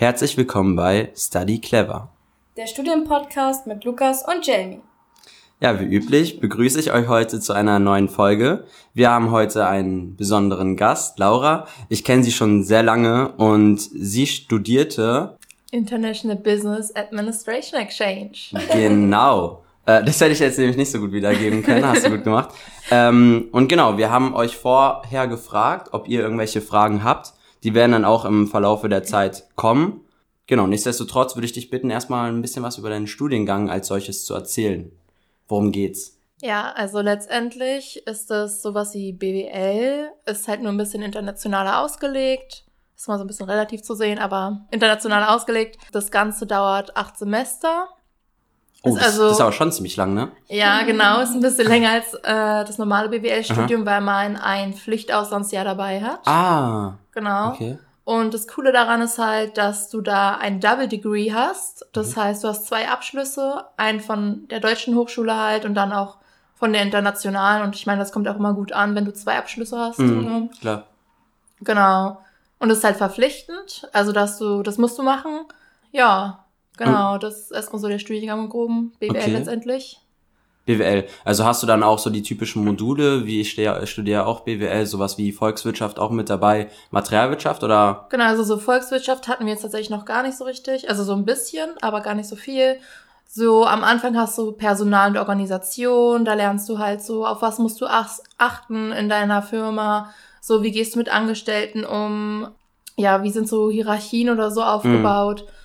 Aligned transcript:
Herzlich 0.00 0.36
willkommen 0.36 0.76
bei 0.76 1.10
Study 1.16 1.60
Clever. 1.60 2.08
Der 2.56 2.68
Studienpodcast 2.68 3.66
mit 3.66 3.82
Lukas 3.82 4.22
und 4.24 4.46
Jamie. 4.46 4.78
Ja, 5.60 5.80
wie 5.80 5.86
üblich 5.86 6.38
begrüße 6.38 6.78
ich 6.78 6.92
euch 6.92 7.08
heute 7.08 7.40
zu 7.40 7.52
einer 7.52 7.80
neuen 7.80 8.08
Folge. 8.08 8.62
Wir 8.94 9.10
haben 9.10 9.32
heute 9.32 9.66
einen 9.66 10.14
besonderen 10.14 10.76
Gast, 10.76 11.18
Laura. 11.18 11.66
Ich 11.88 12.04
kenne 12.04 12.22
sie 12.22 12.30
schon 12.30 12.62
sehr 12.62 12.84
lange 12.84 13.32
und 13.38 13.80
sie 13.80 14.28
studierte 14.28 15.36
International 15.72 16.36
Business 16.36 16.94
Administration 16.94 17.80
Exchange. 17.80 18.38
Genau. 18.72 19.64
Äh, 19.84 20.04
das 20.04 20.20
hätte 20.20 20.30
ich 20.30 20.38
jetzt 20.38 20.60
nämlich 20.60 20.76
nicht 20.76 20.92
so 20.92 21.00
gut 21.00 21.10
wiedergeben 21.10 21.64
können. 21.64 21.84
Hast 21.84 22.06
du 22.06 22.10
gut 22.10 22.22
gemacht. 22.22 22.50
Ähm, 22.92 23.48
und 23.50 23.66
genau, 23.66 23.98
wir 23.98 24.10
haben 24.10 24.32
euch 24.36 24.56
vorher 24.56 25.26
gefragt, 25.26 25.88
ob 25.90 26.06
ihr 26.06 26.20
irgendwelche 26.20 26.60
Fragen 26.60 27.02
habt. 27.02 27.32
Die 27.62 27.74
werden 27.74 27.92
dann 27.92 28.04
auch 28.04 28.24
im 28.24 28.48
Verlaufe 28.48 28.88
der 28.88 29.02
Zeit 29.02 29.48
kommen. 29.56 30.04
Genau, 30.46 30.66
nichtsdestotrotz 30.66 31.36
würde 31.36 31.46
ich 31.46 31.52
dich 31.52 31.70
bitten, 31.70 31.90
erstmal 31.90 32.30
ein 32.30 32.40
bisschen 32.40 32.62
was 32.62 32.78
über 32.78 32.88
deinen 32.88 33.06
Studiengang 33.06 33.68
als 33.68 33.88
solches 33.88 34.24
zu 34.24 34.34
erzählen. 34.34 34.90
Worum 35.46 35.72
geht's? 35.72 36.18
Ja, 36.40 36.72
also 36.72 37.00
letztendlich 37.00 38.06
ist 38.06 38.30
es 38.30 38.62
sowas 38.62 38.94
wie 38.94 39.12
BWL, 39.12 40.10
ist 40.24 40.46
halt 40.46 40.62
nur 40.62 40.70
ein 40.70 40.78
bisschen 40.78 41.02
internationaler 41.02 41.80
ausgelegt. 41.80 42.64
Ist 42.96 43.08
mal 43.08 43.18
so 43.18 43.24
ein 43.24 43.28
bisschen 43.28 43.48
relativ 43.48 43.82
zu 43.82 43.94
sehen, 43.94 44.18
aber 44.18 44.66
international 44.70 45.24
ausgelegt. 45.24 45.78
Das 45.92 46.10
Ganze 46.10 46.46
dauert 46.46 46.96
acht 46.96 47.16
Semester. 47.16 47.88
Oh, 48.82 48.94
das, 48.94 49.04
also, 49.04 49.24
das 49.24 49.32
ist 49.32 49.40
aber 49.40 49.52
schon 49.52 49.72
ziemlich 49.72 49.96
lang, 49.96 50.14
ne? 50.14 50.30
Ja, 50.48 50.82
genau. 50.82 51.20
Ist 51.20 51.32
ein 51.32 51.40
bisschen 51.40 51.66
länger 51.66 51.90
als 51.90 52.14
äh, 52.14 52.64
das 52.64 52.78
normale 52.78 53.08
BWL-Studium, 53.08 53.84
weil 53.84 54.00
man 54.00 54.36
ein 54.36 54.72
Pflichtauslandsjahr 54.72 55.64
dabei 55.64 56.00
hat. 56.00 56.26
Ah. 56.26 56.94
Genau. 57.12 57.50
Okay. 57.50 57.78
Und 58.04 58.32
das 58.32 58.48
Coole 58.48 58.72
daran 58.72 59.02
ist 59.02 59.18
halt, 59.18 59.58
dass 59.58 59.90
du 59.90 60.00
da 60.00 60.36
ein 60.36 60.60
Double 60.60 60.88
Degree 60.88 61.32
hast. 61.32 61.86
Das 61.92 62.14
mhm. 62.14 62.20
heißt, 62.20 62.44
du 62.44 62.48
hast 62.48 62.66
zwei 62.66 62.88
Abschlüsse, 62.88 63.66
einen 63.76 64.00
von 64.00 64.48
der 64.48 64.60
deutschen 64.60 64.94
Hochschule 64.94 65.36
halt 65.36 65.64
und 65.64 65.74
dann 65.74 65.92
auch 65.92 66.16
von 66.54 66.72
der 66.72 66.82
internationalen. 66.82 67.62
Und 67.62 67.74
ich 67.74 67.84
meine, 67.84 67.98
das 67.98 68.12
kommt 68.12 68.26
auch 68.28 68.36
immer 68.36 68.54
gut 68.54 68.72
an, 68.72 68.94
wenn 68.94 69.04
du 69.04 69.12
zwei 69.12 69.36
Abschlüsse 69.36 69.78
hast. 69.78 69.98
Mhm, 69.98 70.50
klar. 70.60 70.84
Genau. 71.60 72.22
Und 72.60 72.70
es 72.70 72.78
ist 72.78 72.84
halt 72.84 72.96
verpflichtend, 72.96 73.88
also 73.92 74.12
dass 74.12 74.38
du, 74.38 74.62
das 74.62 74.78
musst 74.78 74.98
du 74.98 75.02
machen. 75.02 75.44
Ja, 75.92 76.44
genau, 76.78 77.14
und, 77.14 77.22
das 77.22 77.38
ist 77.38 77.50
erstmal 77.50 77.80
so 77.80 77.88
der 77.88 77.98
Studiengang 77.98 78.44
im 78.44 78.48
Groben, 78.48 78.92
BWL 78.98 79.10
okay. 79.10 79.30
letztendlich. 79.32 80.00
BWL. 80.68 81.06
Also 81.24 81.44
hast 81.46 81.62
du 81.62 81.66
dann 81.66 81.82
auch 81.82 81.98
so 81.98 82.10
die 82.10 82.22
typischen 82.22 82.62
Module, 82.62 83.24
wie 83.24 83.40
ich 83.40 83.50
studiere 83.50 84.26
auch 84.26 84.40
BWL, 84.40 84.84
sowas 84.84 85.16
wie 85.16 85.32
Volkswirtschaft 85.32 85.98
auch 85.98 86.10
mit 86.10 86.28
dabei, 86.28 86.68
Materialwirtschaft 86.90 87.64
oder? 87.64 88.06
Genau, 88.10 88.24
also 88.24 88.44
so 88.44 88.58
Volkswirtschaft 88.58 89.28
hatten 89.28 89.46
wir 89.46 89.52
jetzt 89.52 89.62
tatsächlich 89.62 89.90
noch 89.90 90.04
gar 90.04 90.22
nicht 90.22 90.36
so 90.36 90.44
richtig, 90.44 90.90
also 90.90 91.04
so 91.04 91.14
ein 91.14 91.24
bisschen, 91.24 91.70
aber 91.80 92.02
gar 92.02 92.14
nicht 92.14 92.28
so 92.28 92.36
viel. 92.36 92.76
So 93.26 93.66
am 93.66 93.82
Anfang 93.82 94.16
hast 94.16 94.36
du 94.36 94.52
Personal 94.52 95.10
und 95.10 95.16
Organisation, 95.16 96.26
da 96.26 96.34
lernst 96.34 96.68
du 96.68 96.78
halt 96.78 97.02
so, 97.02 97.26
auf 97.26 97.40
was 97.40 97.58
musst 97.58 97.80
du 97.80 97.86
achten 97.86 98.92
in 98.92 99.08
deiner 99.08 99.42
Firma, 99.42 100.12
so 100.40 100.62
wie 100.62 100.70
gehst 100.70 100.94
du 100.94 100.98
mit 100.98 101.10
Angestellten 101.10 101.84
um, 101.84 102.48
ja, 102.96 103.22
wie 103.22 103.30
sind 103.30 103.48
so 103.48 103.70
Hierarchien 103.70 104.28
oder 104.28 104.50
so 104.50 104.62
aufgebaut. 104.62 105.44
Mhm. 105.46 105.57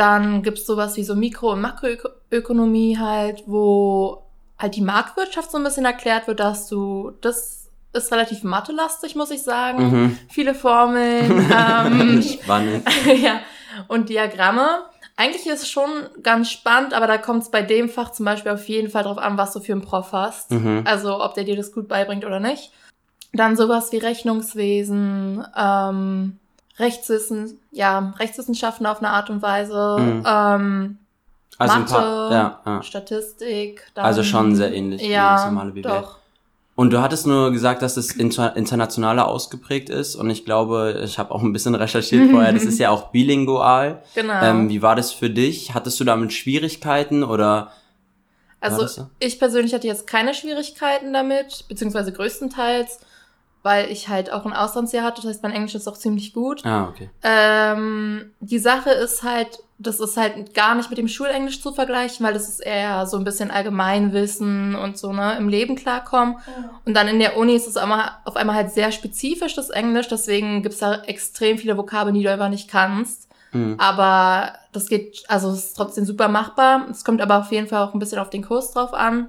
Dann 0.00 0.42
gibt's 0.42 0.64
sowas 0.64 0.96
wie 0.96 1.04
so 1.04 1.14
Mikro- 1.14 1.52
und 1.52 1.60
Makroökonomie 1.60 2.96
halt, 2.96 3.42
wo 3.44 4.22
halt 4.58 4.74
die 4.74 4.80
Marktwirtschaft 4.80 5.50
so 5.50 5.58
ein 5.58 5.64
bisschen 5.64 5.84
erklärt 5.84 6.26
wird, 6.26 6.40
dass 6.40 6.68
du, 6.68 7.12
das 7.20 7.68
ist 7.92 8.10
relativ 8.10 8.42
mathelastig, 8.42 9.14
muss 9.14 9.30
ich 9.30 9.42
sagen. 9.42 9.90
Mhm. 9.90 10.18
Viele 10.30 10.54
Formeln. 10.54 11.50
ähm, 11.54 12.22
Spannend. 12.22 12.88
ja, 13.22 13.40
und 13.88 14.08
Diagramme. 14.08 14.84
Eigentlich 15.16 15.46
ist 15.46 15.64
es 15.64 15.68
schon 15.68 15.90
ganz 16.22 16.50
spannend, 16.50 16.94
aber 16.94 17.06
da 17.06 17.18
kommt 17.18 17.42
es 17.42 17.50
bei 17.50 17.60
dem 17.60 17.90
Fach 17.90 18.10
zum 18.12 18.24
Beispiel 18.24 18.52
auf 18.52 18.66
jeden 18.70 18.88
Fall 18.88 19.02
drauf 19.02 19.18
an, 19.18 19.36
was 19.36 19.52
du 19.52 19.60
für 19.60 19.72
einen 19.72 19.82
Prof 19.82 20.12
hast. 20.12 20.50
Mhm. 20.50 20.84
Also 20.86 21.22
ob 21.22 21.34
der 21.34 21.44
dir 21.44 21.56
das 21.56 21.72
gut 21.72 21.88
beibringt 21.88 22.24
oder 22.24 22.40
nicht. 22.40 22.72
Dann 23.34 23.54
sowas 23.54 23.92
wie 23.92 23.98
Rechnungswesen, 23.98 25.44
ähm, 25.54 26.38
Rechtswissen, 26.80 27.58
ja, 27.70 28.14
Rechtswissenschaften 28.18 28.86
auf 28.86 28.98
eine 28.98 29.10
Art 29.10 29.30
und 29.30 29.42
Weise. 29.42 29.98
Mhm. 29.98 30.24
Ähm, 30.26 30.98
also 31.58 31.78
Mathe, 31.78 31.92
paar, 31.92 32.32
ja, 32.32 32.60
ja. 32.64 32.82
Statistik. 32.82 33.86
Dann, 33.94 34.04
also 34.04 34.22
schon 34.22 34.56
sehr 34.56 34.72
ähnlich 34.72 35.02
ja, 35.02 35.08
wie 35.08 35.36
das 35.36 35.44
normale 35.44 35.70
BWL. 35.72 35.82
Doch. 35.82 36.20
Und 36.74 36.94
du 36.94 37.02
hattest 37.02 37.26
nur 37.26 37.52
gesagt, 37.52 37.82
dass 37.82 37.98
es 37.98 38.12
inter 38.12 38.56
internationaler 38.56 39.28
ausgeprägt 39.28 39.90
ist. 39.90 40.16
Und 40.16 40.30
ich 40.30 40.46
glaube, 40.46 41.02
ich 41.04 41.18
habe 41.18 41.34
auch 41.34 41.42
ein 41.42 41.52
bisschen 41.52 41.74
recherchiert 41.74 42.30
vorher, 42.32 42.54
das 42.54 42.64
ist 42.64 42.78
ja 42.78 42.88
auch 42.88 43.08
bilingual. 43.10 44.02
Genau. 44.14 44.42
Ähm, 44.42 44.70
wie 44.70 44.80
war 44.80 44.96
das 44.96 45.12
für 45.12 45.28
dich? 45.28 45.74
Hattest 45.74 46.00
du 46.00 46.04
damit 46.04 46.32
Schwierigkeiten 46.32 47.22
oder? 47.22 47.72
Also 48.60 48.86
so? 48.86 49.06
ich 49.18 49.38
persönlich 49.38 49.74
hatte 49.74 49.86
jetzt 49.86 50.06
keine 50.06 50.32
Schwierigkeiten 50.32 51.12
damit, 51.12 51.66
beziehungsweise 51.68 52.12
größtenteils 52.12 53.00
weil 53.62 53.90
ich 53.90 54.08
halt 54.08 54.32
auch 54.32 54.46
ein 54.46 54.52
Auslandsjahr 54.52 55.04
hatte, 55.04 55.22
das 55.22 55.30
heißt, 55.30 55.42
mein 55.42 55.52
Englisch 55.52 55.74
ist 55.74 55.86
auch 55.88 55.96
ziemlich 55.96 56.32
gut. 56.32 56.64
Ah, 56.64 56.88
okay. 56.88 57.10
Ähm, 57.22 58.30
die 58.40 58.58
Sache 58.58 58.90
ist 58.90 59.22
halt, 59.22 59.58
das 59.78 60.00
ist 60.00 60.16
halt 60.16 60.54
gar 60.54 60.74
nicht 60.74 60.88
mit 60.88 60.98
dem 60.98 61.08
Schulenglisch 61.08 61.60
zu 61.62 61.72
vergleichen, 61.72 62.24
weil 62.24 62.32
das 62.32 62.48
ist 62.48 62.60
eher 62.60 63.06
so 63.06 63.16
ein 63.16 63.24
bisschen 63.24 63.50
Allgemeinwissen 63.50 64.74
und 64.74 64.96
so, 64.98 65.12
ne, 65.12 65.36
im 65.36 65.48
Leben 65.48 65.76
klarkommen. 65.76 66.36
Ja. 66.46 66.70
Und 66.86 66.94
dann 66.94 67.08
in 67.08 67.18
der 67.18 67.36
Uni 67.36 67.54
ist 67.54 67.66
es 67.66 67.76
auf 67.76 67.82
einmal, 67.82 68.10
auf 68.24 68.36
einmal 68.36 68.56
halt 68.56 68.72
sehr 68.72 68.92
spezifisch, 68.92 69.54
das 69.54 69.70
Englisch, 69.70 70.08
deswegen 70.08 70.62
gibt's 70.62 70.78
da 70.78 71.02
extrem 71.02 71.58
viele 71.58 71.76
Vokabeln, 71.76 72.14
die 72.14 72.22
du 72.22 72.32
einfach 72.32 72.48
nicht 72.48 72.70
kannst. 72.70 73.28
Mhm. 73.52 73.76
Aber 73.78 74.52
das 74.72 74.88
geht, 74.88 75.24
also 75.28 75.50
es 75.50 75.66
ist 75.66 75.76
trotzdem 75.76 76.04
super 76.04 76.28
machbar. 76.28 76.86
Es 76.90 77.04
kommt 77.04 77.20
aber 77.20 77.38
auf 77.38 77.50
jeden 77.50 77.66
Fall 77.66 77.82
auch 77.82 77.94
ein 77.94 77.98
bisschen 77.98 78.18
auf 78.18 78.30
den 78.30 78.44
Kurs 78.44 78.70
drauf 78.72 78.94
an. 78.94 79.28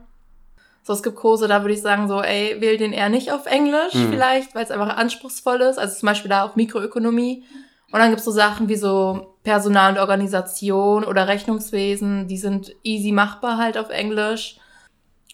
So, 0.83 0.93
es 0.93 1.03
gibt 1.03 1.15
Kurse, 1.15 1.47
da 1.47 1.61
würde 1.61 1.73
ich 1.73 1.81
sagen, 1.81 2.07
so, 2.07 2.21
ey, 2.21 2.59
wähl 2.59 2.77
den 2.77 2.93
eher 2.93 3.09
nicht 3.09 3.31
auf 3.31 3.45
Englisch 3.45 3.93
mhm. 3.93 4.09
vielleicht, 4.09 4.55
weil 4.55 4.63
es 4.63 4.71
einfach 4.71 4.97
anspruchsvoll 4.97 5.61
ist. 5.61 5.77
Also 5.77 5.99
zum 5.99 6.07
Beispiel 6.07 6.29
da 6.29 6.43
auch 6.43 6.55
Mikroökonomie. 6.55 7.43
Und 7.91 7.99
dann 7.99 8.09
gibt's 8.09 8.25
so 8.25 8.31
Sachen 8.31 8.69
wie 8.69 8.77
so 8.77 9.35
Personal 9.43 9.93
und 9.93 9.99
Organisation 9.99 11.03
oder 11.03 11.27
Rechnungswesen, 11.27 12.27
die 12.27 12.37
sind 12.37 12.73
easy 12.83 13.11
machbar 13.11 13.57
halt 13.57 13.77
auf 13.77 13.89
Englisch. 13.89 14.57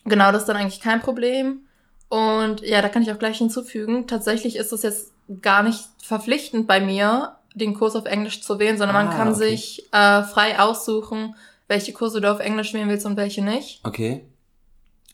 Genau, 0.06 0.32
das 0.32 0.44
ist 0.44 0.50
dann 0.50 0.58
eigentlich 0.58 0.82
kein 0.82 1.02
Problem. 1.02 1.62
Und 2.10 2.62
ja, 2.62 2.82
da 2.82 2.90
kann 2.90 3.02
ich 3.02 3.12
auch 3.12 3.20
gleich 3.20 3.38
hinzufügen, 3.38 4.08
tatsächlich 4.08 4.56
ist 4.56 4.72
es 4.72 4.82
jetzt 4.82 5.12
gar 5.42 5.62
nicht 5.62 5.84
verpflichtend 6.02 6.68
bei 6.68 6.80
mir, 6.80 7.36
den 7.54 7.74
Kurs 7.74 7.96
auf 7.96 8.06
Englisch 8.06 8.42
zu 8.42 8.60
wählen, 8.60 8.78
sondern 8.78 8.96
ah, 8.96 9.04
man 9.04 9.14
kann 9.14 9.30
okay. 9.30 9.38
sich 9.38 9.90
äh, 9.92 10.24
frei 10.24 10.60
aussuchen, 10.60 11.36
welche 11.68 11.92
Kurse 11.92 12.22
du 12.22 12.32
auf 12.32 12.40
Englisch 12.40 12.74
wählen 12.74 12.88
willst 12.88 13.06
und 13.06 13.18
welche 13.18 13.44
nicht. 13.44 13.82
Okay. 13.84 14.26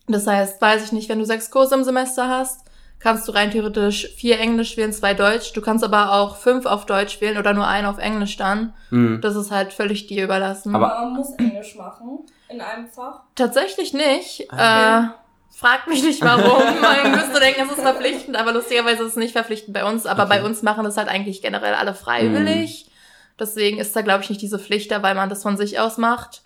Das 0.08 0.28
heißt, 0.28 0.62
weiß 0.62 0.86
ich 0.86 0.92
nicht, 0.92 1.10
wenn 1.10 1.20
du 1.20 1.26
sechs 1.26 1.50
Kurse 1.50 1.76
im 1.76 1.84
Semester 1.84 2.28
hast, 2.28 2.66
kannst 3.00 3.28
du 3.28 3.34
rein 3.34 3.52
theoretisch 3.52 4.08
vier 4.16 4.40
Englisch 4.40 4.78
wählen, 4.78 4.94
zwei 4.94 5.14
Deutsch. 5.14 5.54
Du 5.54 5.62
kannst 5.62 5.84
aber 5.84 6.14
auch 6.14 6.38
fünf 6.38 6.66
auf 6.66 6.86
Deutsch 6.86 7.22
wählen 7.22 7.38
oder 7.38 7.54
nur 7.54 7.68
einen 7.68 7.88
auf 7.88 7.98
Englisch 7.98 8.38
dann. 8.38 8.74
Mhm. 8.90 9.22
Das 9.22 9.36
ist 9.36 9.52
halt 9.52 9.74
völlig 9.74 10.08
dir 10.08 10.24
überlassen. 10.24 10.76
Aber 10.76 10.88
man 10.88 11.14
muss 11.14 11.32
Englisch 11.38 11.76
machen 11.76 12.20
in 12.54 12.62
einem 12.62 12.88
Fach? 12.88 13.22
Tatsächlich 13.36 13.94
nicht. 13.94 14.48
Okay. 14.52 15.06
Äh, 15.06 15.08
frag 15.52 15.88
mich 15.88 16.04
nicht 16.04 16.22
warum. 16.22 16.82
Man 16.82 17.12
müsste 17.12 17.40
denken, 17.40 17.62
es 17.66 17.78
ist 17.78 17.82
verpflichtend, 17.82 18.38
aber 18.38 18.54
lustigerweise 18.54 19.04
ist 19.04 19.12
es 19.12 19.16
nicht 19.16 19.34
verpflichtend 19.34 19.74
bei 19.74 19.86
uns. 19.86 20.06
Aber 20.06 20.24
okay. 20.24 20.38
bei 20.38 20.46
uns 20.46 20.62
machen 20.62 20.84
das 20.84 20.98
halt 20.98 21.10
eigentlich 21.10 21.42
generell 21.42 21.74
alle 21.74 21.94
freiwillig. 21.94 22.86
Mhm. 22.86 22.92
Deswegen 23.40 23.80
ist 23.80 23.96
da, 23.96 24.02
glaube 24.02 24.24
ich, 24.24 24.30
nicht 24.30 24.42
diese 24.42 24.60
Pflicht 24.60 24.92
da, 24.92 25.02
weil 25.02 25.16
man 25.16 25.30
das 25.30 25.42
von 25.42 25.58
sich 25.58 25.80
aus 25.80 25.98
macht. 25.98 26.43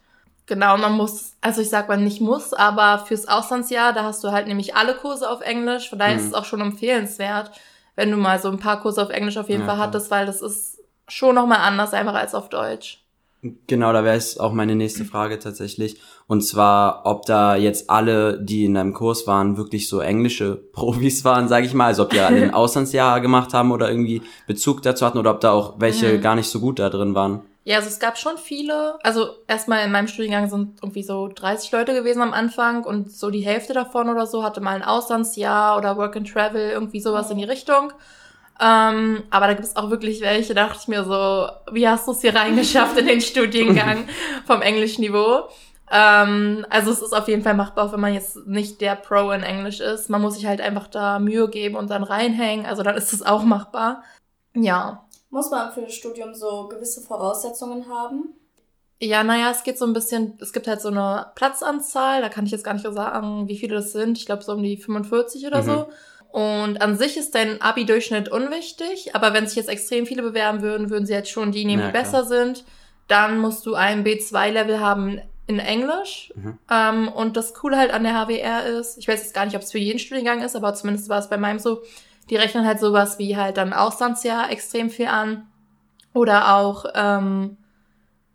Genau, 0.48 0.78
man 0.78 0.94
muss, 0.94 1.34
also 1.42 1.62
ich 1.62 1.70
sag 1.70 1.90
mal 1.90 1.98
nicht 1.98 2.22
muss, 2.22 2.54
aber 2.54 3.06
fürs 3.06 3.28
Auslandsjahr, 3.28 3.92
da 3.92 4.04
hast 4.04 4.24
du 4.24 4.32
halt 4.32 4.48
nämlich 4.48 4.76
alle 4.76 4.96
Kurse 4.96 5.30
auf 5.30 5.42
Englisch, 5.42 5.90
von 5.90 6.00
daher 6.00 6.14
mhm. 6.14 6.20
ist 6.22 6.28
es 6.28 6.34
auch 6.34 6.46
schon 6.46 6.62
empfehlenswert, 6.62 7.52
wenn 7.98 8.12
du 8.12 8.18
mal 8.18 8.40
so 8.40 8.50
ein 8.50 8.58
paar 8.58 8.82
Kurse 8.82 9.04
auf 9.04 9.10
Englisch 9.10 9.38
auf 9.38 9.50
jeden 9.50 9.62
ja, 9.62 9.68
Fall 9.68 9.78
hattest, 9.78 10.10
weil 10.10 10.26
das 10.26 10.42
ist 10.42 10.80
schon 11.10 11.36
nochmal 11.36 11.60
anders 11.60 11.94
einfach 11.94 12.14
als 12.14 12.34
auf 12.34 12.48
Deutsch. 12.48 13.04
Genau, 13.68 13.94
da 13.94 14.04
wäre 14.04 14.16
es 14.16 14.40
auch 14.40 14.52
meine 14.52 14.76
nächste 14.76 15.06
Frage 15.06 15.38
tatsächlich. 15.38 15.98
Und 16.28 16.42
zwar, 16.42 17.06
ob 17.06 17.26
da 17.26 17.56
jetzt 17.56 17.90
alle, 17.90 18.42
die 18.42 18.66
in 18.66 18.74
deinem 18.74 18.94
Kurs 18.94 19.28
waren, 19.28 19.58
wirklich 19.58 19.88
so 19.88 20.00
englische 20.00 20.56
Profis 20.74 21.24
waren, 21.24 21.48
sage 21.48 21.66
ich 21.66 21.74
mal. 21.74 21.88
Also 21.88 22.04
ob 22.04 22.10
die 22.10 22.20
alle 22.20 22.42
ein 22.42 22.54
Auslandsjahr 22.54 23.22
gemacht 23.22 23.54
haben 23.54 23.72
oder 23.72 23.90
irgendwie 23.90 24.22
Bezug 24.48 24.82
dazu 24.82 25.06
hatten 25.06 25.18
oder 25.18 25.32
ob 25.32 25.42
da 25.42 25.52
auch 25.52 25.76
welche 25.80 26.14
mhm. 26.14 26.22
gar 26.22 26.36
nicht 26.36 26.50
so 26.50 26.60
gut 26.60 26.80
da 26.80 26.90
drin 26.90 27.16
waren. 27.16 27.42
Ja, 27.68 27.76
also 27.76 27.90
es 27.90 28.00
gab 28.00 28.18
schon 28.18 28.38
viele. 28.38 28.98
Also 29.04 29.28
erstmal 29.46 29.84
in 29.84 29.92
meinem 29.92 30.08
Studiengang 30.08 30.50
sind 30.50 30.80
irgendwie 30.82 31.04
so 31.04 31.28
30 31.28 31.70
Leute 31.74 31.94
gewesen 31.94 32.22
am 32.22 32.32
Anfang 32.32 32.86
und 32.86 33.12
so 33.12 33.30
die 33.30 33.42
Hälfte 33.42 33.74
davon 33.74 34.08
oder 34.08 34.26
so 34.26 34.42
hatte 34.42 34.62
mal 34.62 34.78
ein 34.78 34.84
Auslandsjahr 34.84 35.78
oder 35.78 35.98
Work 35.98 36.16
and 36.16 36.32
Travel, 36.32 36.70
irgendwie 36.70 37.02
sowas 37.02 37.30
in 37.30 37.40
die 37.40 37.44
Richtung. 37.44 37.92
Ähm, 38.62 39.24
aber 39.32 39.48
da 39.48 39.54
gibt 39.54 39.68
es 39.68 39.76
auch 39.76 39.90
wirklich 39.90 40.22
welche, 40.22 40.54
da 40.54 40.68
dachte 40.68 40.80
ich 40.82 40.88
mir 40.88 41.04
so, 41.04 41.50
wie 41.74 41.86
hast 41.86 42.08
du 42.08 42.14
es 42.14 42.22
hier 42.22 42.34
reingeschafft 42.34 42.98
in 43.00 43.06
den 43.06 43.20
Studiengang 43.34 44.08
vom 44.46 44.62
Englischniveau? 44.62 45.50
Ähm, 45.92 46.66
also 46.70 46.92
es 46.92 47.02
ist 47.02 47.12
auf 47.12 47.28
jeden 47.28 47.44
Fall 47.44 47.56
machbar, 47.56 47.92
wenn 47.92 48.00
man 48.00 48.14
jetzt 48.14 48.48
nicht 48.48 48.80
der 48.80 48.96
Pro 48.96 49.32
in 49.32 49.44
Englisch 49.44 49.82
ist. 49.82 50.10
Man 50.10 50.22
muss 50.22 50.36
sich 50.36 50.46
halt 50.46 50.62
einfach 50.62 50.88
da 50.88 51.20
Mühe 51.20 51.50
geben 51.50 51.76
und 51.76 51.90
dann 51.90 52.04
reinhängen. 52.04 52.66
Also 52.66 52.82
dann 52.82 52.96
ist 52.96 53.12
es 53.12 53.24
auch 53.24 53.44
machbar. 53.44 54.04
Ja. 54.54 55.07
Muss 55.30 55.52
man 55.52 55.72
für 55.74 55.82
das 55.82 55.94
Studium 55.94 56.34
so 56.34 56.68
gewisse 56.68 57.02
Voraussetzungen 57.02 57.88
haben? 57.90 58.34
Ja, 59.00 59.24
naja, 59.24 59.52
es 59.52 59.64
geht 59.64 59.78
so 59.78 59.86
ein 59.86 59.94
bisschen, 59.94 60.38
es 60.42 60.54
gibt 60.54 60.68
halt 60.68 60.82
so 60.82 60.88
eine 60.88 61.28
Platzanzahl, 61.36 62.22
da 62.22 62.30
kann 62.30 62.46
ich 62.46 62.52
jetzt 62.52 62.64
gar 62.64 62.74
nicht 62.74 62.86
sagen, 62.92 63.48
wie 63.48 63.58
viele 63.58 63.76
das 63.76 63.92
sind. 63.92 64.18
Ich 64.18 64.26
glaube 64.26 64.44
so 64.44 64.54
um 64.54 64.64
die 64.64 64.78
45 64.78 65.46
oder 65.46 65.62
Mhm. 65.62 65.66
so. 65.66 65.88
Und 66.32 66.82
an 66.82 66.98
sich 66.98 67.16
ist 67.18 67.36
dein 67.36 67.62
Abi-Durchschnitt 67.62 68.30
unwichtig, 68.30 69.16
aber 69.16 69.34
wenn 69.34 69.48
sich 69.48 69.56
jetzt 69.56 69.70
extrem 69.70 70.06
viele 70.06 70.24
bewerben 70.24 70.62
würden, 70.62 70.90
würden 70.90 71.06
sie 71.06 71.14
jetzt 71.14 71.30
schon 71.30 71.52
die 71.52 71.66
nehmen, 71.66 71.82
Ja, 71.84 71.88
die 71.88 71.92
klar. 71.92 72.04
besser 72.04 72.26
sind. 72.26 72.66
Dann 73.08 73.40
musst 73.40 73.66
du 73.66 73.76
ein 73.76 74.04
B2-Level 74.04 74.80
haben 74.80 75.22
in 75.46 75.60
Englisch. 75.60 76.34
Mhm. 76.36 76.58
Ähm, 76.70 77.08
und 77.08 77.38
das 77.38 77.54
Coole 77.54 77.78
halt 77.78 77.92
an 77.92 78.04
der 78.04 78.14
HWR 78.14 78.66
ist, 78.66 78.98
ich 78.98 79.08
weiß 79.08 79.22
jetzt 79.22 79.34
gar 79.34 79.46
nicht, 79.46 79.56
ob 79.56 79.62
es 79.62 79.72
für 79.72 79.78
jeden 79.78 80.00
Studiengang 80.00 80.42
ist, 80.42 80.56
aber 80.56 80.74
zumindest 80.74 81.08
war 81.08 81.20
es 81.20 81.30
bei 81.30 81.38
meinem 81.38 81.60
so, 81.60 81.82
die 82.30 82.36
rechnen 82.36 82.66
halt 82.66 82.80
sowas 82.80 83.20
wie 83.20 83.38
halt 83.38 83.58
dann 83.58 83.74
Auslandsjahr 83.74 84.52
extrem 84.52 84.90
viel 84.90 85.08
an. 85.08 85.48
Oder 86.14 86.56
auch 86.56 86.86
ähm, 86.96 87.58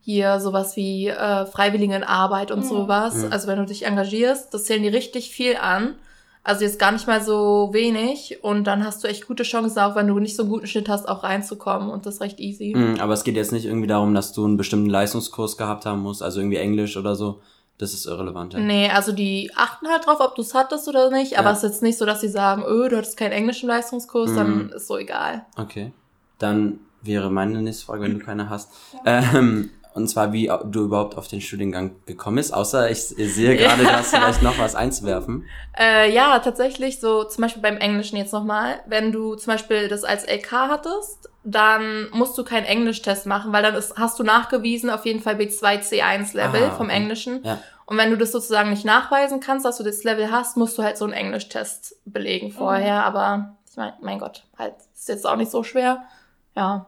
hier 0.01 0.41
sowas 0.41 0.77
wie 0.77 1.09
äh, 1.09 1.47
Freiwilligenarbeit 1.47 2.51
und 2.51 2.61
Mhm. 2.61 2.65
sowas. 2.69 3.15
Mhm. 3.17 3.33
Also 3.33 3.49
wenn 3.49 3.59
du 3.59 3.67
dich 3.67 3.85
engagierst, 3.87 4.53
das 4.53 4.65
zählen 4.65 4.83
die 4.83 4.89
richtig 4.89 5.31
viel 5.31 5.57
an. 5.57 5.95
Also 6.45 6.65
jetzt 6.65 6.81
gar 6.81 6.91
nicht 6.91 7.07
mal 7.07 7.23
so 7.23 7.71
wenig 7.73 8.43
und 8.43 8.65
dann 8.65 8.85
hast 8.85 9.05
du 9.05 9.09
echt 9.09 9.29
gute 9.29 9.45
Chancen, 9.45 9.79
auch 9.79 9.95
wenn 9.95 10.09
du 10.09 10.19
nicht 10.19 10.35
so 10.35 10.43
einen 10.43 10.51
guten 10.51 10.67
Schnitt 10.67 10.89
hast, 10.89 11.09
auch 11.09 11.23
reinzukommen 11.23 11.89
und 11.89 12.05
das 12.05 12.15
ist 12.15 12.21
recht 12.21 12.41
easy. 12.41 12.75
Mhm, 12.75 12.99
aber 12.99 13.13
es 13.13 13.23
geht 13.23 13.37
jetzt 13.37 13.53
nicht 13.53 13.65
irgendwie 13.65 13.87
darum, 13.87 14.13
dass 14.13 14.33
du 14.33 14.45
einen 14.45 14.57
bestimmten 14.57 14.91
Leistungskurs 14.91 15.57
gehabt 15.57 15.87
haben 15.87 16.01
musst, 16.01 16.21
also 16.21 16.41
irgendwie 16.41 16.57
Englisch 16.57 16.97
oder 16.97 17.15
so. 17.15 17.41
Das 17.83 17.95
ist 17.95 18.07
irrelevant. 18.07 18.55
Ja. 18.55 18.61
Nee, 18.61 18.89
also 18.91 19.11
die 19.11 19.51
achten 19.57 19.89
halt 19.89 20.07
drauf, 20.07 20.21
ob 20.21 20.37
du 20.37 20.43
es 20.43 20.55
hattest 20.55 20.87
oder 20.89 21.11
nicht, 21.11 21.37
aber 21.37 21.49
Ja. 21.49 21.53
es 21.53 21.59
ist 21.65 21.71
jetzt 21.71 21.83
nicht 21.83 21.99
so, 21.99 22.07
dass 22.07 22.21
sie 22.21 22.29
sagen, 22.29 22.63
öh, 22.65 22.89
du 22.89 22.97
hattest 22.97 23.17
keinen 23.17 23.33
englischen 23.33 23.69
Leistungskurs, 23.69 24.31
Mhm. 24.31 24.37
dann 24.37 24.69
ist 24.71 24.87
so 24.87 24.97
egal. 24.97 25.45
Okay. 25.57 25.93
Dann 26.39 26.79
wäre 27.03 27.29
meine 27.31 27.61
nächste 27.61 27.85
Frage, 27.87 28.03
wenn 28.03 28.19
du 28.19 28.25
keine 28.25 28.49
hast. 28.49 28.71
Ähm, 29.05 29.71
und 29.95 30.09
zwar, 30.09 30.33
wie 30.33 30.51
du 30.67 30.85
überhaupt 30.85 31.19
auf 31.19 31.27
den 31.29 31.41
Studiengang 31.41 31.97
gekommen 32.07 32.37
bist. 32.37 32.55
Außer 32.55 32.89
ich 32.91 33.03
sehe 33.03 33.57
gerade, 33.57 33.83
du 33.83 33.93
hast 33.93 34.15
vielleicht 34.15 34.43
noch 34.43 34.59
was 34.59 34.75
einzuwerfen. 34.77 35.45
Äh, 35.79 36.11
ja, 36.15 36.39
tatsächlich, 36.39 37.01
so 37.01 37.25
zum 37.25 37.43
Beispiel 37.43 37.61
beim 37.63 37.77
Englischen 37.79 38.17
jetzt 38.17 38.33
nochmal, 38.33 38.77
wenn 38.87 39.11
du 39.13 39.35
zum 39.35 39.53
Beispiel 39.53 39.89
das 39.89 40.05
als 40.05 40.25
LK 40.27 40.51
hattest, 40.53 41.29
dann 41.45 42.09
musst 42.13 42.39
du 42.39 42.45
keinen 42.45 42.65
Englisch-Test 42.67 43.27
machen, 43.27 43.53
weil 43.53 43.65
dann 43.65 43.75
ist, 43.75 43.97
hast 43.99 44.17
du 44.19 44.23
nachgewiesen 44.23 44.89
auf 44.91 45.05
jeden 45.05 45.21
Fall 45.21 45.35
B2 45.35 45.81
C1 45.83 46.35
Level 46.37 46.63
Ah, 46.63 46.71
vom 46.71 46.87
okay. 46.87 46.95
Englischen. 46.97 47.41
Ja. 47.45 47.59
Und 47.87 47.97
wenn 47.99 48.11
du 48.11 48.17
das 48.17 48.33
sozusagen 48.33 48.71
nicht 48.71 48.85
nachweisen 48.85 49.41
kannst, 49.41 49.65
dass 49.67 49.79
du 49.79 49.85
das 49.85 50.05
Level 50.05 50.31
hast, 50.31 50.57
musst 50.57 50.79
du 50.79 50.83
halt 50.83 50.97
so 50.97 51.05
einen 51.05 51.15
Englisch-Test 51.15 51.97
belegen 52.05 52.51
vorher. 52.53 53.05
Aber 53.05 53.57
ich 53.71 53.77
mein, 53.77 53.93
mein 54.01 54.19
Gott, 54.19 54.45
halt 54.59 54.75
ist 54.95 55.09
jetzt 55.09 55.27
auch 55.27 55.37
nicht 55.37 55.51
so 55.51 55.63
schwer. 55.63 56.03
Ja, 56.55 56.87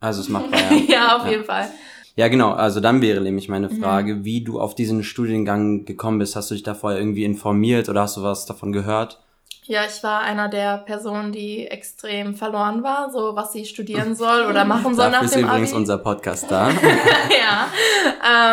Also 0.00 0.20
es 0.20 0.28
macht 0.28 0.46
ja. 0.52 0.76
ja, 0.94 1.16
auf 1.16 1.24
Ja. 1.24 1.30
jeden 1.30 1.44
Fall. 1.44 1.68
Ja, 2.16 2.28
genau. 2.28 2.52
Also 2.52 2.80
dann 2.80 3.00
wäre 3.02 3.20
nämlich 3.20 3.48
meine 3.48 3.68
Mhm. 3.68 3.80
Frage, 3.82 4.24
wie 4.24 4.42
du 4.42 4.60
auf 4.60 4.74
diesen 4.74 5.04
Studiengang 5.04 5.84
gekommen 5.84 6.18
bist. 6.18 6.36
Hast 6.36 6.50
du 6.50 6.54
dich 6.54 6.62
da 6.64 6.74
vorher 6.74 6.98
irgendwie 6.98 7.24
informiert 7.24 7.88
oder 7.88 8.02
hast 8.02 8.16
du 8.16 8.22
was 8.22 8.46
davon 8.46 8.72
gehört? 8.72 9.20
Ja, 9.64 9.82
ich 9.84 10.02
war 10.02 10.20
einer 10.22 10.48
der 10.48 10.78
Personen, 10.78 11.32
die 11.32 11.66
extrem 11.68 12.34
verloren 12.34 12.82
war, 12.82 13.10
so 13.12 13.36
was 13.36 13.52
sie 13.52 13.64
studieren 13.64 14.14
soll 14.16 14.46
oder 14.46 14.64
machen 14.64 14.94
soll 14.94 15.04
Dafür 15.10 15.18
nach 15.18 15.22
ist 15.22 15.34
dem 15.36 15.44
übrigens 15.46 15.70
Abi. 15.70 15.78
unser 15.78 15.98
Podcast 15.98 16.50
da. 16.50 16.70
ja. 17.30 17.68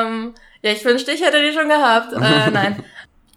Ähm, 0.04 0.34
ja, 0.62 0.71
ich 0.71 0.83
wünschte, 0.83 1.12
ich 1.12 1.21
hätte 1.21 1.42
die 1.42 1.54
schon 1.54 1.69
gehabt. 1.69 2.13
Äh, 2.13 2.50
nein. 2.51 2.83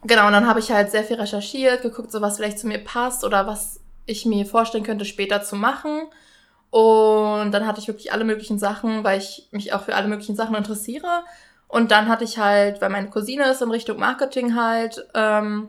Genau, 0.04 0.26
und 0.26 0.32
dann 0.32 0.46
habe 0.46 0.60
ich 0.60 0.70
halt 0.70 0.90
sehr 0.90 1.04
viel 1.04 1.16
recherchiert, 1.16 1.82
geguckt, 1.82 2.10
so 2.10 2.20
was 2.20 2.36
vielleicht 2.36 2.58
zu 2.58 2.66
mir 2.66 2.78
passt 2.78 3.24
oder 3.24 3.46
was 3.46 3.80
ich 4.06 4.24
mir 4.24 4.46
vorstellen 4.46 4.84
könnte, 4.84 5.04
später 5.04 5.42
zu 5.42 5.56
machen. 5.56 6.08
Und 6.70 7.52
dann 7.52 7.66
hatte 7.66 7.80
ich 7.80 7.88
wirklich 7.88 8.12
alle 8.12 8.24
möglichen 8.24 8.58
Sachen, 8.58 9.04
weil 9.04 9.18
ich 9.18 9.48
mich 9.50 9.72
auch 9.72 9.82
für 9.82 9.94
alle 9.94 10.08
möglichen 10.08 10.36
Sachen 10.36 10.54
interessiere. 10.54 11.24
Und 11.68 11.90
dann 11.90 12.08
hatte 12.08 12.24
ich 12.24 12.38
halt, 12.38 12.80
weil 12.80 12.90
meine 12.90 13.10
Cousine 13.10 13.50
ist 13.50 13.62
in 13.62 13.70
Richtung 13.70 13.98
Marketing 13.98 14.56
halt, 14.56 15.06
ähm, 15.14 15.68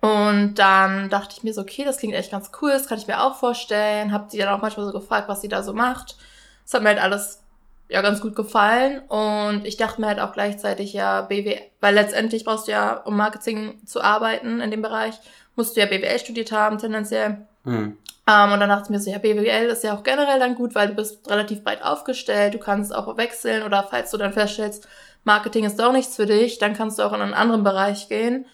und 0.00 0.54
dann 0.54 1.08
dachte 1.08 1.34
ich 1.36 1.42
mir 1.42 1.54
so, 1.54 1.62
okay, 1.62 1.84
das 1.84 1.98
klingt 1.98 2.14
echt 2.14 2.30
ganz 2.30 2.50
cool, 2.60 2.70
das 2.70 2.86
kann 2.86 2.98
ich 2.98 3.06
mir 3.06 3.22
auch 3.22 3.36
vorstellen. 3.36 4.12
Hab 4.12 4.30
sie 4.30 4.38
dann 4.38 4.48
auch 4.48 4.62
manchmal 4.62 4.86
so 4.86 4.92
gefragt, 4.92 5.28
was 5.28 5.40
sie 5.40 5.48
da 5.48 5.62
so 5.62 5.72
macht. 5.72 6.16
Das 6.64 6.74
hat 6.74 6.82
mir 6.82 6.90
halt 6.90 7.02
alles 7.02 7.42
ja 7.88 8.02
ganz 8.02 8.20
gut 8.20 8.34
gefallen 8.34 9.00
und 9.08 9.64
ich 9.64 9.76
dachte 9.76 10.00
mir 10.00 10.08
halt 10.08 10.20
auch 10.20 10.32
gleichzeitig 10.32 10.92
ja 10.92 11.22
BWL, 11.22 11.60
weil 11.80 11.94
letztendlich 11.94 12.44
brauchst 12.44 12.66
du 12.66 12.72
ja, 12.72 12.94
um 12.94 13.16
Marketing 13.16 13.80
zu 13.86 14.00
arbeiten 14.00 14.60
in 14.60 14.70
dem 14.70 14.82
Bereich, 14.82 15.14
musst 15.54 15.76
du 15.76 15.80
ja 15.80 15.86
BWL 15.86 16.18
studiert 16.18 16.52
haben 16.52 16.78
tendenziell. 16.78 17.46
Hm. 17.64 17.96
Ähm, 18.28 18.52
und 18.52 18.60
dann 18.60 18.68
dachte 18.68 18.84
ich 18.84 18.90
mir 18.90 19.00
so, 19.00 19.10
ja, 19.10 19.18
BWL 19.18 19.66
ist 19.66 19.84
ja 19.84 19.94
auch 19.94 20.02
generell 20.02 20.40
dann 20.40 20.56
gut, 20.56 20.74
weil 20.74 20.88
du 20.88 20.94
bist 20.94 21.30
relativ 21.30 21.62
breit 21.62 21.82
aufgestellt, 21.82 22.54
du 22.54 22.58
kannst 22.58 22.94
auch 22.94 23.16
wechseln 23.16 23.62
oder 23.62 23.86
falls 23.88 24.10
du 24.10 24.16
dann 24.16 24.32
feststellst, 24.32 24.88
Marketing 25.22 25.64
ist 25.64 25.78
doch 25.78 25.92
nichts 25.92 26.16
für 26.16 26.26
dich, 26.26 26.58
dann 26.58 26.74
kannst 26.74 26.98
du 26.98 27.02
auch 27.02 27.12
in 27.12 27.20
einen 27.20 27.34
anderen 27.34 27.64
Bereich 27.64 28.08
gehen. 28.08 28.46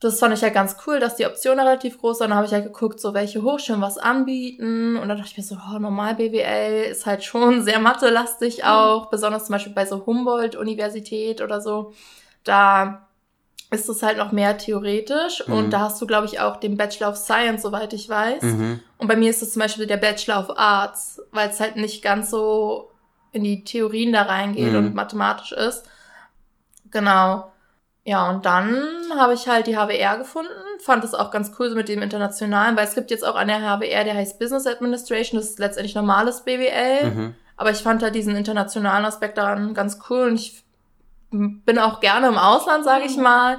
Das 0.00 0.20
fand 0.20 0.32
ich 0.32 0.40
ja 0.42 0.50
ganz 0.50 0.76
cool, 0.86 1.00
dass 1.00 1.16
die 1.16 1.26
Option 1.26 1.58
relativ 1.58 1.98
groß 1.98 2.20
war. 2.20 2.28
Dann 2.28 2.36
habe 2.36 2.46
ich 2.46 2.52
halt 2.52 2.64
geguckt, 2.64 3.00
so 3.00 3.14
welche 3.14 3.42
Hochschulen 3.42 3.80
was 3.82 3.98
anbieten. 3.98 4.96
Und 4.96 5.08
dann 5.08 5.18
dachte 5.18 5.30
ich 5.32 5.36
mir 5.36 5.42
so, 5.42 5.56
oh, 5.56 5.78
normal 5.80 6.14
BWL 6.14 6.84
ist 6.90 7.04
halt 7.04 7.24
schon 7.24 7.62
sehr 7.64 7.80
mathelastig 7.80 8.64
auch, 8.64 9.10
besonders 9.10 9.46
zum 9.46 9.54
Beispiel 9.54 9.72
bei 9.72 9.86
so 9.86 10.06
Humboldt-Universität 10.06 11.40
oder 11.40 11.60
so. 11.60 11.92
Da 12.44 13.08
ist 13.70 13.88
es 13.88 14.02
halt 14.02 14.16
noch 14.18 14.30
mehr 14.32 14.56
theoretisch 14.56 15.46
Mhm. 15.46 15.52
und 15.54 15.70
da 15.72 15.80
hast 15.80 16.00
du, 16.00 16.06
glaube 16.06 16.26
ich, 16.26 16.40
auch 16.40 16.56
den 16.58 16.76
Bachelor 16.76 17.10
of 17.10 17.16
Science, 17.16 17.62
soweit 17.62 17.92
ich 17.92 18.08
weiß. 18.08 18.42
Mhm. 18.42 18.80
Und 18.98 19.08
bei 19.08 19.16
mir 19.16 19.28
ist 19.30 19.42
es 19.42 19.52
zum 19.52 19.60
Beispiel 19.60 19.86
der 19.86 19.96
Bachelor 19.98 20.38
of 20.40 20.56
Arts, 20.56 21.20
weil 21.32 21.50
es 21.50 21.58
halt 21.60 21.76
nicht 21.76 22.02
ganz 22.02 22.30
so 22.30 22.92
in 23.32 23.42
die 23.44 23.64
Theorien 23.64 24.12
da 24.12 24.22
reingeht 24.22 24.70
Mhm. 24.72 24.78
und 24.78 24.94
mathematisch 24.94 25.52
ist. 25.52 25.84
Genau. 26.90 27.52
Ja, 28.08 28.30
und 28.30 28.46
dann 28.46 28.74
habe 29.18 29.34
ich 29.34 29.46
halt 29.48 29.66
die 29.66 29.76
HWR 29.76 30.16
gefunden, 30.16 30.48
fand 30.80 31.04
es 31.04 31.12
auch 31.12 31.30
ganz 31.30 31.52
cool 31.58 31.68
so 31.68 31.76
mit 31.76 31.90
dem 31.90 32.00
Internationalen, 32.00 32.74
weil 32.74 32.86
es 32.86 32.94
gibt 32.94 33.10
jetzt 33.10 33.22
auch 33.22 33.34
an 33.36 33.48
der 33.48 33.58
HWR, 33.60 34.02
der 34.04 34.14
heißt 34.14 34.38
Business 34.38 34.66
Administration, 34.66 35.38
das 35.38 35.50
ist 35.50 35.58
letztendlich 35.58 35.94
normales 35.94 36.40
BWL, 36.42 37.10
Mhm. 37.10 37.34
aber 37.58 37.70
ich 37.70 37.78
fand 37.82 38.02
halt 38.02 38.14
diesen 38.14 38.34
internationalen 38.34 39.04
Aspekt 39.04 39.36
daran 39.36 39.74
ganz 39.74 39.98
cool 40.08 40.28
und 40.28 40.36
ich 40.36 40.62
bin 41.30 41.78
auch 41.78 42.00
gerne 42.00 42.28
im 42.28 42.38
Ausland, 42.38 42.82
sage 42.86 43.04
ich 43.04 43.18
Mhm. 43.18 43.22
mal. 43.24 43.58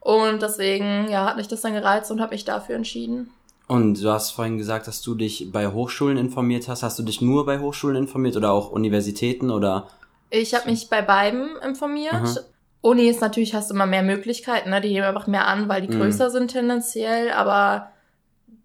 Und 0.00 0.42
deswegen, 0.42 1.08
ja, 1.10 1.24
hat 1.24 1.38
mich 1.38 1.48
das 1.48 1.62
dann 1.62 1.72
gereizt 1.72 2.10
und 2.10 2.20
habe 2.20 2.34
mich 2.34 2.44
dafür 2.44 2.76
entschieden. 2.76 3.30
Und 3.66 4.02
du 4.04 4.10
hast 4.10 4.32
vorhin 4.32 4.58
gesagt, 4.58 4.88
dass 4.88 5.00
du 5.00 5.14
dich 5.14 5.50
bei 5.50 5.68
Hochschulen 5.68 6.18
informiert 6.18 6.68
hast. 6.68 6.82
Hast 6.82 6.98
du 6.98 7.02
dich 7.02 7.22
nur 7.22 7.46
bei 7.46 7.60
Hochschulen 7.60 7.96
informiert 7.96 8.36
oder 8.36 8.52
auch 8.52 8.70
Universitäten 8.72 9.50
oder? 9.50 9.86
Ich 10.28 10.54
habe 10.54 10.68
mich 10.70 10.90
bei 10.90 11.00
beiden 11.00 11.48
informiert. 11.64 12.12
Aha. 12.12 12.34
Uni 12.80 13.08
ist 13.08 13.20
natürlich, 13.20 13.54
hast 13.54 13.70
du 13.70 13.74
immer 13.74 13.86
mehr 13.86 14.02
Möglichkeiten, 14.02 14.70
ne? 14.70 14.80
die 14.80 14.92
nehmen 14.92 15.06
einfach 15.06 15.26
mehr 15.26 15.46
an, 15.48 15.68
weil 15.68 15.82
die 15.82 15.88
Mhm. 15.94 15.98
größer 16.00 16.30
sind 16.30 16.50
tendenziell, 16.52 17.32
aber 17.32 17.90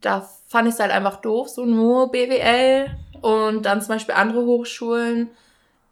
da 0.02 0.28
fand 0.48 0.68
ich 0.68 0.76
es 0.76 0.80
halt 0.80 0.92
einfach 0.92 1.18
doof, 1.18 1.50
so 1.50 1.66
nur 1.66 2.12
BWL 2.12 2.88
und 3.22 3.66
dann 3.66 3.82
zum 3.82 3.96
Beispiel 3.96 4.16
andere 4.16 4.46
Hochschulen, 4.46 5.30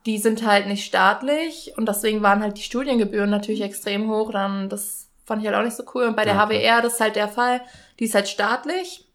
die 0.05 0.17
sind 0.17 0.45
halt 0.45 0.67
nicht 0.67 0.85
staatlich 0.85 1.73
und 1.77 1.87
deswegen 1.87 2.21
waren 2.21 2.41
halt 2.41 2.57
die 2.57 2.63
Studiengebühren 2.63 3.29
natürlich 3.29 3.61
extrem 3.61 4.09
hoch, 4.09 4.31
dann 4.31 4.69
das 4.69 5.07
fand 5.25 5.41
ich 5.41 5.47
halt 5.47 5.57
auch 5.57 5.63
nicht 5.63 5.75
so 5.77 5.83
cool 5.93 6.03
und 6.05 6.15
bei 6.15 6.25
der 6.25 6.35
Ja. 6.35 6.47
HWR, 6.47 6.81
das 6.81 6.93
ist 6.95 7.01
halt 7.01 7.15
der 7.15 7.27
Fall, 7.27 7.61
die 7.99 8.05
ist 8.05 8.15
halt 8.15 8.27
staatlich. 8.27 9.05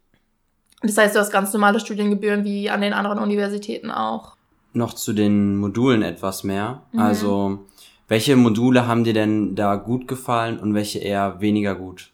Das 0.81 0.97
heißt, 0.97 1.15
du 1.15 1.19
hast 1.19 1.31
ganz 1.31 1.51
normale 1.53 1.79
Studiengebühren 1.79 2.43
wie 2.43 2.69
an 2.69 2.81
den 2.81 2.93
anderen 2.93 3.19
Universitäten 3.19 3.91
auch. 3.91 4.35
Noch 4.73 4.93
zu 4.93 5.13
den 5.13 5.55
Modulen 5.57 6.01
etwas 6.03 6.43
mehr. 6.43 6.83
Mhm. 6.91 6.99
Also, 6.99 7.59
welche 8.07 8.35
Module 8.35 8.87
haben 8.87 9.03
dir 9.03 9.13
denn 9.13 9.55
da 9.55 9.75
gut 9.75 10.07
gefallen 10.07 10.59
und 10.59 10.73
welche 10.73 10.99
eher 10.99 11.41
weniger 11.41 11.75
gut? 11.75 12.11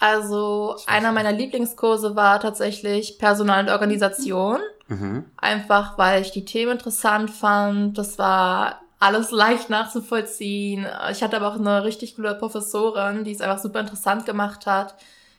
Also 0.00 0.76
einer 0.86 1.12
meiner 1.12 1.32
Lieblingskurse 1.32 2.16
war 2.16 2.40
tatsächlich 2.40 3.18
Personal 3.18 3.64
und 3.64 3.70
Organisation. 3.70 4.58
Mhm. 4.88 5.24
Einfach 5.36 5.96
weil 5.98 6.22
ich 6.22 6.30
die 6.30 6.44
Themen 6.44 6.72
interessant 6.72 7.30
fand. 7.30 7.96
Das 7.96 8.18
war 8.18 8.82
alles 8.98 9.30
leicht 9.30 9.70
nachzuvollziehen. 9.70 10.86
Ich 11.10 11.22
hatte 11.22 11.36
aber 11.36 11.48
auch 11.48 11.58
eine 11.58 11.84
richtig 11.84 12.16
coole 12.16 12.34
Professorin, 12.34 13.24
die 13.24 13.32
es 13.32 13.40
einfach 13.40 13.62
super 13.62 13.80
interessant 13.80 14.26
gemacht 14.26 14.66
hat. 14.66 14.94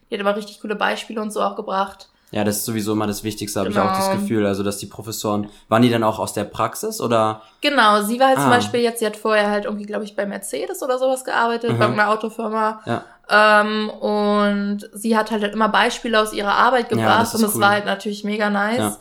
Die 0.10 0.16
hat 0.16 0.22
immer 0.22 0.36
richtig 0.36 0.62
coole 0.62 0.76
Beispiele 0.76 1.22
und 1.22 1.32
so 1.32 1.42
auch 1.42 1.56
gebracht. 1.56 2.10
Ja, 2.32 2.44
das 2.44 2.58
ist 2.58 2.66
sowieso 2.66 2.92
immer 2.94 3.08
das 3.08 3.24
Wichtigste, 3.24 3.60
habe 3.60 3.70
ich 3.70 3.76
Genau. 3.76 3.88
auch 3.88 3.96
das 3.96 4.12
Gefühl. 4.12 4.46
Also, 4.46 4.64
dass 4.64 4.78
die 4.78 4.88
Professoren, 4.88 5.48
waren 5.70 5.82
die 5.84 5.90
dann 5.90 6.04
auch 6.04 6.20
aus 6.20 6.34
der 6.34 6.44
Praxis 6.44 7.00
oder? 7.00 7.42
Genau, 7.62 8.02
sie 8.02 8.20
war 8.20 8.28
halt 8.30 8.40
zum 8.40 8.48
Ah. 8.48 8.56
Beispiel 8.56 8.82
jetzt, 8.82 9.00
sie 9.00 9.06
hat 9.06 9.16
vorher 9.16 9.50
halt 9.50 9.66
irgendwie, 9.66 9.86
glaube 9.86 10.04
ich, 10.04 10.16
bei 10.16 10.26
Mercedes 10.26 10.82
oder 10.84 10.98
sowas 10.98 11.24
gearbeitet, 11.24 11.72
Mhm. 11.72 11.78
bei 11.78 11.86
irgendeiner 11.86 12.10
Autofirma. 12.12 12.82
Ja. 12.86 13.04
Ähm, 13.30 13.90
und 13.90 14.90
sie 14.94 15.16
hat 15.18 15.32
halt 15.32 15.44
immer 15.54 15.70
Beispiele 15.70 16.20
aus 16.20 16.34
ihrer 16.34 16.54
Arbeit 16.54 16.92
Ja, 16.92 16.98
gebracht 16.98 17.24
ist 17.24 17.36
und 17.36 17.42
das 17.44 17.56
cool. 17.56 17.62
war 17.62 17.70
halt 17.70 17.86
natürlich 17.86 18.24
mega 18.24 18.50
nice. 18.50 19.00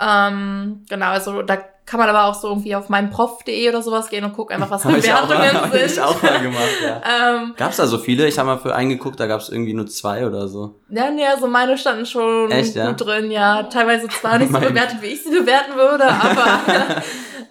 Ähm, 0.00 0.84
genau, 0.88 1.06
also 1.06 1.42
da 1.42 1.58
kann 1.84 1.98
man 1.98 2.08
aber 2.08 2.24
auch 2.24 2.34
so 2.34 2.48
irgendwie 2.48 2.74
auf 2.76 2.88
meinprof.de 2.88 3.68
oder 3.68 3.82
sowas 3.82 4.08
gehen 4.08 4.24
und 4.24 4.32
gucken 4.34 4.54
einfach, 4.54 4.70
was 4.70 4.84
ich 5.04 5.12
auch 5.12 5.26
Bewertungen 5.26 5.62
hab 5.62 5.74
ich 5.74 5.94
sind. 5.94 6.02
auch 6.04 6.22
mal 6.22 6.40
gemacht, 6.40 6.80
ja. 6.84 7.02
ähm, 7.36 7.54
Gab's 7.56 7.76
da 7.76 7.86
so 7.86 7.98
viele? 7.98 8.26
Ich 8.28 8.38
habe 8.38 8.46
mal 8.46 8.58
für 8.58 8.74
einen 8.74 8.90
geguckt, 8.90 9.18
da 9.18 9.26
gab's 9.26 9.48
irgendwie 9.48 9.74
nur 9.74 9.86
zwei 9.86 10.26
oder 10.26 10.48
so. 10.48 10.80
ja, 10.88 11.10
nee, 11.10 11.26
also 11.26 11.46
meine 11.48 11.76
standen 11.76 12.06
schon 12.06 12.50
Echt, 12.50 12.74
ja? 12.74 12.88
gut 12.88 13.04
drin, 13.04 13.30
ja. 13.30 13.64
Teilweise 13.64 14.08
zwar 14.08 14.38
nicht 14.38 14.52
so 14.52 14.60
bewertet, 14.60 15.02
wie 15.02 15.06
ich 15.06 15.22
sie 15.22 15.30
bewerten 15.30 15.74
würde, 15.74 16.04
aber 16.04 17.02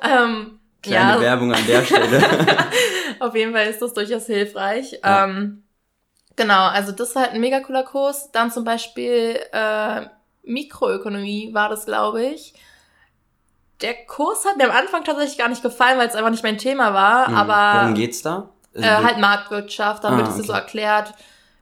ähm, 0.04 0.60
Kleine 0.84 1.14
ja, 1.14 1.22
Werbung 1.22 1.54
an 1.54 1.66
der 1.68 1.84
Stelle. 1.84 2.24
auf 3.20 3.36
jeden 3.36 3.54
Fall 3.54 3.68
ist 3.68 3.82
das 3.82 3.94
durchaus 3.94 4.26
hilfreich. 4.26 5.00
Ja. 5.04 5.26
Ähm, 5.26 5.64
genau, 6.36 6.68
also 6.68 6.92
das 6.92 7.14
war 7.14 7.24
halt 7.24 7.34
ein 7.34 7.42
mega 7.42 7.60
cooler 7.60 7.84
Kurs. 7.84 8.32
Dann 8.32 8.52
zum 8.52 8.64
Beispiel 8.64 9.40
äh, 9.52 10.02
Mikroökonomie 10.44 11.54
war 11.54 11.70
das, 11.70 11.86
glaube 11.86 12.24
ich. 12.24 12.56
Der 13.82 13.94
Kurs 14.06 14.46
hat 14.46 14.58
mir 14.58 14.66
am 14.70 14.76
Anfang 14.78 15.04
tatsächlich 15.04 15.38
gar 15.38 15.50
nicht 15.50 15.64
gefallen, 15.64 15.98
weil 15.98 16.08
es 16.08 16.16
einfach 16.16 16.30
nicht 16.32 16.44
mein 16.44 16.58
Thema 16.58 16.94
war, 16.94 17.28
Hm, 17.28 17.36
aber 17.36 17.82
Worum 17.82 17.94
geht's 17.96 18.22
da? 18.22 18.50
äh, 18.74 18.84
halt 18.84 19.18
Marktwirtschaft, 19.20 20.04
dann 20.04 20.14
Ah, 20.14 20.18
wird 20.18 20.28
es 20.30 20.36
dir 20.36 20.44
so 20.44 20.54
okay. 20.54 20.62
erklärt, 20.62 21.14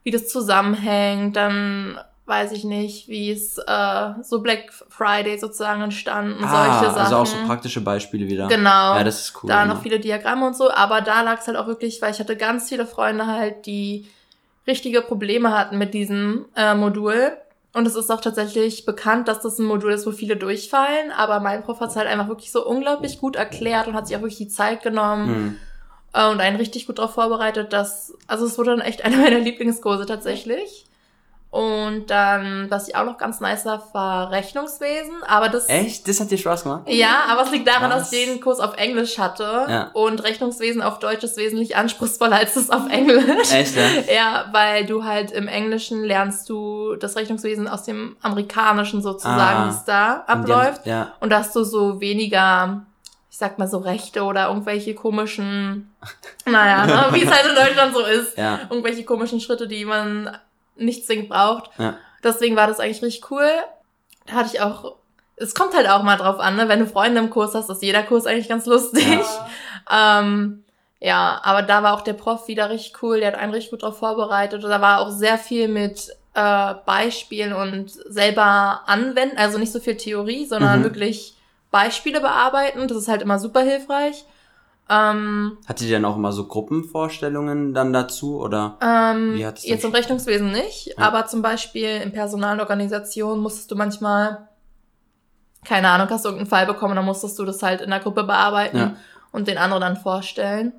wie 0.03 0.11
das 0.11 0.27
zusammenhängt, 0.29 1.35
dann 1.35 1.99
weiß 2.25 2.51
ich 2.51 2.63
nicht, 2.63 3.07
wie 3.07 3.31
es 3.31 3.57
äh, 3.57 4.09
so 4.21 4.41
Black 4.41 4.71
Friday 4.89 5.39
sozusagen 5.39 5.81
entstanden, 5.81 6.43
ah, 6.43 6.49
solche 6.79 6.85
Sachen. 6.93 7.01
Also 7.05 7.15
auch 7.17 7.25
so 7.25 7.37
praktische 7.47 7.81
Beispiele 7.81 8.27
wieder. 8.27 8.47
Genau. 8.47 8.95
Ja, 8.95 9.03
das 9.03 9.21
ist 9.21 9.43
cool. 9.43 9.47
da 9.47 9.61
ja. 9.61 9.65
noch 9.65 9.81
viele 9.81 9.99
Diagramme 9.99 10.45
und 10.45 10.55
so, 10.55 10.69
aber 10.71 11.01
da 11.01 11.21
lag 11.21 11.39
es 11.39 11.47
halt 11.47 11.57
auch 11.57 11.65
wirklich, 11.65 12.01
weil 12.03 12.11
ich 12.11 12.19
hatte 12.19 12.37
ganz 12.37 12.69
viele 12.69 12.85
Freunde 12.85 13.25
halt, 13.25 13.65
die 13.65 14.07
richtige 14.67 15.01
Probleme 15.01 15.57
hatten 15.57 15.79
mit 15.79 15.95
diesem 15.95 16.45
äh, 16.55 16.75
Modul. 16.75 17.31
Und 17.73 17.85
es 17.85 17.95
ist 17.95 18.09
auch 18.09 18.21
tatsächlich 18.21 18.85
bekannt, 18.85 19.27
dass 19.27 19.41
das 19.41 19.59
ein 19.59 19.65
Modul 19.65 19.91
ist, 19.91 20.07
wo 20.07 20.11
viele 20.11 20.35
durchfallen, 20.35 21.11
aber 21.15 21.39
mein 21.39 21.63
Prof 21.63 21.79
hat 21.79 21.91
es 21.91 21.95
halt 21.95 22.07
einfach 22.07 22.27
wirklich 22.27 22.51
so 22.51 22.65
unglaublich 22.65 23.19
gut 23.19 23.35
erklärt 23.35 23.87
und 23.87 23.93
hat 23.93 24.07
sich 24.07 24.15
auch 24.17 24.21
wirklich 24.21 24.37
die 24.39 24.47
Zeit 24.47 24.81
genommen 24.81 25.27
Hm. 25.27 25.55
äh, 26.13 26.31
und 26.31 26.41
einen 26.41 26.57
richtig 26.57 26.87
gut 26.87 26.97
darauf 26.97 27.13
vorbereitet, 27.13 27.71
dass, 27.71 28.13
also 28.27 28.45
es 28.45 28.57
wurde 28.57 28.71
dann 28.71 28.81
echt 28.81 29.03
einer 29.05 29.17
meiner 29.17 29.39
Lieblingskurse 29.39 30.05
tatsächlich. 30.07 30.85
Und 31.51 32.11
dann, 32.11 32.69
was 32.69 32.87
ich 32.87 32.95
auch 32.95 33.05
noch 33.05 33.17
ganz 33.17 33.39
nice 33.39 33.65
war, 33.65 33.83
war 33.93 34.29
Rechnungswesen, 34.29 35.23
aber 35.27 35.49
das... 35.49 35.67
Echt? 35.67 36.07
Das 36.07 36.19
hat 36.19 36.29
dir 36.29 36.37
Spaß 36.37 36.61
gemacht? 36.61 36.83
Ja, 36.85 37.23
aber 37.27 37.41
es 37.41 37.49
liegt 37.49 37.67
daran, 37.67 37.89
Was? 37.89 37.97
dass 38.09 38.13
ich 38.13 38.23
den 38.27 38.39
Kurs 38.39 38.59
auf 38.59 38.77
Englisch 38.77 39.17
hatte 39.17 39.65
Ja. 39.67 39.89
und 39.93 40.23
Rechnungswesen 40.23 40.83
auf 40.83 40.99
Deutsch 40.99 41.23
ist 41.23 41.37
wesentlich 41.37 41.75
anspruchsvoller 41.75 42.35
als 42.35 42.53
das 42.53 42.69
auf 42.69 42.87
Englisch. 42.91 43.51
Echt, 43.51 43.75
ja? 43.75 43.87
Ja, 44.13 44.45
weil 44.51 44.85
du 44.85 45.03
halt 45.05 45.31
im 45.31 45.47
Englischen 45.47 46.03
lernst 46.03 46.47
du 46.49 46.95
das 46.97 47.15
Rechnungswesen 47.15 47.67
aus 47.67 47.81
dem 47.83 48.15
Amerikanischen 48.21 49.01
sozusagen, 49.01 49.39
Ah. 49.39 49.65
wie 49.65 49.69
es 49.71 49.83
da 49.85 50.23
abläuft. 50.27 50.85
Ja. 50.85 51.13
Und 51.19 51.31
da 51.31 51.39
hast 51.39 51.55
du 51.55 51.63
so 51.63 51.99
weniger, 51.99 52.85
ich 53.31 53.37
sag 53.39 53.57
mal 53.57 53.67
so 53.67 53.79
Rechte 53.79 54.21
oder 54.21 54.49
irgendwelche 54.49 54.93
komischen, 54.93 55.91
naja, 56.45 56.85
ne, 56.85 57.05
wie 57.13 57.23
es 57.23 57.31
halt 57.31 57.47
in 57.49 57.55
Deutschland 57.55 57.95
so 57.95 58.01
ist. 58.05 58.37
Ja. 58.37 58.59
Irgendwelche 58.69 59.03
komischen 59.03 59.41
Schritte, 59.41 59.67
die 59.67 59.83
man 59.83 60.37
nicht 60.79 61.05
zwingend 61.05 61.29
braucht. 61.29 61.69
Ja. 61.77 61.95
Deswegen 62.23 62.55
war 62.55 62.67
das 62.67 62.79
eigentlich 62.79 63.01
richtig 63.01 63.31
cool. 63.31 63.49
Da 64.25 64.33
hatte 64.33 64.49
ich 64.53 64.61
auch, 64.61 64.95
es 65.37 65.55
kommt 65.55 65.73
halt 65.75 65.89
auch 65.89 66.03
mal 66.03 66.17
drauf 66.17 66.39
an, 66.39 66.55
ne? 66.55 66.67
wenn 66.67 66.79
du 66.79 66.85
Freunde 66.87 67.19
im 67.19 67.29
Kurs 67.29 67.55
hast, 67.55 67.69
ist 67.69 67.81
jeder 67.81 68.03
Kurs 68.03 68.25
eigentlich 68.25 68.49
ganz 68.49 68.65
lustig. 68.65 69.05
Ähm, 69.91 70.63
ja, 70.99 71.39
aber 71.43 71.61
da 71.63 71.81
war 71.81 71.93
auch 71.95 72.01
der 72.01 72.13
Prof 72.13 72.47
wieder 72.47 72.69
richtig 72.69 73.01
cool, 73.01 73.19
der 73.19 73.29
hat 73.31 73.39
einen 73.39 73.53
richtig 73.53 73.71
gut 73.71 73.81
drauf 73.81 73.97
vorbereitet. 73.97 74.63
Da 74.63 74.81
war 74.81 74.99
auch 74.99 75.09
sehr 75.09 75.37
viel 75.37 75.67
mit 75.67 76.09
äh, 76.35 76.73
Beispielen 76.85 77.53
und 77.53 77.89
selber 77.89 78.81
anwenden, 78.85 79.37
also 79.37 79.57
nicht 79.57 79.71
so 79.71 79.79
viel 79.79 79.97
Theorie, 79.97 80.45
sondern 80.45 80.79
Mhm. 80.79 80.83
wirklich 80.83 81.33
Beispiele 81.71 82.19
bearbeiten. 82.21 82.87
Das 82.87 82.97
ist 82.97 83.07
halt 83.07 83.21
immer 83.23 83.39
super 83.39 83.61
hilfreich. 83.61 84.25
Ähm, 84.89 85.57
Hattet 85.67 85.87
ihr 85.87 85.95
denn 85.97 86.05
auch 86.05 86.15
immer 86.15 86.31
so 86.31 86.45
Gruppenvorstellungen 86.47 87.73
dann 87.75 87.93
dazu 87.93 88.39
oder? 88.39 88.77
ähm, 88.81 89.35
Wie 89.35 89.45
hat's 89.45 89.65
jetzt 89.67 89.85
im 89.85 89.91
Rechnungswesen 89.91 90.51
nicht, 90.51 90.87
Ja. 90.87 90.93
aber 90.97 91.27
zum 91.27 91.41
Beispiel 91.43 92.01
in 92.01 92.11
Personal 92.11 92.53
und 92.55 92.61
Organisation 92.61 93.39
musstest 93.39 93.69
du 93.69 93.75
manchmal, 93.75 94.47
keine 95.65 95.89
Ahnung, 95.89 96.07
hast 96.09 96.25
du 96.25 96.29
irgendeinen 96.29 96.49
Fall 96.49 96.65
bekommen, 96.65 96.95
dann 96.95 97.05
musstest 97.05 97.37
du 97.37 97.45
das 97.45 97.61
halt 97.61 97.81
in 97.81 97.89
der 97.91 97.99
Gruppe 97.99 98.23
bearbeiten 98.23 98.77
Ja. 98.77 98.95
und 99.31 99.47
den 99.47 99.57
anderen 99.57 99.81
dann 99.81 99.97
vorstellen. 99.97 100.73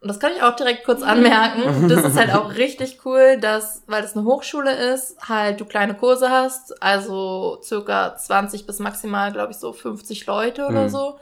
Und 0.00 0.08
das 0.08 0.18
kann 0.18 0.32
ich 0.36 0.42
auch 0.42 0.56
direkt 0.56 0.84
kurz 0.84 1.02
anmerken. 1.02 1.62
Das 1.88 2.04
ist 2.04 2.18
halt 2.18 2.34
auch 2.34 2.56
richtig 2.56 3.00
cool, 3.04 3.38
dass, 3.38 3.84
weil 3.86 4.02
das 4.02 4.16
eine 4.16 4.24
Hochschule 4.26 4.72
ist, 4.92 5.16
halt 5.28 5.60
du 5.60 5.64
kleine 5.64 5.94
Kurse 5.94 6.28
hast, 6.28 6.82
also 6.82 7.60
circa 7.62 8.16
20 8.16 8.66
bis 8.66 8.80
maximal, 8.80 9.30
glaube 9.30 9.52
ich, 9.52 9.58
so 9.58 9.72
50 9.72 10.26
Leute 10.26 10.66
oder 10.66 10.84
Mhm. 10.84 10.88
so. 10.88 11.18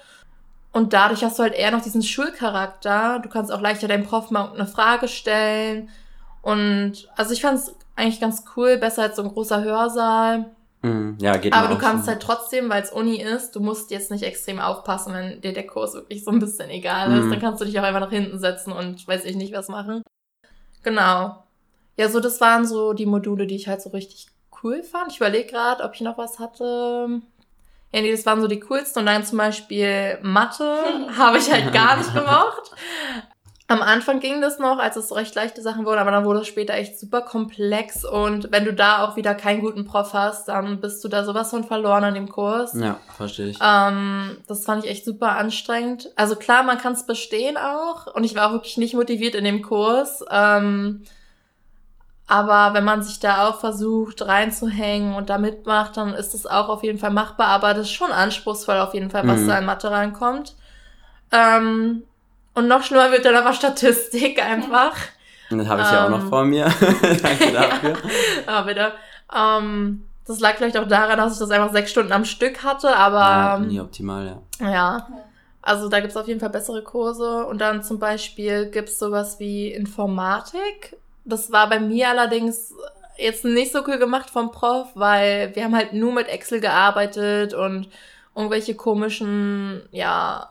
Und 0.72 0.92
dadurch 0.92 1.24
hast 1.24 1.38
du 1.38 1.42
halt 1.42 1.54
eher 1.54 1.72
noch 1.72 1.82
diesen 1.82 2.02
Schulcharakter. 2.02 3.18
Du 3.20 3.28
kannst 3.28 3.50
auch 3.50 3.60
leichter 3.60 3.88
deinem 3.88 4.04
Prof 4.04 4.30
mal 4.30 4.52
eine 4.52 4.66
Frage 4.66 5.08
stellen. 5.08 5.88
Und 6.42 7.08
also 7.16 7.32
ich 7.32 7.42
fand 7.42 7.58
es 7.58 7.74
eigentlich 7.96 8.20
ganz 8.20 8.44
cool, 8.56 8.78
besser 8.78 9.02
als 9.02 9.16
so 9.16 9.22
ein 9.22 9.28
großer 9.28 9.62
Hörsaal. 9.62 10.46
Hm, 10.82 11.18
ja, 11.20 11.36
geht 11.36 11.52
Aber 11.52 11.68
du 11.68 11.78
kannst 11.78 12.06
so. 12.06 12.12
halt 12.12 12.22
trotzdem, 12.22 12.70
weil 12.70 12.82
es 12.82 12.90
Uni 12.90 13.20
ist, 13.20 13.54
du 13.54 13.60
musst 13.60 13.90
jetzt 13.90 14.10
nicht 14.10 14.24
extrem 14.24 14.60
aufpassen, 14.60 15.12
wenn 15.12 15.40
dir 15.40 15.52
der 15.52 15.66
Kurs 15.66 15.92
wirklich 15.92 16.24
so 16.24 16.30
ein 16.30 16.38
bisschen 16.38 16.70
egal 16.70 17.12
ist. 17.18 17.24
Mhm. 17.24 17.30
Dann 17.30 17.40
kannst 17.40 17.60
du 17.60 17.66
dich 17.66 17.78
auch 17.78 17.84
einfach 17.84 18.00
nach 18.00 18.10
hinten 18.10 18.38
setzen 18.38 18.72
und 18.72 19.06
weiß 19.06 19.24
ich 19.24 19.36
nicht 19.36 19.52
was 19.52 19.68
machen. 19.68 20.02
Genau. 20.82 21.44
Ja, 21.98 22.08
so 22.08 22.20
das 22.20 22.40
waren 22.40 22.66
so 22.66 22.94
die 22.94 23.04
Module, 23.04 23.46
die 23.46 23.56
ich 23.56 23.68
halt 23.68 23.82
so 23.82 23.90
richtig 23.90 24.28
cool 24.62 24.82
fand. 24.82 25.12
Ich 25.12 25.18
überlege 25.18 25.50
gerade, 25.50 25.84
ob 25.84 25.94
ich 25.94 26.00
noch 26.00 26.16
was 26.16 26.38
hatte. 26.38 27.20
Ja, 27.92 28.00
nee, 28.00 28.12
das 28.12 28.26
waren 28.26 28.40
so 28.40 28.46
die 28.46 28.60
coolsten. 28.60 29.00
Und 29.00 29.06
dann 29.06 29.24
zum 29.24 29.38
Beispiel 29.38 30.18
Mathe 30.22 30.78
habe 31.18 31.38
ich 31.38 31.50
halt 31.50 31.72
gar 31.72 31.96
nicht 31.96 32.14
gemocht. 32.14 32.72
Am 33.70 33.82
Anfang 33.82 34.18
ging 34.18 34.40
das 34.40 34.58
noch, 34.58 34.80
als 34.80 34.96
es 34.96 35.10
so 35.10 35.14
recht 35.14 35.32
leichte 35.36 35.62
Sachen 35.62 35.86
wurden, 35.86 36.00
aber 36.00 36.10
dann 36.10 36.24
wurde 36.24 36.40
es 36.40 36.48
später 36.48 36.74
echt 36.74 36.98
super 36.98 37.22
komplex. 37.22 38.04
Und 38.04 38.50
wenn 38.50 38.64
du 38.64 38.74
da 38.74 39.04
auch 39.04 39.14
wieder 39.14 39.32
keinen 39.36 39.60
guten 39.60 39.84
Prof 39.84 40.12
hast, 40.12 40.48
dann 40.48 40.80
bist 40.80 41.04
du 41.04 41.08
da 41.08 41.22
sowas 41.22 41.50
von 41.50 41.62
verloren 41.62 42.02
an 42.02 42.14
dem 42.14 42.28
Kurs. 42.28 42.74
Ja, 42.74 42.98
verstehe 43.16 43.50
ich. 43.50 43.58
Ähm, 43.62 44.38
das 44.48 44.64
fand 44.64 44.84
ich 44.84 44.90
echt 44.90 45.04
super 45.04 45.36
anstrengend. 45.36 46.10
Also 46.16 46.34
klar, 46.34 46.64
man 46.64 46.78
kann 46.78 46.94
es 46.94 47.06
bestehen 47.06 47.56
auch. 47.56 48.12
Und 48.12 48.24
ich 48.24 48.34
war 48.34 48.48
auch 48.48 48.52
wirklich 48.54 48.76
nicht 48.76 48.94
motiviert 48.94 49.36
in 49.36 49.44
dem 49.44 49.62
Kurs. 49.62 50.24
Ähm, 50.32 51.04
aber 52.30 52.74
wenn 52.74 52.84
man 52.84 53.02
sich 53.02 53.18
da 53.18 53.48
auch 53.48 53.58
versucht 53.58 54.24
reinzuhängen 54.24 55.14
und 55.16 55.28
da 55.30 55.36
mitmacht, 55.36 55.96
dann 55.96 56.14
ist 56.14 56.32
es 56.32 56.46
auch 56.46 56.68
auf 56.68 56.84
jeden 56.84 57.00
Fall 57.00 57.10
machbar. 57.10 57.48
Aber 57.48 57.74
das 57.74 57.86
ist 57.86 57.92
schon 57.92 58.12
anspruchsvoll 58.12 58.78
auf 58.78 58.94
jeden 58.94 59.10
Fall, 59.10 59.26
was 59.26 59.40
Mhm. 59.40 59.48
da 59.48 59.58
in 59.58 59.66
Mathe 59.66 59.90
reinkommt. 59.90 60.54
Ähm, 61.32 62.04
und 62.54 62.68
noch 62.68 62.84
schlimmer 62.84 63.10
wird 63.10 63.24
dann 63.24 63.34
aber 63.34 63.52
Statistik 63.52 64.40
einfach. 64.44 64.94
Und 65.50 65.58
das 65.58 65.66
habe 65.68 65.82
ich 65.82 65.90
ja 65.90 66.06
auch 66.06 66.10
noch 66.10 66.20
ähm, 66.22 66.28
vor 66.28 66.44
mir. 66.44 66.64
Danke 67.22 67.52
dafür. 67.52 67.94
Aber 68.46 68.66
bitte. 68.66 68.92
Ähm, 69.36 70.06
das 70.24 70.38
lag 70.38 70.54
vielleicht 70.54 70.78
auch 70.78 70.86
daran, 70.86 71.18
dass 71.18 71.32
ich 71.32 71.38
das 71.40 71.50
einfach 71.50 71.72
sechs 71.72 71.90
Stunden 71.90 72.12
am 72.12 72.24
Stück 72.24 72.62
hatte, 72.62 72.96
aber 72.96 73.18
ja, 73.18 73.56
ähm, 73.56 73.66
nie 73.66 73.80
optimal, 73.80 74.40
ja. 74.60 74.70
ja. 74.70 75.08
Also 75.62 75.88
da 75.88 75.98
gibt's 75.98 76.16
auf 76.16 76.28
jeden 76.28 76.38
Fall 76.38 76.50
bessere 76.50 76.84
Kurse. 76.84 77.44
Und 77.46 77.60
dann 77.60 77.82
zum 77.82 77.98
Beispiel 77.98 78.66
gibt's 78.70 79.00
sowas 79.00 79.40
wie 79.40 79.72
Informatik. 79.72 80.96
Das 81.30 81.50
war 81.52 81.68
bei 81.68 81.80
mir 81.80 82.08
allerdings 82.10 82.74
jetzt 83.16 83.44
nicht 83.44 83.72
so 83.72 83.80
cool 83.86 83.98
gemacht 83.98 84.30
vom 84.30 84.50
Prof, 84.50 84.88
weil 84.94 85.54
wir 85.54 85.64
haben 85.64 85.74
halt 85.76 85.92
nur 85.92 86.12
mit 86.12 86.28
Excel 86.28 86.60
gearbeitet 86.60 87.54
und 87.54 87.88
irgendwelche 88.34 88.74
komischen, 88.74 89.82
ja, 89.90 90.50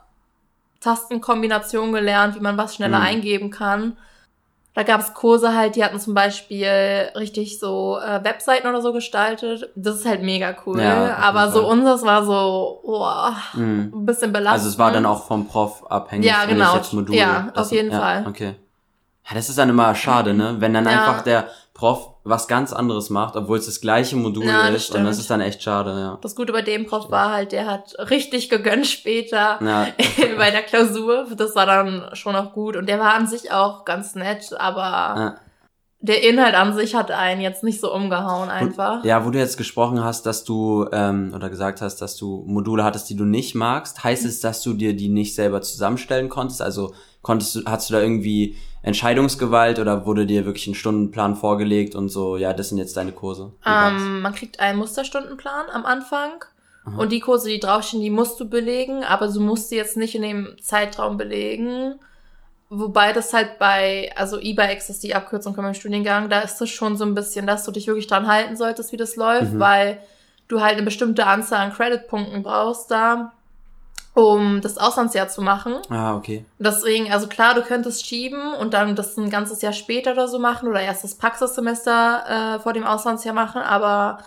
Tastenkombinationen 0.80 1.92
gelernt, 1.92 2.36
wie 2.36 2.40
man 2.40 2.56
was 2.56 2.74
schneller 2.74 2.98
Mhm. 3.00 3.04
eingeben 3.06 3.50
kann. 3.50 3.96
Da 4.72 4.84
gab's 4.84 5.14
Kurse 5.14 5.54
halt, 5.54 5.74
die 5.74 5.84
hatten 5.84 5.98
zum 5.98 6.14
Beispiel 6.14 7.10
richtig 7.16 7.58
so 7.58 7.98
äh, 7.98 8.22
Webseiten 8.22 8.68
oder 8.68 8.80
so 8.80 8.92
gestaltet. 8.92 9.68
Das 9.74 9.96
ist 9.96 10.06
halt 10.06 10.22
mega 10.22 10.54
cool. 10.64 10.80
Ja, 10.80 11.16
Aber 11.16 11.50
so 11.50 11.68
unseres 11.68 12.02
war 12.02 12.24
so, 12.24 12.80
boah, 12.84 13.34
Mhm. 13.54 13.92
ein 13.92 14.06
bisschen 14.06 14.32
belastend. 14.32 14.58
Also 14.60 14.68
es 14.68 14.78
war 14.78 14.92
dann 14.92 15.06
auch 15.06 15.26
vom 15.26 15.48
Prof 15.48 15.84
abhängig, 15.90 16.26
Ja, 16.28 16.44
genau. 16.44 16.70
ich 16.70 16.76
jetzt 16.76 16.92
Module... 16.92 17.18
Ja, 17.18 17.52
auf 17.54 17.72
jeden 17.72 17.90
ja, 17.90 17.98
Fall. 17.98 18.24
Okay. 18.28 18.54
Ja, 19.30 19.36
das 19.36 19.48
ist 19.48 19.58
dann 19.58 19.68
immer 19.70 19.94
schade, 19.94 20.34
ne? 20.34 20.56
Wenn 20.58 20.74
dann 20.74 20.84
Ja. 20.84 20.90
einfach 20.90 21.22
der 21.22 21.48
Prof 21.72 22.08
was 22.24 22.48
ganz 22.48 22.72
anderes 22.74 23.08
macht, 23.08 23.36
obwohl 23.36 23.56
es 23.58 23.64
das 23.66 23.80
gleiche 23.80 24.14
Modul 24.16 24.44
Ja, 24.44 24.70
das 24.70 24.82
ist. 24.82 24.94
Und 24.94 25.04
das 25.04 25.14
stimmt. 25.14 25.20
ist 25.20 25.30
dann 25.30 25.40
echt 25.40 25.62
schade, 25.62 25.90
ja. 25.98 26.18
Das 26.20 26.34
Gute 26.36 26.52
bei 26.52 26.60
dem 26.62 26.84
Prof 26.86 27.10
war 27.10 27.32
halt, 27.32 27.52
der 27.52 27.66
hat 27.66 27.94
richtig 28.10 28.50
gegönnt 28.50 28.86
später 28.86 29.58
Ja, 29.62 29.86
bei 30.36 30.50
der 30.50 30.62
Klausur. 30.62 31.26
Das 31.36 31.54
war 31.54 31.64
dann 31.66 32.10
schon 32.12 32.36
auch 32.36 32.52
gut. 32.52 32.76
Und 32.76 32.86
der 32.88 32.98
war 32.98 33.14
an 33.14 33.26
sich 33.26 33.52
auch 33.52 33.84
ganz 33.86 34.14
nett, 34.14 34.52
aber 34.58 34.80
ja. 34.82 35.34
der 36.00 36.28
Inhalt 36.28 36.54
an 36.54 36.74
sich 36.74 36.94
hat 36.94 37.10
einen 37.10 37.40
jetzt 37.40 37.64
nicht 37.64 37.80
so 37.80 37.94
umgehauen 37.94 38.50
einfach. 38.50 39.02
Ja, 39.04 39.24
wo 39.24 39.30
du 39.30 39.38
jetzt 39.38 39.56
gesprochen 39.56 40.04
hast, 40.04 40.26
dass 40.26 40.44
du, 40.44 40.86
ähm, 40.92 41.32
oder 41.34 41.48
gesagt 41.48 41.80
hast, 41.80 42.02
dass 42.02 42.16
du 42.16 42.44
Module 42.46 42.84
hattest, 42.84 43.08
die 43.08 43.16
du 43.16 43.24
nicht 43.24 43.54
magst, 43.54 44.04
heißt 44.04 44.26
es, 44.26 44.40
dass 44.40 44.60
du 44.62 44.74
dir 44.74 44.94
die 44.94 45.08
nicht 45.08 45.34
selber 45.34 45.62
zusammenstellen 45.62 46.28
konntest? 46.28 46.60
Also 46.60 46.92
konntest 47.22 47.54
du, 47.56 47.60
hast 47.66 47.90
du 47.90 47.94
da 47.94 48.00
irgendwie 48.00 48.56
Entscheidungsgewalt 48.82 49.78
oder 49.78 50.06
wurde 50.06 50.26
dir 50.26 50.46
wirklich 50.46 50.66
ein 50.66 50.74
Stundenplan 50.74 51.36
vorgelegt 51.36 51.94
und 51.94 52.08
so, 52.08 52.36
ja, 52.36 52.52
das 52.52 52.70
sind 52.70 52.78
jetzt 52.78 52.96
deine 52.96 53.12
Kurse? 53.12 53.52
Ähm, 53.66 54.22
man 54.22 54.34
kriegt 54.34 54.58
einen 54.60 54.78
Musterstundenplan 54.78 55.66
am 55.72 55.84
Anfang 55.84 56.44
Und 56.96 57.12
die 57.12 57.20
Kurse, 57.20 57.50
die 57.50 57.60
draufstehen, 57.60 58.02
die 58.02 58.10
musst 58.10 58.40
du 58.40 58.48
belegen, 58.48 59.04
aber 59.04 59.28
du 59.28 59.38
musst 59.40 59.68
sie 59.68 59.76
jetzt 59.76 59.96
nicht 59.98 60.14
in 60.14 60.22
dem 60.22 60.56
Zeitraum 60.62 61.18
belegen. 61.18 62.00
Wobei 62.70 63.12
das 63.12 63.32
halt 63.34 63.58
bei, 63.58 64.10
also 64.16 64.38
E-Bikes 64.40 64.88
ist 64.90 65.02
die 65.02 65.14
Abkürzung 65.14 65.54
von 65.54 65.64
meinem 65.64 65.74
Studiengang, 65.74 66.30
da 66.30 66.40
ist 66.40 66.58
das 66.60 66.70
schon 66.70 66.96
so 66.96 67.04
ein 67.04 67.14
bisschen, 67.14 67.46
dass 67.46 67.64
du 67.64 67.72
dich 67.72 67.86
wirklich 67.88 68.06
dran 68.06 68.28
halten 68.28 68.56
solltest, 68.56 68.92
wie 68.92 68.96
das 68.96 69.16
läuft, 69.16 69.52
Mhm. 69.54 69.58
weil 69.60 69.98
du 70.48 70.60
halt 70.60 70.74
eine 70.74 70.82
bestimmte 70.84 71.26
Anzahl 71.26 71.58
an 71.66 71.72
Creditpunkten 71.72 72.42
brauchst 72.42 72.90
da, 72.90 73.32
um 74.28 74.60
das 74.60 74.78
Auslandsjahr 74.78 75.28
zu 75.28 75.42
machen. 75.42 75.74
Ah, 75.88 76.14
okay. 76.16 76.44
Deswegen, 76.58 77.12
also 77.12 77.26
klar, 77.26 77.54
du 77.54 77.62
könntest 77.62 78.06
schieben 78.06 78.54
und 78.54 78.74
dann 78.74 78.94
das 78.96 79.16
ein 79.16 79.30
ganzes 79.30 79.62
Jahr 79.62 79.72
später 79.72 80.12
oder 80.12 80.28
so 80.28 80.38
machen 80.38 80.68
oder 80.68 80.80
erst 80.80 81.04
das 81.04 81.14
Praxissemester 81.14 82.56
äh, 82.56 82.60
vor 82.60 82.72
dem 82.72 82.84
Auslandsjahr 82.84 83.34
machen, 83.34 83.62
aber 83.62 84.18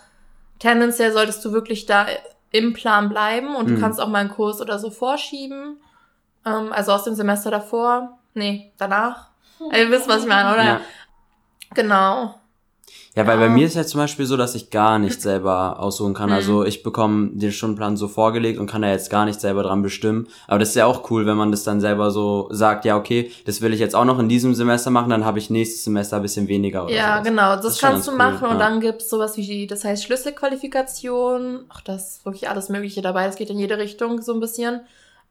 tendenziell 0.58 1.12
solltest 1.12 1.44
du 1.44 1.52
wirklich 1.52 1.86
da 1.86 2.06
im 2.50 2.72
Plan 2.72 3.08
bleiben 3.08 3.54
und 3.56 3.68
Mhm. 3.68 3.74
du 3.74 3.80
kannst 3.80 4.00
auch 4.00 4.08
mal 4.08 4.18
einen 4.20 4.30
Kurs 4.30 4.60
oder 4.60 4.78
so 4.78 4.90
vorschieben. 4.90 5.78
Ähm, 6.46 6.72
also 6.72 6.92
aus 6.92 7.04
dem 7.04 7.14
Semester 7.14 7.50
davor. 7.50 8.18
Nee, 8.34 8.72
danach. 8.78 9.28
Ihr 9.72 9.90
wisst, 9.90 10.08
was 10.08 10.22
ich 10.22 10.28
meine, 10.28 10.52
oder? 10.52 10.64
Ja. 10.64 10.80
Genau. 11.74 12.34
Ja, 13.16 13.24
weil 13.28 13.38
bei 13.38 13.48
mir 13.48 13.64
ist 13.66 13.76
ja 13.76 13.84
zum 13.84 14.00
Beispiel 14.00 14.26
so, 14.26 14.36
dass 14.36 14.56
ich 14.56 14.70
gar 14.70 14.98
nicht 14.98 15.22
selber 15.22 15.78
aussuchen 15.78 16.14
kann. 16.14 16.30
Mhm. 16.30 16.34
Also 16.34 16.64
ich 16.64 16.82
bekomme 16.82 17.30
den 17.32 17.52
Stundenplan 17.52 17.96
so 17.96 18.08
vorgelegt 18.08 18.58
und 18.58 18.68
kann 18.68 18.82
da 18.82 18.88
jetzt 18.88 19.08
gar 19.08 19.24
nicht 19.24 19.40
selber 19.40 19.62
dran 19.62 19.82
bestimmen. 19.82 20.26
Aber 20.48 20.58
das 20.58 20.70
ist 20.70 20.74
ja 20.74 20.86
auch 20.86 21.08
cool, 21.12 21.24
wenn 21.24 21.36
man 21.36 21.52
das 21.52 21.62
dann 21.62 21.80
selber 21.80 22.10
so 22.10 22.48
sagt, 22.50 22.84
ja, 22.84 22.96
okay, 22.96 23.30
das 23.46 23.60
will 23.60 23.72
ich 23.72 23.78
jetzt 23.78 23.94
auch 23.94 24.04
noch 24.04 24.18
in 24.18 24.28
diesem 24.28 24.52
Semester 24.56 24.90
machen, 24.90 25.10
dann 25.10 25.24
habe 25.24 25.38
ich 25.38 25.48
nächstes 25.48 25.84
Semester 25.84 26.16
ein 26.16 26.22
bisschen 26.22 26.48
weniger 26.48 26.86
oder 26.86 26.92
Ja, 26.92 27.12
sowas. 27.18 27.28
genau, 27.28 27.56
das, 27.56 27.78
schon 27.78 27.88
kannst 27.90 28.08
du 28.08 28.12
machen 28.16 28.38
cool, 28.42 28.48
und 28.48 28.58
ja. 28.58 28.68
dann 28.68 28.80
gibt's 28.80 29.08
sowas 29.08 29.36
wie, 29.36 29.46
die, 29.46 29.66
das 29.68 29.84
heißt 29.84 30.02
Schlüsselqualifikation. 30.02 31.66
Ach, 31.68 31.80
das 31.82 32.16
ist 32.16 32.24
wirklich 32.24 32.48
alles 32.48 32.68
Mögliche 32.68 33.00
dabei, 33.00 33.26
das 33.26 33.36
geht 33.36 33.50
in 33.50 33.58
jede 33.58 33.78
Richtung 33.78 34.22
so 34.22 34.34
ein 34.34 34.40
bisschen. 34.40 34.80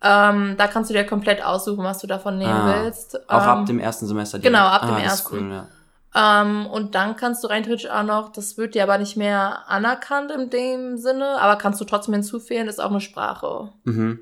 Ähm, 0.01 0.55
da 0.57 0.67
kannst 0.67 0.89
du 0.89 0.93
dir 0.93 1.05
komplett 1.05 1.43
aussuchen, 1.43 1.83
was 1.83 1.99
du 1.99 2.07
davon 2.07 2.37
nehmen 2.37 2.49
Ah, 2.51 2.83
willst. 2.83 3.29
Auch 3.29 3.43
ähm, 3.43 3.49
ab 3.49 3.65
dem 3.65 3.79
ersten 3.79 4.05
Semester 4.07 4.37
direkt. 4.39 4.53
genau, 4.55 4.67
ab 4.67 4.81
dem 4.81 4.89
ah, 4.95 4.99
das 5.01 5.03
ist 5.05 5.09
ersten. 5.21 5.37
Cool, 5.37 5.51
ja. 5.51 5.67
Ähm, 6.15 6.67
und 6.67 6.95
dann 6.95 7.15
kannst 7.15 7.43
du 7.43 7.47
rein 7.47 7.63
theoretisch 7.63 7.89
auch 7.89 8.03
noch, 8.03 8.31
das 8.31 8.57
wird 8.57 8.75
dir 8.75 8.83
aber 8.83 8.97
nicht 8.97 9.17
mehr 9.17 9.67
anerkannt 9.67 10.31
in 10.31 10.49
dem 10.49 10.97
Sinne, 10.97 11.41
aber 11.41 11.55
kannst 11.55 11.81
du 11.81 11.85
trotzdem 11.85 12.13
hinzufügen, 12.13 12.67
ist 12.67 12.81
auch 12.81 12.91
eine 12.91 13.01
Sprache. 13.01 13.69
Mhm. 13.83 14.19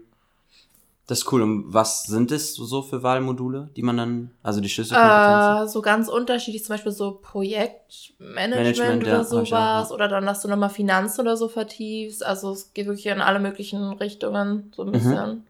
Das 1.08 1.20
ist 1.20 1.32
cool. 1.34 1.42
Und 1.42 1.74
was 1.74 2.04
sind 2.04 2.32
es 2.32 2.56
so 2.56 2.82
für 2.82 3.04
Wahlmodule, 3.04 3.70
die 3.76 3.82
man 3.82 3.98
dann, 3.98 4.32
also 4.44 4.62
die 4.62 4.70
Schlüsselkompetenzen? 4.70 5.66
Äh, 5.66 5.68
so 5.68 5.82
ganz 5.82 6.08
unterschiedlich, 6.08 6.64
zum 6.64 6.76
Beispiel 6.76 6.94
so 6.94 7.20
Projektmanagement 7.22 8.56
Management, 8.56 9.04
oder 9.04 9.12
ja, 9.18 9.24
sowas. 9.26 9.50
ja. 9.52 9.92
Oder 9.92 10.08
dann, 10.08 10.26
dass 10.26 10.42
du 10.42 10.48
nochmal 10.48 10.70
Finanzen 10.70 11.22
oder 11.22 11.36
so 11.36 11.50
vertiefst. 11.50 12.26
Also 12.26 12.52
es 12.52 12.74
geht 12.74 12.86
wirklich 12.86 13.08
in 13.08 13.20
alle 13.20 13.42
möglichen 13.42 13.92
Richtungen, 13.92 14.72
so 14.74 14.84
ein 14.84 14.92
Mhm. 14.92 15.44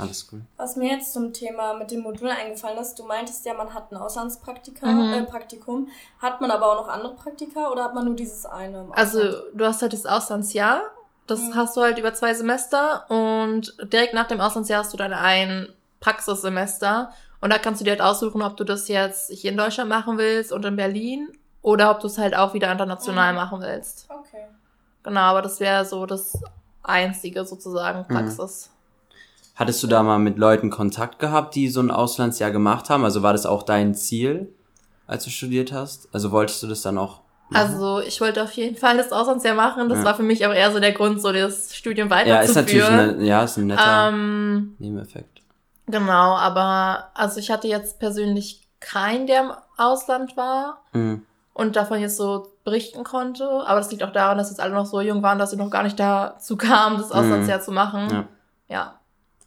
Alles 0.00 0.28
cool. 0.32 0.40
Was 0.56 0.76
mir 0.76 0.90
jetzt 0.96 1.12
zum 1.12 1.32
Thema 1.32 1.74
mit 1.74 1.90
den 1.90 2.00
Modulen 2.00 2.32
eingefallen 2.36 2.78
ist, 2.78 2.98
du 2.98 3.04
meintest 3.04 3.44
ja, 3.46 3.54
man 3.54 3.72
hat 3.74 3.92
ein 3.92 3.96
Auslandspraktika, 3.96 4.86
Mhm. 4.86 5.12
äh, 5.12 5.22
Praktikum. 5.24 5.88
Hat 6.20 6.40
man 6.40 6.50
aber 6.50 6.66
auch 6.72 6.86
noch 6.86 6.88
andere 6.88 7.14
Praktika 7.14 7.70
oder 7.70 7.84
hat 7.84 7.94
man 7.94 8.04
nur 8.06 8.16
dieses 8.16 8.46
eine? 8.46 8.80
im 8.80 8.92
Also 8.92 9.20
du 9.54 9.64
hast 9.64 9.82
halt 9.82 9.92
das 9.92 10.06
Auslandsjahr. 10.06 10.82
Das 11.26 11.40
Mhm. 11.40 11.54
hast 11.54 11.76
du 11.76 11.82
halt 11.82 11.98
über 11.98 12.12
zwei 12.14 12.34
Semester 12.34 13.04
und 13.10 13.74
direkt 13.92 14.14
nach 14.14 14.26
dem 14.26 14.40
Auslandsjahr 14.40 14.80
hast 14.82 14.92
du 14.92 14.96
dann 14.96 15.12
ein 15.12 15.68
Praxissemester 16.00 17.12
und 17.40 17.50
da 17.52 17.58
kannst 17.58 17.80
du 17.80 17.84
dir 17.84 17.90
halt 17.92 18.00
aussuchen, 18.02 18.42
ob 18.42 18.56
du 18.56 18.64
das 18.64 18.88
jetzt 18.88 19.30
hier 19.30 19.50
in 19.52 19.56
Deutschland 19.56 19.88
machen 19.88 20.18
willst 20.18 20.52
und 20.52 20.64
in 20.64 20.76
Berlin 20.76 21.28
oder 21.62 21.90
ob 21.90 22.00
du 22.00 22.06
es 22.06 22.18
halt 22.18 22.34
auch 22.36 22.54
wieder 22.54 22.70
international 22.70 23.32
Mhm. 23.32 23.38
machen 23.38 23.60
willst. 23.60 24.06
Okay. 24.08 24.46
Genau, 25.02 25.20
aber 25.20 25.42
das 25.42 25.60
wäre 25.60 25.84
so 25.84 26.04
das 26.06 26.38
einzige 26.82 27.44
sozusagen 27.44 28.04
Mhm. 28.08 28.16
Hattest 29.60 29.82
du 29.82 29.86
da 29.86 30.02
mal 30.02 30.18
mit 30.18 30.38
Leuten 30.38 30.70
Kontakt 30.70 31.18
gehabt, 31.18 31.54
die 31.54 31.68
so 31.68 31.80
ein 31.80 31.90
Auslandsjahr 31.90 32.50
gemacht 32.50 32.88
haben? 32.88 33.04
Also 33.04 33.22
war 33.22 33.32
das 33.34 33.44
auch 33.44 33.62
dein 33.62 33.94
Ziel, 33.94 34.52
als 35.06 35.24
du 35.24 35.30
studiert 35.30 35.70
hast? 35.70 36.08
Also 36.14 36.32
wolltest 36.32 36.62
du 36.62 36.66
das 36.66 36.80
dann 36.80 36.96
auch 36.96 37.20
machen? 37.50 37.66
Also 37.66 38.00
ich 38.00 38.20
wollte 38.22 38.42
auf 38.42 38.52
jeden 38.52 38.76
Fall 38.76 38.96
das 38.96 39.12
Auslandsjahr 39.12 39.54
machen. 39.54 39.90
Das 39.90 39.98
Ja. 39.98 40.04
war 40.06 40.14
für 40.14 40.22
mich 40.22 40.46
auch 40.46 40.52
eher 40.54 40.72
so 40.72 40.80
der 40.80 40.92
Grund, 40.92 41.20
so 41.20 41.30
das 41.30 41.76
Studium 41.76 42.08
ja, 42.08 42.14
weiterzuführen. 42.16 42.48
ist 42.48 42.54
natürlich 42.56 42.88
eine, 42.88 43.22
ja, 43.24 43.42
ist 43.44 43.58
ein 43.58 43.66
netter 43.66 44.08
ähm, 44.08 44.76
Nebeneffekt. 44.78 45.42
Genau, 45.86 46.36
aber 46.36 47.08
also 47.12 47.38
ich 47.38 47.50
hatte 47.50 47.68
jetzt 47.68 47.98
persönlich 47.98 48.66
keinen, 48.80 49.26
der 49.26 49.40
im 49.42 49.52
Ausland 49.76 50.38
war 50.38 50.80
Mhm. 50.94 51.22
und 51.52 51.76
davon 51.76 52.00
jetzt 52.00 52.16
so 52.16 52.46
berichten 52.64 53.04
konnte. 53.04 53.44
Aber 53.66 53.78
das 53.80 53.90
liegt 53.90 54.02
auch 54.04 54.12
daran, 54.12 54.38
dass 54.38 54.48
jetzt 54.48 54.60
alle 54.60 54.72
noch 54.72 54.86
so 54.86 55.02
jung 55.02 55.22
waren, 55.22 55.38
dass 55.38 55.50
sie 55.50 55.56
noch 55.58 55.68
gar 55.68 55.82
nicht 55.82 56.00
dazu 56.00 56.56
kamen, 56.56 56.96
das 56.96 57.12
Auslandsjahr 57.12 57.60
zu 57.60 57.72
machen. 57.72 58.08
Ja. 58.10 58.24
ja. 58.68 58.94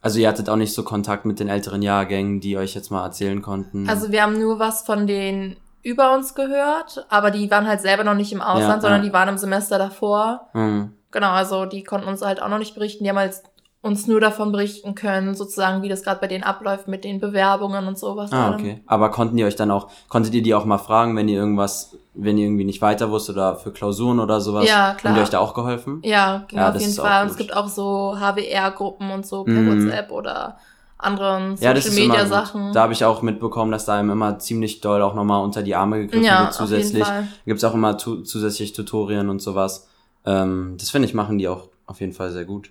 Also 0.03 0.19
ihr 0.19 0.27
hattet 0.27 0.49
auch 0.49 0.57
nicht 0.57 0.73
so 0.73 0.83
Kontakt 0.83 1.25
mit 1.25 1.39
den 1.39 1.47
älteren 1.47 1.81
Jahrgängen, 1.81 2.41
die 2.41 2.57
euch 2.57 2.75
jetzt 2.75 2.91
mal 2.91 3.03
erzählen 3.05 3.41
konnten. 3.41 3.87
Also 3.89 4.11
wir 4.11 4.21
haben 4.21 4.37
nur 4.37 4.59
was 4.59 4.83
von 4.83 5.07
den 5.07 5.55
über 5.81 6.13
uns 6.13 6.35
gehört, 6.35 7.05
aber 7.09 7.31
die 7.31 7.49
waren 7.49 7.67
halt 7.67 7.79
selber 7.81 8.03
noch 8.03 8.13
nicht 8.13 8.33
im 8.33 8.41
Ausland, 8.41 8.75
Ja, 8.75 8.81
sondern 8.81 9.01
ja. 9.01 9.07
die 9.07 9.13
waren 9.13 9.29
im 9.29 9.37
Semester 9.37 9.77
davor. 9.77 10.49
Mhm. 10.53 10.93
Genau, 11.11 11.31
also 11.31 11.65
die 11.65 11.83
konnten 11.83 12.07
uns 12.07 12.21
halt 12.21 12.41
auch 12.41 12.49
noch 12.49 12.57
nicht 12.57 12.75
berichten. 12.75 13.03
Die 13.05 13.09
haben 13.09 13.17
halt 13.17 13.35
uns 13.83 14.07
nur 14.07 14.21
davon 14.21 14.53
berichten 14.53 14.95
können, 14.95 15.35
sozusagen, 15.35 15.83
wie 15.83 15.89
das 15.89 16.03
gerade 16.03 16.21
bei 16.21 16.27
denen 16.27 16.43
abläuft 16.45 16.87
mit 16.87 17.03
den 17.03 17.19
Bewerbungen 17.19 17.85
und 17.85 17.99
sowas. 17.99 18.31
Ah, 18.31 18.53
okay. 18.53 18.81
Aber 18.87 19.11
konnten 19.11 19.35
die 19.35 19.43
euch 19.43 19.57
dann 19.57 19.71
auch, 19.71 19.89
konntet 20.07 20.33
ihr 20.33 20.41
die 20.41 20.55
auch 20.55 20.63
mal 20.63 20.77
fragen, 20.77 21.15
wenn 21.17 21.27
ihr 21.27 21.37
irgendwas, 21.37 21.97
wenn 22.13 22.37
ihr 22.37 22.45
irgendwie 22.45 22.63
nicht 22.63 22.81
weiter 22.81 23.11
wusstet 23.11 23.35
oder 23.35 23.57
für 23.57 23.71
Klausuren 23.73 24.21
oder 24.21 24.39
sowas? 24.39 24.67
Ja, 24.69 24.93
klar. 24.93 25.11
Haben 25.11 25.17
die 25.19 25.23
euch 25.23 25.29
da 25.29 25.39
auch 25.39 25.53
geholfen? 25.53 25.99
Ja, 26.03 26.45
ging 26.47 26.59
Ja, 26.59 26.69
auf 26.69 26.79
jeden 26.79 26.93
Fall. 26.93 27.23
Und 27.23 27.31
es 27.31 27.35
gibt 27.37 27.53
auch 27.53 27.67
so 27.67 28.15
HWR-Gruppen 28.17 29.11
und 29.11 29.25
so 29.27 29.43
per 29.43 29.53
Mhm. 29.53 29.67
WhatsApp 29.85 30.11
oder 30.11 30.57
anderen 30.97 31.57
Ja, 31.57 31.73
das 31.73 31.83
Social 31.83 31.97
ist 31.97 31.97
immer 31.97 32.07
Media 32.07 32.21
gut. 32.23 32.29
Sachen. 32.29 32.71
Da 32.73 32.83
habe 32.83 32.93
ich 32.93 33.03
auch 33.03 33.21
mitbekommen, 33.21 33.73
dass 33.73 33.83
da 33.83 33.95
einem 33.95 34.11
immer 34.11 34.39
ziemlich 34.39 34.79
doll 34.79 35.01
auch 35.01 35.13
nochmal 35.13 35.43
unter 35.43 35.61
die 35.61 35.75
Arme 35.75 35.99
gegriffen 35.99 36.23
ja, 36.23 36.43
wird 36.43 36.53
zusätzlich. 36.53 37.05
Fall. 37.05 37.27
Gibt's 37.45 37.65
auch 37.65 37.73
immer 37.73 37.97
tu 37.97 38.21
zusätzlich 38.21 38.71
Tutorien 38.71 39.29
und 39.29 39.41
sowas. 39.41 39.89
Ähm, 40.25 40.75
das 40.79 40.89
finde 40.89 41.09
ich, 41.09 41.13
machen 41.13 41.37
die 41.37 41.49
auch 41.49 41.67
auf 41.85 41.99
jeden 41.99 42.13
Fall 42.13 42.31
sehr 42.31 42.45
gut. 42.45 42.69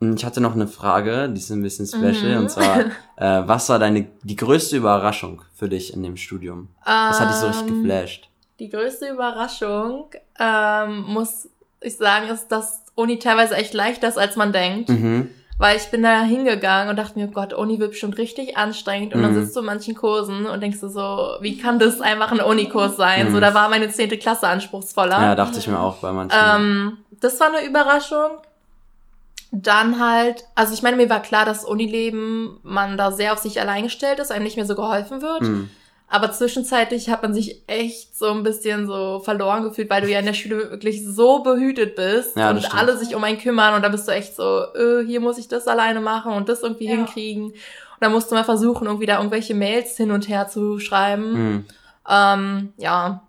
Hm, 0.00 0.14
Ich 0.16 0.24
hatte 0.24 0.40
noch 0.40 0.54
eine 0.54 0.66
Frage, 0.66 1.28
die 1.28 1.38
ist 1.40 1.50
ein 1.50 1.62
bisschen 1.62 1.86
special, 1.86 2.34
Mhm. 2.36 2.38
und 2.42 2.48
zwar, 2.50 2.78
äh, 3.16 3.42
was 3.46 3.68
war 3.68 3.78
deine, 3.78 4.06
die 4.22 4.36
größte 4.36 4.76
Überraschung 4.76 5.42
für 5.54 5.68
dich 5.68 5.92
in 5.94 6.02
dem 6.02 6.16
Studium? 6.16 6.68
Was 6.84 7.20
hat 7.20 7.28
dich 7.30 7.36
so 7.36 7.46
richtig 7.46 7.68
Ähm, 7.70 7.82
geflasht? 7.82 8.28
Die 8.58 8.68
größte 8.68 9.08
Überraschung, 9.08 10.10
ähm, 10.38 11.04
muss 11.06 11.48
ich 11.80 11.96
sagen, 11.96 12.28
ist, 12.28 12.48
dass 12.48 12.82
Uni 12.94 13.18
teilweise 13.18 13.54
echt 13.56 13.72
leichter 13.72 14.08
ist, 14.08 14.18
als 14.18 14.36
man 14.36 14.52
denkt. 14.52 14.88
Mhm. 14.90 15.30
Weil 15.56 15.76
ich 15.76 15.90
bin 15.90 16.02
da 16.02 16.22
hingegangen 16.22 16.88
und 16.88 16.96
dachte 16.96 17.18
mir, 17.18 17.28
oh 17.28 17.32
Gott, 17.32 17.52
Uni 17.52 17.78
wird 17.78 17.90
bestimmt 17.90 18.16
richtig 18.16 18.56
anstrengend. 18.56 19.14
Und 19.14 19.22
dann 19.22 19.34
Mhm. 19.34 19.42
sitzt 19.42 19.54
du 19.56 19.60
in 19.60 19.66
manchen 19.66 19.94
Kursen 19.94 20.46
und 20.46 20.60
denkst 20.62 20.80
du 20.80 20.88
so, 20.88 21.34
wie 21.42 21.58
kann 21.58 21.78
das 21.78 22.00
einfach 22.00 22.32
ein 22.32 22.40
Unikurs 22.40 22.96
sein? 22.96 23.28
Mhm. 23.28 23.32
So, 23.32 23.40
da 23.40 23.52
war 23.52 23.68
meine 23.68 23.90
zehnte 23.90 24.16
Klasse 24.16 24.46
anspruchsvoller. 24.48 25.20
Ja, 25.20 25.34
dachte 25.34 25.58
ich 25.58 25.66
mir 25.68 25.78
auch 25.78 25.96
bei 25.98 26.12
manchen. 26.12 26.38
Ähm, 26.42 26.98
das 27.20 27.38
war 27.40 27.48
eine 27.54 27.66
Überraschung. 27.66 28.38
Dann 29.52 29.98
halt, 29.98 30.44
also 30.54 30.72
ich 30.72 30.82
meine, 30.82 30.96
mir 30.96 31.10
war 31.10 31.22
klar, 31.22 31.44
dass 31.44 31.64
Unileben 31.64 32.58
man 32.62 32.96
da 32.96 33.10
sehr 33.10 33.32
auf 33.32 33.38
sich 33.40 33.60
allein 33.60 33.84
gestellt 33.84 34.20
ist, 34.20 34.30
einem 34.30 34.44
nicht 34.44 34.56
mehr 34.56 34.66
so 34.66 34.76
geholfen 34.76 35.22
wird. 35.22 35.42
Mhm. 35.42 35.70
Aber 36.12 36.32
zwischenzeitlich 36.32 37.08
hat 37.10 37.22
man 37.22 37.34
sich 37.34 37.62
echt 37.68 38.16
so 38.18 38.26
ein 38.32 38.42
bisschen 38.42 38.86
so 38.86 39.20
verloren 39.20 39.62
gefühlt, 39.62 39.88
weil 39.90 40.02
du 40.02 40.08
ja 40.10 40.18
in 40.18 40.26
der 40.26 40.34
Schule 40.34 40.70
wirklich 40.70 41.04
so 41.06 41.42
behütet 41.42 41.94
bist 41.94 42.36
Ja, 42.36 42.52
das 42.52 42.64
und 42.64 42.68
stimmt. 42.68 42.82
alle 42.82 42.96
sich 42.96 43.14
um 43.14 43.22
einen 43.22 43.38
kümmern 43.38 43.74
und 43.74 43.82
da 43.82 43.88
bist 43.88 44.08
du 44.08 44.12
echt 44.12 44.34
so, 44.34 44.64
äh, 44.74 45.04
hier 45.06 45.20
muss 45.20 45.38
ich 45.38 45.46
das 45.46 45.68
alleine 45.68 46.00
machen 46.00 46.32
und 46.32 46.48
das 46.48 46.62
irgendwie 46.62 46.86
Ja. 46.86 46.92
hinkriegen. 46.96 47.44
Und 47.46 47.54
dann 48.00 48.10
musst 48.12 48.30
du 48.30 48.34
mal 48.34 48.44
versuchen, 48.44 48.86
irgendwie 48.86 49.06
da 49.06 49.18
irgendwelche 49.18 49.54
Mails 49.54 49.96
hin 49.96 50.10
und 50.10 50.28
her 50.28 50.48
zu 50.48 50.78
schreiben. 50.80 51.32
Mhm. 51.32 51.64
Ähm, 52.08 52.72
ja. 52.76 53.22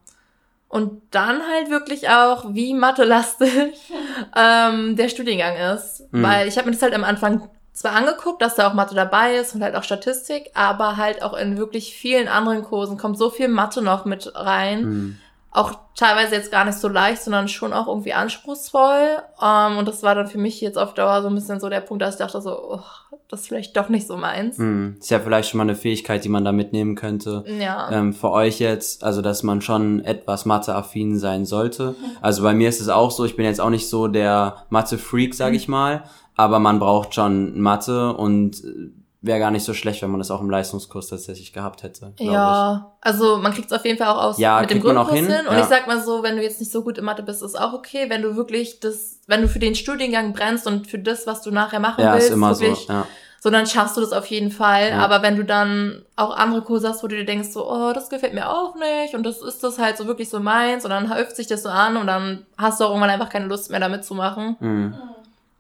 Und 0.72 1.02
dann 1.12 1.42
halt 1.46 1.70
wirklich 1.70 2.08
auch, 2.10 2.54
wie 2.54 2.74
mathelastig 2.74 3.52
ähm, 4.36 4.96
der 4.96 5.10
Studiengang 5.10 5.58
ist. 5.76 6.08
Mhm. 6.12 6.24
Weil 6.24 6.48
ich 6.48 6.58
habe 6.58 6.68
mir 6.68 6.74
das 6.74 6.82
halt 6.82 6.94
am 6.94 7.04
Anfang 7.04 7.50
zwar 7.74 7.92
angeguckt, 7.94 8.42
dass 8.42 8.56
da 8.56 8.70
auch 8.70 8.74
Mathe 8.74 8.96
dabei 8.96 9.36
ist 9.36 9.54
und 9.54 9.64
halt 9.64 9.76
auch 9.76 9.84
Statistik, 9.84 10.50
aber 10.54 10.96
halt 10.96 11.24
auch 11.24 11.34
in 11.34 11.58
wirklich 11.58 11.94
vielen 11.94 12.30
anderen 12.30 12.64
Kursen 12.64 12.98
kommt 12.98 13.18
so 13.18 13.30
viel 13.30 13.50
Mathe 13.50 13.82
noch 13.82 14.06
mit 14.06 14.32
rein. 14.34 14.84
Mhm. 14.84 15.18
Auch 15.54 15.74
teilweise 15.96 16.36
jetzt 16.36 16.50
gar 16.50 16.64
nicht 16.64 16.78
so 16.78 16.88
leicht, 16.88 17.22
sondern 17.22 17.50
schon 17.50 17.74
auch 17.74 17.88
irgendwie 17.88 18.14
anspruchsvoll. 18.14 19.18
Ähm, 19.42 19.78
und 19.78 19.88
das 19.88 20.02
war 20.02 20.16
dann 20.16 20.28
für 20.28 20.38
mich 20.38 20.62
jetzt 20.62 20.78
auf 20.78 20.94
Dauer 20.94 21.22
so 21.22 21.28
ein 21.28 21.36
bisschen 21.36 21.60
so 21.60 21.68
der 21.68 21.82
Punkt, 21.82 22.02
dass 22.02 22.16
ich 22.16 22.20
dachte 22.20 22.42
so, 22.42 22.58
oh, 22.76 22.82
das 23.28 23.42
ist 23.42 23.48
vielleicht 23.48 23.76
doch 23.76 23.90
nicht 23.90 24.08
so 24.08 24.16
meins. 24.16 24.58
Mhm. 24.58 24.96
Ist 25.00 25.12
ja 25.12 25.20
vielleicht 25.20 25.50
schon 25.50 25.58
mal 25.58 25.64
eine 25.64 25.76
Fähigkeit, 25.76 26.24
die 26.24 26.30
man 26.30 26.46
da 26.46 26.54
mitnehmen 26.54 26.96
könnte. 26.96 27.44
Ja. 27.48 27.92
ähm, 27.92 28.14
für 28.14 28.32
euch 28.32 28.60
jetzt, 28.60 29.04
also 29.04 29.22
dass 29.22 29.44
man 29.44 29.62
schon 29.62 30.04
etwas 30.06 30.46
Mathe-affin 30.46 31.18
sein 31.18 31.46
sollte. 31.46 31.96
Also 32.22 32.44
bei 32.44 32.54
mir 32.54 32.70
ist 32.70 32.80
es 32.80 32.90
auch 32.90 33.12
so, 33.12 33.26
ich 33.26 33.36
bin 33.36 33.46
jetzt 33.46 33.60
auch 33.60 33.70
nicht 33.70 33.90
so 33.90 34.08
der 34.08 34.66
Mathe-Freak, 34.70 35.34
sag 35.34 35.54
ich 35.54 35.68
mal, 35.68 36.04
aber 36.36 36.60
man 36.60 36.80
braucht 36.80 37.14
schon 37.14 37.60
Mathe 37.60 38.14
und 38.14 38.64
äh, 38.64 38.90
wäre 39.22 39.40
gar 39.40 39.52
nicht 39.52 39.64
so 39.64 39.74
schlecht, 39.74 40.02
wenn 40.02 40.10
man 40.10 40.20
das 40.20 40.32
auch 40.32 40.42
im 40.42 40.50
Leistungskurs 40.50 41.08
tatsächlich 41.08 41.54
gehabt 41.54 41.84
hätte. 41.84 42.14
Ja, 42.20 42.92
also 43.02 43.38
man 43.38 43.54
kriegt 43.54 43.72
es 43.72 43.78
auf 43.78 43.86
jeden 43.86 43.98
Fall 43.98 44.08
auch 44.08 44.22
aus 44.24 44.38
Ja, 44.40 44.62
mit 44.62 44.70
dem 44.72 44.76
kriegt 44.82 44.86
man 44.88 44.98
auch 44.98 45.08
Grundkurs 45.10 45.28
hin. 45.28 45.38
hin, 45.38 45.48
Und 45.48 45.56
ja. 45.58 45.62
ich 45.62 45.68
sag 45.68 45.86
mal 45.88 46.02
so, 46.02 46.24
wenn 46.24 46.36
du 46.38 46.42
jetzt 46.44 46.60
nicht 46.60 46.72
so 46.72 46.84
gut 46.84 46.98
in 46.98 47.06
Mathe 47.06 47.22
bist, 47.24 47.44
ist 47.44 47.60
auch 47.60 47.74
okay. 47.74 48.10
Wenn 48.10 48.22
du 48.24 48.36
wirklich 48.36 48.80
das, 48.80 49.20
wenn 49.28 49.42
du 49.42 49.48
für 49.48 49.60
den 49.60 49.76
Studiengang 49.76 50.34
brennst 50.34 50.66
und 50.66 50.88
für 50.88 50.98
das, 51.00 51.28
was 51.28 51.42
du 51.44 51.52
nachher 51.52 51.80
machen 51.80 52.00
ich. 52.00 52.06
Ja, 52.06 52.14
willst, 52.14 52.28
ist 52.30 52.34
immer 52.34 52.56
so. 52.56 52.62
wirklich, 52.62 52.88
Ja. 52.88 53.06
so 53.40 53.52
dann 53.52 53.68
schaffst 53.68 53.96
du 53.96 54.02
das 54.02 54.12
auf 54.12 54.26
jeden 54.26 54.50
Fall. 54.50 54.90
Ja. 54.90 54.98
Aber 55.06 55.22
wenn 55.22 55.36
du 55.36 55.46
dann 55.46 56.04
auch 56.16 56.36
andere 56.36 56.64
Kurse 56.64 56.90
hast, 56.90 57.04
wo 57.04 57.08
du 57.08 57.16
dir 57.16 57.26
denkst, 57.26 57.50
so, 57.50 57.70
oh, 57.72 57.92
das 57.94 58.10
gefällt 58.10 58.34
mir 58.34 58.50
auch 58.50 58.74
nicht 58.76 59.14
und 59.14 59.24
das 59.24 59.42
ist 59.44 59.64
das 59.64 59.78
halt 59.78 59.98
so 59.98 60.08
wirklich 60.08 60.30
so 60.30 60.40
meins 60.40 60.84
und 60.84 60.90
dann 60.90 61.14
häuft 61.14 61.36
sich 61.36 61.46
das 61.46 61.62
so 61.62 61.70
an 61.70 61.96
und 61.96 62.08
dann 62.08 62.48
hast 62.58 62.80
du 62.80 62.86
auch 62.86 62.90
irgendwann 62.90 63.12
einfach 63.12 63.30
keine 63.30 63.46
Lust 63.46 63.70
mehr 63.70 63.80
damit 63.80 64.04
zu 64.04 64.16
machen. 64.16 64.56
Mhm. 64.60 64.96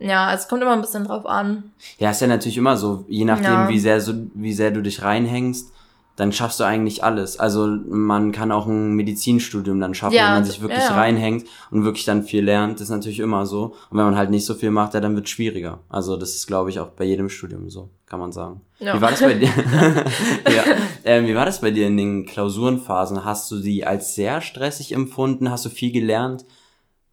Ja, 0.01 0.27
also 0.27 0.41
es 0.43 0.47
kommt 0.49 0.61
immer 0.61 0.73
ein 0.73 0.81
bisschen 0.81 1.05
drauf 1.05 1.25
an. 1.25 1.71
Ja, 1.99 2.09
ist 2.11 2.21
ja 2.21 2.27
natürlich 2.27 2.57
immer 2.57 2.75
so, 2.75 3.05
je 3.07 3.25
nachdem, 3.25 3.45
Ja. 3.45 3.69
wie 3.69 3.79
sehr 3.79 4.01
so, 4.01 4.13
wie 4.33 4.53
sehr 4.53 4.71
du 4.71 4.81
dich 4.81 5.03
reinhängst, 5.03 5.71
dann 6.17 6.31
schaffst 6.33 6.59
du 6.59 6.65
eigentlich 6.65 7.03
alles. 7.03 7.39
Also 7.39 7.67
man 7.87 8.31
kann 8.31 8.51
auch 8.51 8.67
ein 8.67 8.93
Medizinstudium 8.93 9.79
dann 9.79 9.93
schaffen, 9.93 10.13
Ja, 10.15 10.25
wenn 10.27 10.33
man 10.33 10.45
sich 10.45 10.61
wirklich 10.61 10.79
ja. 10.83 10.93
reinhängt 10.93 11.45
und 11.71 11.83
wirklich 11.83 12.05
dann 12.05 12.23
viel 12.23 12.43
lernt. 12.43 12.75
Das 12.75 12.83
ist 12.83 12.89
natürlich 12.89 13.19
immer 13.19 13.45
so. 13.45 13.75
Und 13.89 13.97
wenn 13.97 14.05
man 14.05 14.17
halt 14.17 14.29
nicht 14.29 14.45
so 14.45 14.53
viel 14.53 14.71
macht, 14.71 14.93
ja, 14.93 14.99
dann 14.99 15.15
wird 15.15 15.25
es 15.25 15.31
schwieriger. 15.31 15.79
Also 15.89 16.17
das 16.17 16.35
ist, 16.35 16.47
glaube 16.47 16.69
ich, 16.69 16.79
auch 16.79 16.89
bei 16.89 17.05
jedem 17.05 17.29
Studium 17.29 17.69
so, 17.69 17.89
kann 18.05 18.19
man 18.19 18.31
sagen. 18.31 18.61
Ja. 18.79 18.95
Wie 18.97 19.01
war 19.01 19.11
das 19.11 19.21
bei 19.21 19.33
dir? 19.35 19.47
ja. 20.55 20.63
ähm, 21.05 21.27
wie 21.27 21.35
war 21.35 21.45
das 21.45 21.61
bei 21.61 21.71
dir 21.71 21.87
in 21.87 21.97
den 21.97 22.25
Klausurenphasen? 22.25 23.23
Hast 23.23 23.49
du 23.49 23.59
die 23.59 23.85
als 23.85 24.13
sehr 24.15 24.41
stressig 24.41 24.91
empfunden? 24.93 25.49
Hast 25.49 25.65
du 25.65 25.69
viel 25.69 25.91
gelernt? 25.91 26.45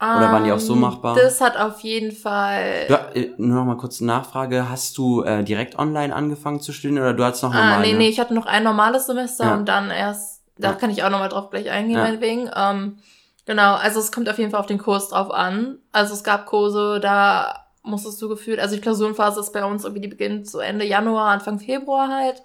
Oder 0.00 0.30
waren 0.30 0.44
die 0.44 0.52
auch 0.52 0.60
so 0.60 0.74
Ähm, 0.74 0.80
machbar? 0.80 1.16
Das 1.16 1.40
hat 1.40 1.56
auf 1.56 1.80
jeden 1.80 2.12
Fall. 2.12 2.86
Du, 2.86 2.94
äh, 3.18 3.32
nur 3.36 3.58
noch 3.58 3.64
mal 3.64 3.76
kurz 3.76 4.00
eine 4.00 4.06
Nachfrage. 4.12 4.68
Hast 4.70 4.96
du 4.96 5.22
äh, 5.24 5.42
direkt 5.42 5.76
online 5.76 6.14
angefangen 6.14 6.60
zu 6.60 6.72
studieren 6.72 7.00
oder 7.02 7.14
du 7.14 7.24
hattest 7.24 7.42
noch 7.42 7.52
normal? 7.52 7.78
Ah, 7.78 7.80
nee, 7.80 7.92
ne? 7.92 7.98
nee, 7.98 8.08
ich 8.08 8.20
hatte 8.20 8.32
noch 8.32 8.46
ein 8.46 8.62
normales 8.62 9.06
Semester 9.06 9.46
Ja. 9.46 9.54
und 9.54 9.68
dann 9.68 9.90
erst, 9.90 10.42
da 10.56 10.68
Ja. 10.68 10.74
kann 10.74 10.90
ich 10.90 11.02
auch 11.02 11.10
nochmal 11.10 11.28
drauf 11.28 11.50
gleich 11.50 11.68
eingehen, 11.70 11.96
Ja. 11.96 12.04
meinetwegen. 12.04 12.48
Ähm, 12.54 12.98
genau, 13.44 13.74
also 13.74 13.98
es 13.98 14.12
kommt 14.12 14.28
auf 14.28 14.38
jeden 14.38 14.52
Fall 14.52 14.60
auf 14.60 14.66
den 14.66 14.78
Kurs 14.78 15.08
drauf 15.08 15.32
an. 15.32 15.78
Also 15.90 16.14
es 16.14 16.22
gab 16.22 16.46
Kurse, 16.46 17.00
da 17.00 17.64
musstest 17.82 18.22
du 18.22 18.28
gefühlt, 18.28 18.60
also 18.60 18.76
die 18.76 18.80
Klausurenphase 18.80 19.40
ist 19.40 19.52
bei 19.52 19.64
uns 19.64 19.82
irgendwie, 19.82 20.02
die 20.02 20.08
beginnt 20.08 20.48
so 20.48 20.60
Ende 20.60 20.84
Januar, 20.84 21.30
Anfang 21.30 21.58
Februar 21.58 22.08
halt. 22.08 22.40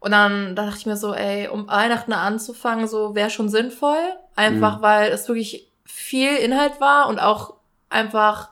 Und 0.00 0.10
dann 0.10 0.56
da 0.56 0.64
dachte 0.64 0.78
ich 0.78 0.86
mir 0.86 0.96
so, 0.96 1.14
ey, 1.14 1.46
um 1.46 1.68
Weihnachten 1.68 2.12
anzufangen, 2.14 2.88
so 2.88 3.14
wäre 3.14 3.30
schon 3.30 3.48
sinnvoll. 3.48 3.98
Einfach 4.34 4.78
Mhm. 4.78 4.82
weil 4.82 5.12
es 5.12 5.28
wirklich 5.28 5.69
viel 5.92 6.36
Inhalt 6.36 6.80
war 6.80 7.08
und 7.08 7.18
auch 7.18 7.54
einfach 7.88 8.48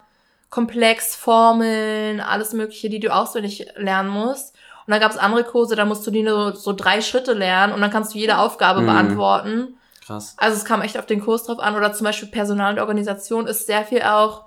komplex, 0.51 1.14
Formeln, 1.14 2.20
alles 2.20 2.53
Mögliche, 2.53 2.88
die 2.88 3.01
du 3.01 3.14
auswendig 3.14 3.66
lernen 3.77 4.09
musst. 4.09 4.55
Und 4.87 4.92
dann 4.92 5.01
gab 5.01 5.11
es 5.12 5.18
andere 5.18 5.44
Kurse, 5.44 5.77
da 5.77 5.85
musst 5.85 6.07
du 6.07 6.11
die 6.11 6.22
nur 6.22 6.57
so 6.57 6.72
drei 6.72 7.03
Schritte 7.03 7.35
lernen 7.35 7.72
und 7.74 7.81
dann 7.83 7.90
kannst 7.90 8.14
du 8.14 8.18
jede 8.18 8.38
Aufgabe 8.38 8.81
Mhm. 8.81 8.87
beantworten. 8.87 9.74
Krass. 10.07 10.35
Also 10.38 10.57
es 10.57 10.64
kam 10.64 10.81
echt 10.81 10.98
auf 10.98 11.05
den 11.05 11.20
Kurs 11.20 11.44
drauf 11.44 11.59
an. 11.59 11.77
Oder 11.77 11.92
zum 11.92 12.05
Beispiel 12.07 12.29
Personal 12.31 12.72
und 12.72 12.79
Organisation 12.81 13.46
ist 13.46 13.66
sehr 13.66 13.85
viel 13.85 14.01
auch, 14.03 14.46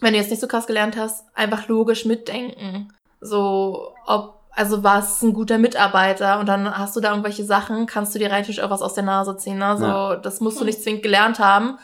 wenn 0.00 0.12
du 0.12 0.20
jetzt 0.20 0.30
nicht 0.30 0.40
so 0.40 0.46
krass 0.46 0.66
gelernt 0.68 0.96
hast, 0.96 1.24
einfach 1.34 1.66
logisch 1.66 2.04
mitdenken. 2.04 2.92
So, 3.20 3.92
ob, 4.06 4.34
also 4.52 4.84
was 4.84 5.16
ist 5.16 5.22
ein 5.22 5.32
guter 5.32 5.58
Mitarbeiter 5.58 6.38
und 6.38 6.46
dann 6.46 6.78
hast 6.78 6.94
du 6.94 7.00
da 7.00 7.10
irgendwelche 7.10 7.44
Sachen, 7.44 7.86
kannst 7.86 8.14
du 8.14 8.20
dir 8.20 8.26
rein 8.30 8.44
theoretisch 8.44 8.60
auch 8.62 8.70
was 8.70 8.82
aus 8.82 8.94
der 8.94 9.02
Nase 9.02 9.36
ziehen. 9.36 9.58
Ne? 9.58 9.76
So, 9.76 9.84
Ja. 9.86 10.16
das 10.16 10.40
musst 10.40 10.60
du 10.60 10.64
nicht 10.64 10.80
zwingend 10.82 11.02
gelernt 11.02 11.40
haben. 11.40 11.78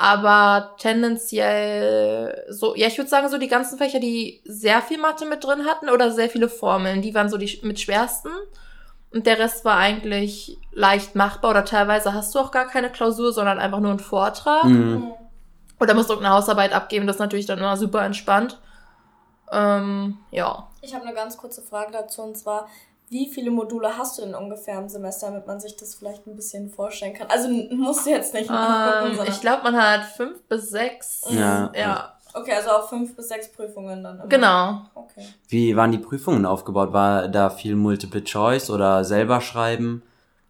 Aber 0.00 0.76
tendenziell 0.78 2.44
so, 2.48 2.76
ja, 2.76 2.86
ich 2.86 2.96
würde 2.98 3.10
sagen, 3.10 3.28
so 3.28 3.36
die 3.36 3.48
ganzen 3.48 3.78
Fächer, 3.78 3.98
die 3.98 4.40
sehr 4.44 4.80
viel 4.80 4.98
Mathe 4.98 5.26
mit 5.26 5.42
drin 5.42 5.66
hatten 5.66 5.88
oder 5.88 6.12
sehr 6.12 6.30
viele 6.30 6.48
Formeln, 6.48 7.02
die 7.02 7.16
waren 7.16 7.28
so 7.28 7.36
die 7.36 7.58
mit 7.64 7.80
schwersten. 7.80 8.30
Und 9.12 9.26
der 9.26 9.40
Rest 9.40 9.64
war 9.64 9.76
eigentlich 9.76 10.56
leicht 10.70 11.16
machbar 11.16 11.50
oder 11.50 11.64
teilweise 11.64 12.14
hast 12.14 12.32
du 12.32 12.38
auch 12.38 12.52
gar 12.52 12.68
keine 12.68 12.90
Klausur, 12.90 13.32
sondern 13.32 13.58
einfach 13.58 13.80
nur 13.80 13.90
einen 13.90 13.98
Vortrag. 13.98 14.64
Mhm. 14.64 15.14
Oder 15.80 15.94
musst 15.94 16.10
irgendeine 16.10 16.36
Hausarbeit 16.36 16.72
abgeben, 16.72 17.08
das 17.08 17.16
ist 17.16 17.20
natürlich 17.20 17.46
dann 17.46 17.58
immer 17.58 17.76
super 17.76 18.04
entspannt. 18.04 18.60
Ähm, 19.50 20.18
ja. 20.30 20.68
Ich 20.80 20.94
habe 20.94 21.06
eine 21.06 21.14
ganz 21.14 21.36
kurze 21.36 21.62
Frage 21.62 21.90
dazu 21.90 22.22
und 22.22 22.36
zwar, 22.36 22.68
wie 23.10 23.30
viele 23.32 23.50
Module 23.50 23.96
hast 23.96 24.18
du 24.18 24.22
denn 24.22 24.34
ungefähr 24.34 24.78
im 24.78 24.88
Semester, 24.88 25.28
damit 25.28 25.46
man 25.46 25.60
sich 25.60 25.76
das 25.76 25.94
vielleicht 25.94 26.26
ein 26.26 26.36
bisschen 26.36 26.68
vorstellen 26.70 27.14
kann? 27.14 27.28
Also 27.30 27.48
musst 27.48 28.06
du 28.06 28.10
jetzt 28.10 28.34
nicht 28.34 28.50
nachgucken, 28.50 29.10
Ähm, 29.10 29.16
sondern 29.16 29.34
ich 29.34 29.40
glaube, 29.40 29.62
man 29.62 29.76
hat 29.76 30.04
fünf 30.04 30.42
bis 30.48 30.70
sechs. 30.70 31.22
Ja. 31.30 31.72
Ja, 31.74 32.12
okay, 32.34 32.52
also 32.52 32.70
auch 32.70 32.88
fünf 32.88 33.16
bis 33.16 33.28
sechs 33.28 33.50
Prüfungen 33.50 34.02
dann. 34.04 34.16
Immer. 34.16 34.28
genau. 34.28 34.82
Okay. 34.94 35.26
Wie 35.48 35.74
waren 35.76 35.92
die 35.92 35.98
Prüfungen 35.98 36.44
aufgebaut? 36.44 36.92
War 36.92 37.28
da 37.28 37.50
viel 37.50 37.76
Multiple 37.76 38.22
Choice 38.24 38.70
oder 38.70 39.04
selber 39.04 39.40
schreiben? 39.40 40.02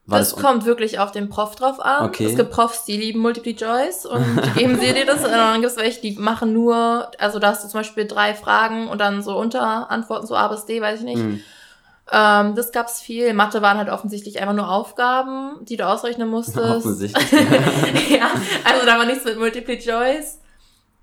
War 0.07 0.19
das 0.21 0.35
kommt 0.35 0.65
wirklich 0.65 0.99
auf 1.01 1.13
den 1.13 1.29
Prof 1.29 1.55
drauf 1.55 1.81
an. 1.81 2.07
Okay. 2.07 2.25
Es 2.25 2.35
gibt 2.35 2.51
Profs, 2.51 2.87
die 2.87 2.97
lieben 2.97 3.21
Multiple 3.21 3.55
Choice 3.55 4.07
und 4.07 4.25
die 4.43 4.59
geben 4.61 4.79
sie 4.81 4.95
dir 4.95 5.05
das. 5.05 5.23
Und 5.23 5.31
dann 5.31 5.61
gibt 5.61 5.71
es 5.71 5.77
welche, 5.77 6.01
die 6.01 6.13
machen 6.13 6.55
nur, 6.55 7.11
also 7.19 7.39
da 7.39 7.49
hast 7.49 7.63
du 7.63 7.69
zum 7.69 7.81
Beispiel 7.81 8.07
drei 8.07 8.33
Fragen 8.35 8.89
und 8.89 9.03
dann 9.03 9.23
so 9.23 9.39
Unterantworten, 9.39 10.27
so 10.27 10.35
A 10.35 10.49
bis 10.49 10.65
D, 10.65 10.81
weiß 10.81 11.01
ich 11.01 11.05
nicht. 11.05 11.23
Mhm. 11.23 11.43
Ähm, 12.11 12.55
das 12.55 12.73
gab's 12.73 13.01
viel. 13.01 13.33
Mathe 13.35 13.61
waren 13.63 13.77
halt 13.79 13.91
offensichtlich 13.91 14.41
einfach 14.41 14.55
nur 14.55 14.71
Aufgaben, 14.71 15.65
die 15.65 15.77
du 15.77 15.87
ausrechnen 15.87 16.29
musstest. 16.31 16.59
Offensichtlich. 16.59 18.11
ja, 18.11 18.31
also 18.65 18.87
da 18.87 18.99
war 18.99 19.05
nichts 19.05 19.25
mit 19.25 19.39
Multiple 19.39 19.79
Choice. 19.79 20.39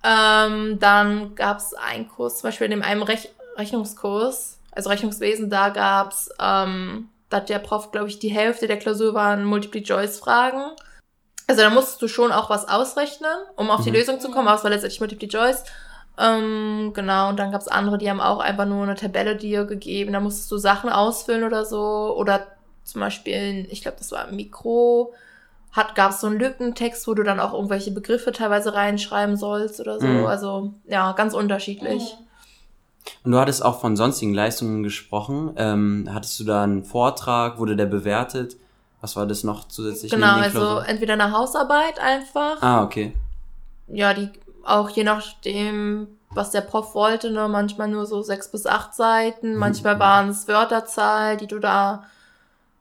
Ähm, 0.03 0.77
dann 0.79 1.33
gab's 1.35 1.73
einen 1.73 2.07
Kurs, 2.07 2.37
zum 2.39 2.49
Beispiel 2.49 2.65
in 2.65 2.71
dem 2.71 2.81
einen 2.83 3.01
Rech 3.03 3.29
Rechnungskurs, 3.57 4.59
also 4.71 4.89
Rechnungswesen, 4.89 5.49
da 5.49 5.69
gab's, 5.69 6.29
ähm, 6.39 7.09
da 7.29 7.37
hat 7.37 7.49
der 7.49 7.59
Prof, 7.59 7.91
glaube 7.91 8.09
ich, 8.09 8.19
die 8.19 8.27
Hälfte 8.29 8.67
der 8.67 8.77
Klausur 8.77 9.13
waren 9.13 9.45
Multiple 9.45 9.81
Choice 9.81 10.19
Fragen. 10.19 10.61
Also 11.47 11.61
da 11.61 11.69
musstest 11.69 12.01
du 12.01 12.07
schon 12.07 12.31
auch 12.31 12.49
was 12.49 12.67
ausrechnen, 12.67 13.31
um 13.55 13.69
auf 13.69 13.83
die 13.83 13.91
Mhm. 13.91 13.95
Lösung 13.97 14.19
zu 14.19 14.29
kommen, 14.29 14.47
aber 14.47 14.57
es 14.57 14.63
war 14.63 14.71
letztendlich 14.71 14.99
Multiple 14.99 15.27
Choice. 15.27 15.63
Ähm, 16.17 16.91
genau, 16.93 17.29
und 17.29 17.37
dann 17.37 17.51
gab's 17.51 17.67
andere, 17.67 17.97
die 17.97 18.09
haben 18.09 18.21
auch 18.21 18.39
einfach 18.39 18.65
nur 18.65 18.83
eine 18.83 18.95
Tabelle 18.95 19.35
dir 19.35 19.65
gegeben. 19.65 20.13
Da 20.13 20.19
musstest 20.19 20.51
du 20.51 20.57
Sachen 20.57 20.89
ausfüllen 20.89 21.43
oder 21.43 21.65
so. 21.65 22.15
Oder 22.17 22.47
zum 22.83 23.01
Beispiel, 23.01 23.67
ich 23.69 23.81
glaube, 23.81 23.97
das 23.97 24.11
war 24.11 24.27
im 24.29 24.35
Mikro, 24.35 25.13
hat, 25.71 25.95
gab's 25.95 26.21
so 26.21 26.27
einen 26.27 26.39
Lückentext, 26.39 27.07
wo 27.07 27.13
du 27.13 27.23
dann 27.23 27.39
auch 27.39 27.53
irgendwelche 27.53 27.91
Begriffe 27.91 28.31
teilweise 28.31 28.73
reinschreiben 28.73 29.35
sollst 29.35 29.79
oder 29.81 29.99
so. 29.99 30.07
Mhm. 30.07 30.25
Also, 30.25 30.73
ja, 30.87 31.11
ganz 31.13 31.33
unterschiedlich. 31.33 32.15
Und 33.23 33.31
du 33.31 33.39
hattest 33.39 33.63
auch 33.63 33.81
von 33.81 33.95
sonstigen 33.95 34.33
Leistungen 34.33 34.83
gesprochen. 34.83 35.53
Ähm, 35.57 36.09
hattest 36.11 36.39
du 36.39 36.43
da 36.43 36.63
einen 36.63 36.83
Vortrag? 36.83 37.59
Wurde 37.59 37.75
der 37.75 37.85
bewertet? 37.85 38.55
Was 39.01 39.15
war 39.15 39.27
das 39.27 39.43
noch 39.43 39.67
zusätzlich? 39.67 40.11
Genau, 40.11 40.37
also 40.37 40.79
entweder 40.79 41.13
eine 41.13 41.31
Hausarbeit 41.31 41.99
einfach. 41.99 42.61
Ah, 42.61 42.83
okay. 42.83 43.13
Ja, 43.87 44.13
die 44.13 44.29
auch 44.65 44.89
je 44.89 45.03
nachdem, 45.03 46.07
was 46.33 46.51
der 46.51 46.61
Prof 46.61 46.95
wollte, 46.95 47.31
ne, 47.31 47.47
manchmal 47.47 47.87
nur 47.87 48.05
so 48.05 48.21
sechs 48.21 48.49
bis 48.51 48.65
acht 48.65 48.93
Seiten, 48.93 49.53
Mhm. 49.53 49.59
manchmal 49.59 49.99
waren 49.99 50.29
es 50.29 50.47
Wörterzahl, 50.47 51.37
die 51.37 51.47
du 51.47 51.59
da 51.59 52.05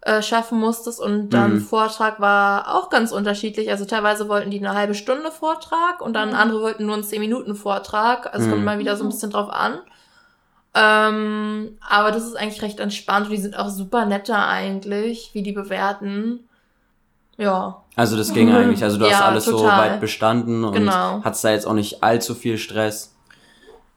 äh, 0.02 0.20
schaffen 0.20 0.58
musstest 0.60 1.00
und 1.00 1.30
dann 1.30 1.54
Mhm. 1.54 1.60
Vortrag 1.60 2.20
war 2.20 2.74
auch 2.74 2.90
ganz 2.90 3.10
unterschiedlich. 3.10 3.70
Also 3.70 3.86
teilweise 3.86 4.28
wollten 4.28 4.50
die 4.50 4.58
eine 4.58 4.74
halbe 4.74 4.94
Stunde 4.94 5.30
Vortrag 5.30 6.02
und 6.02 6.12
dann 6.12 6.30
Mhm. 6.30 6.34
andere 6.34 6.60
wollten 6.60 6.84
nur 6.84 6.94
einen 6.94 7.04
zehn 7.04 7.20
Minuten 7.20 7.54
Vortrag. 7.54 8.26
Also 8.26 8.44
es 8.44 8.48
kommt 8.50 8.60
Mhm. 8.60 8.66
mal 8.66 8.78
wieder 8.78 8.96
so 8.96 9.04
ein 9.04 9.08
bisschen 9.10 9.30
drauf 9.30 9.48
an. 9.48 9.78
Ähm, 10.74 11.78
aber 11.88 12.10
das 12.10 12.24
ist 12.24 12.36
eigentlich 12.36 12.62
recht 12.62 12.80
entspannt 12.80 13.26
und 13.26 13.32
die 13.32 13.40
sind 13.40 13.56
auch 13.56 13.68
super 13.68 14.04
netter 14.06 14.46
eigentlich, 14.46 15.30
wie 15.32 15.42
die 15.42 15.52
bewerten. 15.52 16.48
Ja. 17.36 17.78
Also 17.96 18.16
das 18.16 18.32
ging 18.32 18.52
eigentlich. 18.54 18.82
Also 18.82 18.98
du 18.98 19.04
hast 19.04 19.12
Ja, 19.12 19.24
alles 19.26 19.44
so 19.44 19.52
total. 19.58 19.78
weit 19.92 20.00
bestanden 20.00 20.64
und 20.64 20.72
Genau. 20.74 21.20
hattest 21.24 21.44
da 21.44 21.50
jetzt 21.50 21.66
auch 21.66 21.72
nicht 21.74 22.02
allzu 22.02 22.34
viel 22.34 22.58
Stress. 22.58 23.10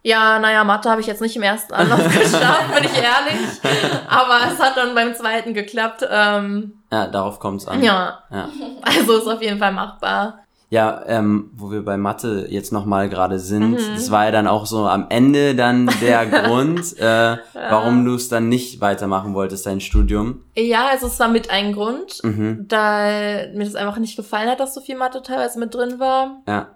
Ja, 0.04 0.40
naja, 0.40 0.64
Mathe 0.64 0.90
habe 0.90 1.02
ich 1.02 1.08
jetzt 1.08 1.22
nicht 1.22 1.36
im 1.36 1.42
ersten 1.44 1.74
Anlauf 1.74 2.00
geschafft, 2.08 2.74
bin 2.74 2.84
ich 2.86 2.94
ehrlich. 2.96 3.60
Aber 4.08 4.40
es 4.48 4.58
hat 4.60 4.78
dann 4.78 4.96
beim 4.96 5.14
zweiten 5.16 5.54
geklappt. 5.54 6.06
Ähm, 6.10 6.74
Ja, 6.92 7.08
darauf 7.08 7.40
kommt 7.40 7.62
es 7.62 7.68
an. 7.68 7.84
ja, 7.84 8.20
ja. 8.32 8.48
also 8.84 9.18
ist 9.18 9.28
auf 9.28 9.42
jeden 9.42 9.60
Fall 9.60 9.74
machbar. 9.74 10.40
Ja, 10.70 11.02
ähm, 11.08 11.50
wo 11.54 11.72
wir 11.72 11.86
bei 11.86 11.96
Mathe 11.96 12.46
jetzt 12.50 12.74
nochmal 12.74 13.08
gerade 13.08 13.40
sind, 13.40 13.72
Mhm. 13.72 13.96
das 13.96 14.12
war 14.12 14.26
ja 14.26 14.32
dann 14.32 14.48
auch 14.48 14.66
so 14.66 14.86
am 14.86 15.06
Ende 15.10 15.56
dann 15.56 15.90
der 16.02 16.26
Grund, 16.30 16.98
äh, 17.00 17.38
warum 17.54 18.04
du 18.04 18.16
es 18.16 18.28
dann 18.28 18.50
nicht 18.50 18.82
weitermachen 18.82 19.34
wolltest, 19.34 19.66
dein 19.66 19.80
Studium. 19.80 20.42
Ja, 20.58 20.88
also 20.92 21.08
es 21.08 21.18
war 21.22 21.30
mit 21.30 21.50
ein 21.52 21.72
Grund, 21.72 22.22
Mhm. 22.22 22.66
da 22.68 23.06
mir 23.54 23.64
das 23.64 23.76
einfach 23.76 23.98
nicht 23.98 24.18
gefallen 24.18 24.50
hat, 24.50 24.60
dass 24.60 24.74
so 24.74 24.82
viel 24.82 24.98
Mathe 24.98 25.22
teilweise 25.22 25.58
mit 25.58 25.74
drin 25.74 26.00
war. 26.00 26.42
Ja. 26.48 26.68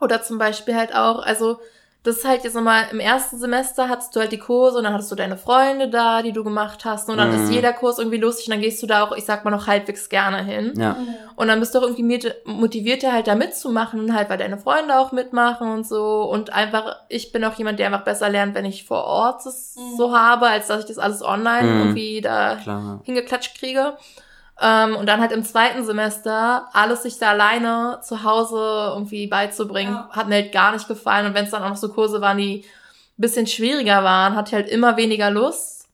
Oder 0.00 0.20
zum 0.22 0.38
Beispiel 0.38 0.74
halt 0.74 0.92
auch, 0.94 1.22
also 1.24 1.58
das 2.04 2.18
ist 2.18 2.24
halt 2.28 2.44
jetzt 2.44 2.54
nochmal 2.54 2.84
im 2.92 3.00
ersten 3.00 3.38
Semester 3.38 3.88
hattest 3.88 4.14
du 4.16 4.20
halt 4.20 4.32
die 4.32 4.38
Kurse 4.38 4.78
und 4.78 4.84
dann 4.84 4.94
hattest 4.94 5.10
du 5.10 5.16
deine 5.16 5.36
Freunde 5.36 5.88
da, 5.90 6.22
die 6.22 6.32
du 6.32 6.42
gemacht 6.44 6.84
hast. 6.84 7.08
Und 7.10 7.18
dann 7.18 7.36
Mhm. 7.36 7.42
ist 7.44 7.50
jeder 7.52 7.72
Kurs 7.72 7.98
irgendwie 7.98 8.16
lustig 8.18 8.46
und 8.46 8.52
dann 8.52 8.60
gehst 8.62 8.82
du 8.82 8.86
da 8.86 9.02
auch, 9.02 9.12
ich 9.12 9.24
sag 9.24 9.44
mal, 9.44 9.50
noch 9.50 9.66
halbwegs 9.66 10.08
gerne 10.08 10.42
hin. 10.42 10.72
Ja. 10.78 10.96
Und 11.36 11.48
dann 11.48 11.58
bist 11.60 11.74
du 11.74 11.78
auch 11.80 11.82
irgendwie 11.82 12.04
mit- 12.04 12.36
motiviert, 12.46 13.02
halt 13.10 13.26
da 13.26 13.34
mitzumachen, 13.34 14.14
halt, 14.14 14.30
weil 14.30 14.38
deine 14.38 14.58
Freunde 14.58 14.98
auch 14.98 15.12
mitmachen 15.12 15.70
und 15.70 15.86
so. 15.86 16.22
Und 16.22 16.50
einfach, 16.52 16.96
ich 17.08 17.32
bin 17.32 17.44
auch 17.44 17.54
jemand, 17.54 17.78
der 17.78 17.86
einfach 17.86 18.04
besser 18.04 18.30
lernt, 18.30 18.54
wenn 18.54 18.64
ich 18.64 18.84
vor 18.84 19.04
Ort 19.04 19.44
das 19.44 19.74
Mhm. 19.76 19.96
so 19.98 20.16
habe, 20.16 20.46
als 20.46 20.68
dass 20.68 20.80
ich 20.80 20.86
das 20.86 20.98
alles 20.98 21.20
online 21.20 21.66
Mhm. 21.68 21.78
irgendwie 21.80 22.20
da 22.20 22.54
Klar. 22.56 23.00
hingeklatscht 23.02 23.58
kriege. 23.58 23.96
Ähm, 24.60 24.96
und 24.96 25.06
dann 25.06 25.20
halt 25.20 25.30
im 25.32 25.44
zweiten 25.44 25.84
Semester 25.84 26.68
alles 26.72 27.04
sich 27.04 27.18
da 27.18 27.30
alleine 27.30 28.00
zu 28.02 28.24
Hause 28.24 28.90
irgendwie 28.94 29.26
beizubringen, 29.28 29.92
Ja. 29.94 30.08
hat 30.12 30.28
mir 30.28 30.34
halt 30.36 30.52
gar 30.52 30.72
nicht 30.72 30.88
gefallen. 30.88 31.26
Und 31.26 31.34
wenn 31.34 31.44
es 31.44 31.50
dann 31.52 31.62
auch 31.62 31.68
noch 31.68 31.76
so 31.76 31.88
Kurse 31.90 32.20
waren, 32.20 32.38
die 32.38 32.64
ein 32.64 33.20
bisschen 33.22 33.46
schwieriger 33.46 34.02
waren, 34.02 34.34
hatte 34.34 34.48
ich 34.50 34.54
halt 34.54 34.68
immer 34.68 34.96
weniger 34.96 35.30
Lust. 35.30 35.86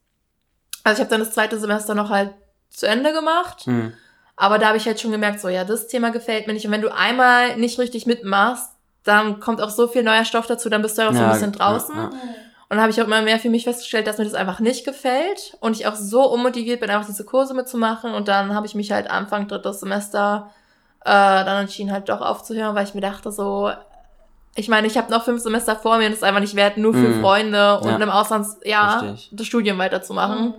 Also 0.83 0.95
ich 0.95 0.99
habe 1.01 1.09
dann 1.09 1.19
das 1.25 1.31
zweite 1.35 1.59
Semester 1.59 1.93
noch 1.95 2.09
halt 2.09 2.31
zu 2.69 2.87
Ende 2.87 3.13
gemacht. 3.13 3.65
Hm. 3.65 3.93
Aber 4.35 4.57
da 4.59 4.67
habe 4.67 4.77
ich 4.77 4.85
halt 4.85 4.99
schon 4.99 5.11
gemerkt, 5.11 5.39
so 5.39 5.47
ja, 5.47 5.63
das 5.63 5.87
Thema 5.87 6.09
gefällt 6.11 6.45
mir 6.47 6.53
nicht. 6.53 6.65
Und 6.65 6.71
wenn 6.71 6.81
du 6.81 6.93
einmal 6.93 7.55
nicht 7.57 7.79
richtig 7.79 8.05
mitmachst, 8.05 8.69
dann 9.03 9.39
kommt 9.39 9.61
auch 9.61 9.69
so 9.69 9.87
viel 9.87 10.01
neuer 10.03 10.25
Stoff 10.25 10.47
dazu, 10.47 10.69
dann 10.69 10.81
bist 10.81 10.97
du 10.97 11.03
ja 11.03 11.07
auch 11.09 11.13
so 11.13 11.19
ein 11.19 11.25
Ja, 11.25 11.31
bisschen 11.33 11.51
draußen. 11.51 11.95
ja, 11.95 12.03
ja. 12.03 12.09
Und 12.67 12.77
dann 12.77 12.81
habe 12.81 12.91
ich 12.91 12.99
auch 13.01 13.05
immer 13.05 13.21
mehr 13.21 13.39
für 13.39 13.49
mich 13.49 13.63
festgestellt, 13.63 14.07
dass 14.07 14.17
mir 14.17 14.23
das 14.23 14.33
einfach 14.33 14.59
nicht 14.59 14.85
gefällt 14.85 15.55
und 15.59 15.75
ich 15.75 15.85
auch 15.87 15.95
so 15.95 16.23
unmotiviert 16.29 16.79
bin, 16.79 16.89
einfach 16.89 17.05
diese 17.05 17.23
Kurse 17.23 17.53
mitzumachen. 17.53 18.13
Und 18.13 18.27
dann 18.27 18.55
habe 18.55 18.65
ich 18.65 18.73
mich 18.73 18.91
halt 18.91 19.09
Anfang 19.09 19.47
drittes 19.47 19.81
Semester 19.81 20.49
äh, 21.01 21.09
dann 21.11 21.61
entschieden, 21.61 21.91
halt 21.91 22.09
doch 22.09 22.21
aufzuhören, 22.21 22.73
weil 22.75 22.85
ich 22.85 22.95
mir 22.95 23.01
dachte 23.01 23.31
so, 23.31 23.69
ich 24.55 24.67
meine, 24.69 24.87
ich 24.87 24.97
habe 24.97 25.11
noch 25.11 25.23
fünf 25.23 25.41
Semester 25.41 25.75
vor 25.75 25.97
mir 25.97 26.05
und 26.07 26.13
es 26.13 26.19
ist 26.19 26.23
einfach 26.23 26.39
nicht 26.41 26.55
wert, 26.55 26.77
nur 26.77 26.93
für 26.93 26.99
Mhm. 26.99 27.21
Freunde 27.21 27.79
und 27.81 27.89
Ja. 27.89 27.97
im 27.97 28.09
Auslandsjahr 28.09 29.13
ich. 29.13 29.29
das 29.31 29.45
Studium 29.45 29.77
weiterzumachen. 29.77 30.45
Mhm. 30.45 30.53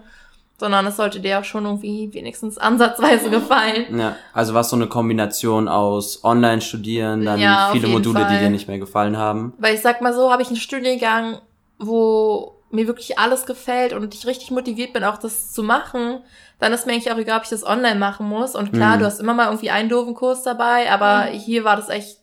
Sondern 0.59 0.87
es 0.87 0.97
sollte 0.97 1.21
dir 1.21 1.41
auch 1.41 1.45
schon 1.45 1.65
irgendwie 1.67 2.09
wenigstens 2.15 2.57
ansatzweise 2.57 3.29
gefallen. 3.31 3.87
Ja, 3.99 4.17
also 4.33 4.55
war 4.55 4.65
so 4.65 4.77
eine 4.77 4.87
Kombination 4.87 5.67
aus 5.69 6.25
Online-Studieren, 6.25 7.25
dann 7.27 7.41
Ja, 7.41 7.69
viele 7.73 7.89
Module, 7.89 8.21
die 8.21 8.25
Fall. 8.35 8.39
dir 8.39 8.49
nicht 8.51 8.67
mehr 8.69 8.79
gefallen 8.79 9.19
haben. 9.19 9.53
Weil 9.59 9.75
ich 9.75 9.83
sag 9.83 10.01
mal 10.01 10.15
so, 10.15 10.31
habe 10.31 10.41
ich 10.43 10.49
einen 10.49 10.57
Studiengang, 10.57 11.41
wo 11.79 12.63
mir 12.71 12.87
wirklich 12.87 13.19
alles 13.19 13.47
gefällt 13.47 13.93
und 13.93 14.13
ich 14.15 14.27
richtig 14.27 14.51
motiviert 14.51 14.93
bin, 14.93 15.05
auch 15.05 15.19
das 15.19 15.53
zu 15.53 15.63
machen, 15.63 16.21
dann 16.59 16.73
ist 16.73 16.87
mir 16.87 16.93
eigentlich 16.93 17.13
auch 17.13 17.17
egal, 17.19 17.39
ob 17.39 17.45
ich 17.45 17.51
das 17.51 17.65
online 17.65 17.99
machen 18.01 18.27
muss. 18.29 18.55
Und 18.55 18.73
klar, 18.73 18.97
Mhm. 18.97 19.01
du 19.01 19.07
hast 19.07 19.21
immer 19.21 19.35
mal 19.35 19.47
irgendwie 19.47 19.71
einen 19.71 19.89
doofen 19.89 20.15
Kurs 20.15 20.43
dabei, 20.43 20.91
aber 20.91 21.27
Mhm. 21.31 21.39
hier 21.39 21.65
war 21.65 21.77
das 21.77 21.89
echt 21.89 22.19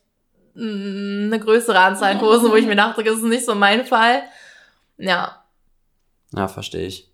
eine 0.56 1.40
größere 1.40 1.78
Anzahl 1.78 2.12
an 2.12 2.18
Kursen, 2.18 2.50
wo 2.50 2.54
ich 2.56 2.66
mir 2.66 2.76
dachte, 2.76 3.02
das 3.02 3.16
ist 3.16 3.22
nicht 3.24 3.44
so 3.46 3.54
mein 3.54 3.84
Fall. 3.86 4.22
Ja, 4.98 5.40
Ja, 6.36 6.46
verstehe 6.48 6.86
ich. 6.86 7.10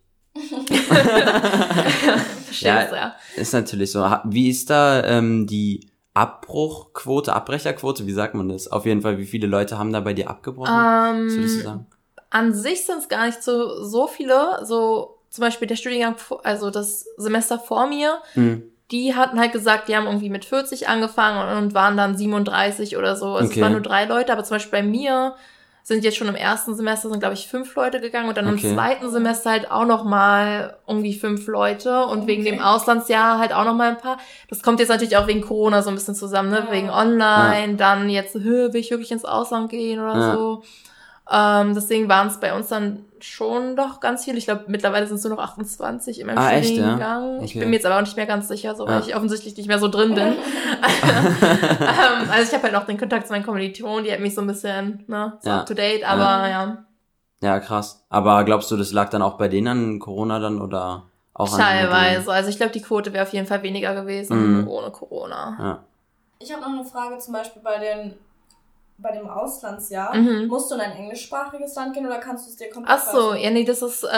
du, 2.61 2.97
ja. 2.97 3.15
Ist 3.37 3.53
natürlich 3.53 3.93
so. 3.93 4.01
Wie 4.25 4.49
ist 4.51 4.71
da 4.71 5.05
ähm, 5.05 5.47
die 5.47 5.91
Abbruchquote, 6.15 7.33
Abbrecherquote, 7.33 8.07
wie 8.07 8.13
sagt 8.13 8.35
man 8.35 8.49
das? 8.49 8.69
Auf 8.69 8.87
jeden 8.87 9.01
Fall, 9.03 9.19
wie 9.19 9.27
viele 9.27 9.47
Leute 9.47 9.79
haben 9.79 9.93
da 9.93 10.01
bei 10.01 10.13
dir 10.15 10.29
abgebrochen? 10.29 10.75
Was 10.75 11.91
an 12.31 12.55
sich 12.55 12.87
sind 12.87 12.99
es 12.99 13.09
gar 13.09 13.27
nicht 13.27 13.43
so, 13.43 13.85
so 13.85 14.07
viele, 14.07 14.65
so 14.65 15.19
zum 15.31 15.43
Beispiel 15.43 15.69
der 15.69 15.77
Studiengang, 15.77 16.17
also 16.45 16.71
das 16.71 17.07
Semester 17.17 17.59
vor 17.59 17.87
mir, 17.87 18.19
Hm. 18.35 18.63
die 18.91 19.15
hatten 19.15 19.39
halt 19.39 19.53
gesagt, 19.53 19.89
die 19.89 19.97
haben 19.97 20.07
irgendwie 20.07 20.31
mit 20.31 20.45
40 20.45 20.89
angefangen 20.89 21.49
und, 21.57 21.65
und 21.65 21.75
waren 21.75 21.97
dann 21.97 22.17
37 22.17 22.97
oder 22.97 23.15
so. 23.17 23.35
Also 23.35 23.47
Okay. 23.49 23.59
es 23.59 23.63
waren 23.63 23.73
nur 23.73 23.81
drei 23.81 24.05
Leute, 24.07 24.33
aber 24.33 24.43
zum 24.45 24.57
Beispiel 24.57 24.81
bei 24.81 24.83
mir 24.87 25.35
sind 25.83 26.05
jetzt 26.05 26.17
schon 26.19 26.29
im 26.29 26.35
ersten 26.35 26.75
Semester 26.77 27.09
sind, 27.09 27.21
glaube 27.21 27.35
ich, 27.35 27.49
fünf 27.49 27.75
Leute 27.75 28.01
gegangen 28.01 28.29
und 28.29 28.37
dann 28.37 28.47
Okay. 28.53 28.67
im 28.69 28.75
zweiten 28.75 29.11
Semester 29.11 29.51
halt 29.51 29.71
auch 29.71 29.87
noch 29.87 30.05
mal 30.05 30.77
irgendwie 30.87 31.15
fünf 31.19 31.47
Leute 31.47 32.05
und 32.07 32.27
wegen 32.27 32.43
Okay. 32.43 32.51
dem 32.53 32.61
Auslandsjahr 32.61 33.39
halt 33.39 33.53
auch 33.55 33.65
noch 33.65 33.75
mal 33.75 33.89
ein 33.91 33.99
paar. 33.99 34.19
Das 34.49 34.63
kommt 34.63 34.79
jetzt 34.81 34.91
natürlich 34.91 35.17
auch 35.17 35.27
wegen 35.27 35.41
Corona 35.41 35.83
so 35.83 35.89
ein 35.89 35.95
bisschen 35.95 36.15
zusammen, 36.15 36.51
ne? 36.51 36.65
Ja. 36.67 36.73
Wegen 36.73 36.91
Online, 36.91 37.77
dann 37.77 38.11
jetzt, 38.11 38.35
will 38.35 38.71
ich 38.75 38.91
wirklich 38.91 39.11
ins 39.11 39.25
Ausland 39.25 39.71
gehen 39.71 40.01
oder 40.01 40.15
Ja. 40.19 40.35
so. 40.35 40.63
Ähm, 41.33 41.75
deswegen 41.75 42.09
waren 42.09 42.27
es 42.27 42.41
bei 42.41 42.53
uns 42.55 42.69
dann 42.69 43.05
schon 43.21 43.77
doch 43.77 44.01
ganz 44.01 44.25
viele. 44.25 44.37
Ich 44.39 44.47
glaube, 44.47 44.65
mittlerweile 44.67 45.07
sind 45.07 45.17
es 45.19 45.25
nur 45.25 45.37
noch 45.37 45.43
28 45.43 46.19
in 46.21 46.27
meinem 46.27 46.39
Ah, 46.39 46.51
echt, 46.53 46.71
ja? 46.71 46.83
Studiengang. 46.83 47.43
Ich 47.45 47.51
Okay. 47.53 47.61
bin 47.61 47.71
mir 47.71 47.77
jetzt 47.77 47.87
aber 47.87 47.97
auch 47.97 48.01
nicht 48.01 48.17
mehr 48.17 48.27
ganz 48.27 48.49
sicher, 48.49 48.75
so, 48.75 48.87
weil 48.87 49.01
Ja. 49.01 49.07
ich 49.07 49.15
offensichtlich 49.15 49.57
nicht 49.57 49.69
mehr 49.69 49.79
so 49.79 49.87
drin 49.89 50.15
bin. 50.15 50.27
ähm, 51.13 52.31
also 52.31 52.43
ich 52.49 52.53
habe 52.55 52.65
halt 52.65 52.73
noch 52.73 52.87
den 52.87 52.99
Kontakt 52.99 53.27
zu 53.27 53.33
meinen 53.33 53.45
Kommilitonen, 53.45 54.05
die 54.05 54.13
hat 54.13 54.21
mich 54.21 54.35
so 54.35 54.41
ein 54.41 54.47
bisschen, 54.47 55.05
ne, 55.07 55.35
so 55.41 55.51
Ja. 55.51 55.61
up 55.61 55.67
to 55.67 55.75
date, 55.75 56.05
aber 56.09 56.49
ja, 56.49 56.85
Ja, 57.43 57.59
krass. 57.61 58.05
Aber 58.11 58.45
glaubst 58.45 58.71
du, 58.71 58.77
das 58.77 58.93
lag 58.93 59.09
dann 59.09 59.23
auch 59.23 59.39
bei 59.39 59.49
denen 59.49 59.69
an 59.69 59.99
Corona 59.99 60.39
dann 60.41 60.61
oder 60.61 61.05
auch 61.33 61.53
an 61.55 61.59
teilweise. 61.61 62.31
Also 62.31 62.51
ich 62.51 62.57
glaube, 62.59 62.73
die 62.73 62.83
Quote 62.83 63.13
wäre 63.15 63.23
auf 63.25 63.33
jeden 63.33 63.47
Fall 63.47 63.63
weniger 63.63 63.95
gewesen 63.95 64.63
Mhm. 64.63 64.69
ohne 64.69 64.91
Corona. 64.91 65.57
Ja. 65.59 65.79
Ich 66.39 66.53
habe 66.53 66.61
noch 66.63 66.69
eine 66.71 66.85
Frage 66.85 67.17
zum 67.19 67.33
Beispiel 67.35 67.63
bei 67.63 67.79
den 67.79 68.15
bei 69.01 69.13
dem 69.13 69.29
Auslandsjahr. 69.29 70.15
Mhm. 70.15 70.47
Musst 70.49 70.71
du 70.71 70.75
in 70.77 70.81
ein 70.81 70.93
englischsprachiges 70.93 71.75
Land 71.75 71.95
gehen 71.95 72.07
oder 72.07 72.19
kannst 72.19 72.47
du 72.47 72.51
es 72.51 72.57
dir 72.57 72.71
komplett 72.71 72.99
Ach 72.99 73.05
so, 73.13 73.35
ja, 73.35 73.51
nee, 73.51 73.65
das 73.65 73.83
ist 73.83 74.05
äh, 74.05 74.09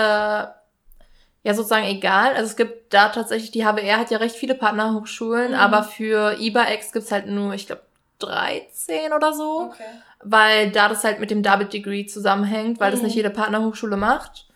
ja 1.44 1.54
sozusagen 1.54 1.86
egal. 1.86 2.34
Also 2.34 2.44
es 2.50 2.56
gibt 2.56 2.92
da 2.94 3.08
tatsächlich, 3.08 3.50
die 3.50 3.64
HWR 3.64 3.98
hat 3.98 4.10
ja 4.10 4.18
recht 4.18 4.36
viele 4.36 4.54
Partnerhochschulen, 4.54 5.52
Mhm. 5.52 5.56
aber 5.58 5.82
für 5.82 6.36
IBAX 6.40 6.92
gibt's 6.92 7.12
halt 7.12 7.26
nur, 7.26 7.54
ich 7.54 7.66
glaube, 7.66 7.82
13 8.18 9.12
oder 9.12 9.32
so. 9.32 9.70
Okay. 9.70 9.82
weil 10.24 10.70
da 10.70 10.88
das 10.88 11.02
halt 11.02 11.18
mit 11.18 11.32
dem 11.32 11.42
Double 11.42 11.66
Degree 11.66 12.06
zusammenhängt, 12.06 12.78
weil 12.78 12.92
das 12.92 13.00
Mhm. 13.00 13.06
nicht 13.06 13.16
jede 13.16 13.30
Partnerhochschule 13.30 13.96
macht. 13.96 14.46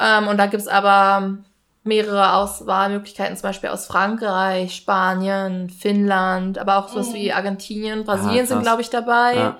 Ähm, 0.00 0.26
und 0.26 0.38
da 0.38 0.46
gibt's 0.46 0.66
aber 0.66 1.38
mehrere 1.84 2.32
Auswahlmöglichkeiten, 2.34 3.36
zum 3.36 3.42
Beispiel 3.48 3.68
aus 3.70 3.86
Frankreich, 3.86 4.74
Spanien, 4.74 5.68
Finnland, 5.70 6.58
aber 6.58 6.78
auch 6.78 6.88
sowas 6.88 7.10
Mhm. 7.10 7.14
wie 7.14 7.32
Argentinien, 7.32 8.04
Brasilien 8.04 8.44
Ah, 8.44 8.48
sind, 8.48 8.62
glaube 8.62 8.82
ich, 8.82 8.90
dabei. 8.90 9.36
ja. 9.36 9.56